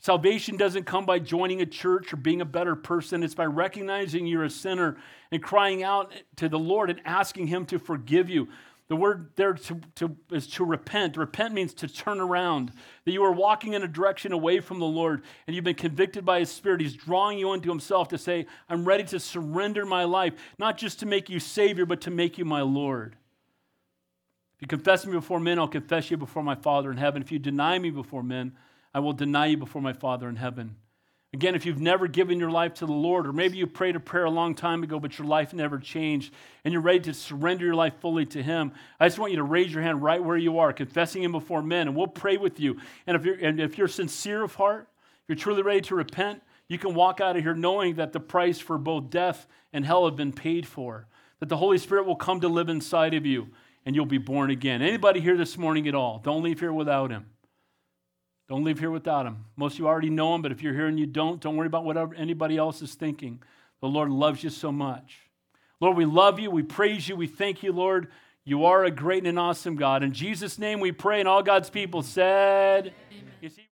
Salvation 0.00 0.56
doesn't 0.56 0.84
come 0.84 1.04
by 1.04 1.18
joining 1.18 1.60
a 1.60 1.66
church 1.66 2.12
or 2.12 2.16
being 2.16 2.40
a 2.40 2.44
better 2.44 2.76
person. 2.76 3.22
It's 3.22 3.34
by 3.34 3.46
recognizing 3.46 4.26
you're 4.26 4.44
a 4.44 4.50
sinner 4.50 4.96
and 5.32 5.42
crying 5.42 5.82
out 5.82 6.12
to 6.36 6.48
the 6.48 6.58
Lord 6.58 6.88
and 6.88 7.00
asking 7.04 7.48
Him 7.48 7.66
to 7.66 7.78
forgive 7.78 8.30
you. 8.30 8.48
The 8.86 8.96
word 8.96 9.32
there 9.36 9.52
to, 9.52 9.80
to, 9.96 10.16
is 10.30 10.46
to 10.48 10.64
repent. 10.64 11.16
Repent 11.16 11.52
means 11.52 11.74
to 11.74 11.88
turn 11.88 12.20
around. 12.20 12.72
That 13.04 13.12
you 13.12 13.22
are 13.24 13.32
walking 13.32 13.74
in 13.74 13.82
a 13.82 13.88
direction 13.88 14.32
away 14.32 14.60
from 14.60 14.78
the 14.78 14.86
Lord 14.86 15.24
and 15.46 15.54
you've 15.54 15.64
been 15.64 15.74
convicted 15.74 16.24
by 16.24 16.38
His 16.38 16.50
Spirit. 16.50 16.80
He's 16.80 16.94
drawing 16.94 17.38
you 17.38 17.50
unto 17.50 17.68
Himself 17.68 18.08
to 18.08 18.18
say, 18.18 18.46
I'm 18.68 18.84
ready 18.86 19.04
to 19.04 19.18
surrender 19.18 19.84
my 19.84 20.04
life, 20.04 20.34
not 20.58 20.78
just 20.78 21.00
to 21.00 21.06
make 21.06 21.28
you 21.28 21.40
Savior, 21.40 21.84
but 21.84 22.00
to 22.02 22.10
make 22.10 22.38
you 22.38 22.44
my 22.44 22.62
Lord. 22.62 23.16
If 24.56 24.62
you 24.62 24.68
confess 24.68 25.04
me 25.04 25.12
before 25.12 25.38
men, 25.38 25.58
I'll 25.58 25.68
confess 25.68 26.10
you 26.10 26.16
before 26.16 26.42
my 26.42 26.54
Father 26.54 26.90
in 26.90 26.96
heaven. 26.96 27.20
If 27.20 27.30
you 27.30 27.38
deny 27.38 27.78
me 27.78 27.90
before 27.90 28.22
men, 28.22 28.52
I 28.98 29.00
will 29.00 29.12
deny 29.12 29.46
you 29.46 29.56
before 29.56 29.80
my 29.80 29.92
Father 29.92 30.28
in 30.28 30.34
heaven. 30.34 30.74
Again, 31.32 31.54
if 31.54 31.64
you've 31.64 31.80
never 31.80 32.08
given 32.08 32.40
your 32.40 32.50
life 32.50 32.74
to 32.74 32.84
the 32.84 32.90
Lord, 32.90 33.28
or 33.28 33.32
maybe 33.32 33.56
you 33.56 33.68
prayed 33.68 33.94
a 33.94 34.00
prayer 34.00 34.24
a 34.24 34.30
long 34.30 34.56
time 34.56 34.82
ago, 34.82 34.98
but 34.98 35.20
your 35.20 35.28
life 35.28 35.54
never 35.54 35.78
changed, 35.78 36.34
and 36.64 36.72
you're 36.72 36.82
ready 36.82 36.98
to 36.98 37.14
surrender 37.14 37.64
your 37.64 37.76
life 37.76 37.94
fully 38.00 38.26
to 38.26 38.42
Him, 38.42 38.72
I 38.98 39.06
just 39.06 39.20
want 39.20 39.30
you 39.30 39.36
to 39.36 39.44
raise 39.44 39.72
your 39.72 39.84
hand 39.84 40.02
right 40.02 40.20
where 40.20 40.36
you 40.36 40.58
are, 40.58 40.72
confessing 40.72 41.22
Him 41.22 41.30
before 41.30 41.62
men, 41.62 41.86
and 41.86 41.96
we'll 41.96 42.08
pray 42.08 42.38
with 42.38 42.58
you. 42.58 42.78
And 43.06 43.16
if 43.16 43.24
you're, 43.24 43.36
and 43.36 43.60
if 43.60 43.78
you're 43.78 43.86
sincere 43.86 44.42
of 44.42 44.56
heart, 44.56 44.88
you're 45.28 45.36
truly 45.36 45.62
ready 45.62 45.82
to 45.82 45.94
repent, 45.94 46.42
you 46.66 46.76
can 46.76 46.92
walk 46.92 47.20
out 47.20 47.36
of 47.36 47.44
here 47.44 47.54
knowing 47.54 47.94
that 47.94 48.12
the 48.12 48.18
price 48.18 48.58
for 48.58 48.78
both 48.78 49.10
death 49.10 49.46
and 49.72 49.86
hell 49.86 50.06
have 50.06 50.16
been 50.16 50.32
paid 50.32 50.66
for, 50.66 51.06
that 51.38 51.48
the 51.48 51.58
Holy 51.58 51.78
Spirit 51.78 52.04
will 52.04 52.16
come 52.16 52.40
to 52.40 52.48
live 52.48 52.68
inside 52.68 53.14
of 53.14 53.24
you, 53.24 53.50
and 53.86 53.94
you'll 53.94 54.06
be 54.06 54.18
born 54.18 54.50
again. 54.50 54.82
Anybody 54.82 55.20
here 55.20 55.36
this 55.36 55.56
morning 55.56 55.86
at 55.86 55.94
all? 55.94 56.18
Don't 56.18 56.42
leave 56.42 56.58
here 56.58 56.72
without 56.72 57.12
Him. 57.12 57.26
Don't 58.48 58.64
leave 58.64 58.78
here 58.78 58.90
without 58.90 59.26
him. 59.26 59.44
Most 59.56 59.74
of 59.74 59.80
you 59.80 59.86
already 59.86 60.10
know 60.10 60.34
him, 60.34 60.42
but 60.42 60.52
if 60.52 60.62
you're 60.62 60.72
here 60.72 60.86
and 60.86 60.98
you 60.98 61.06
don't, 61.06 61.40
don't 61.40 61.56
worry 61.56 61.66
about 61.66 61.84
what 61.84 61.96
anybody 62.16 62.56
else 62.56 62.80
is 62.80 62.94
thinking. 62.94 63.42
The 63.80 63.88
Lord 63.88 64.10
loves 64.10 64.42
you 64.42 64.50
so 64.50 64.72
much. 64.72 65.18
Lord, 65.80 65.96
we 65.96 66.06
love 66.06 66.40
you. 66.40 66.50
We 66.50 66.62
praise 66.62 67.08
you. 67.08 67.14
We 67.14 67.26
thank 67.26 67.62
you, 67.62 67.72
Lord. 67.72 68.08
You 68.44 68.64
are 68.64 68.84
a 68.84 68.90
great 68.90 69.18
and 69.18 69.28
an 69.28 69.38
awesome 69.38 69.76
God. 69.76 70.02
In 70.02 70.12
Jesus' 70.12 70.58
name 70.58 70.80
we 70.80 70.92
pray, 70.92 71.20
and 71.20 71.28
all 71.28 71.42
God's 71.42 71.68
people 71.68 72.02
said, 72.02 72.94
Amen. 73.12 73.52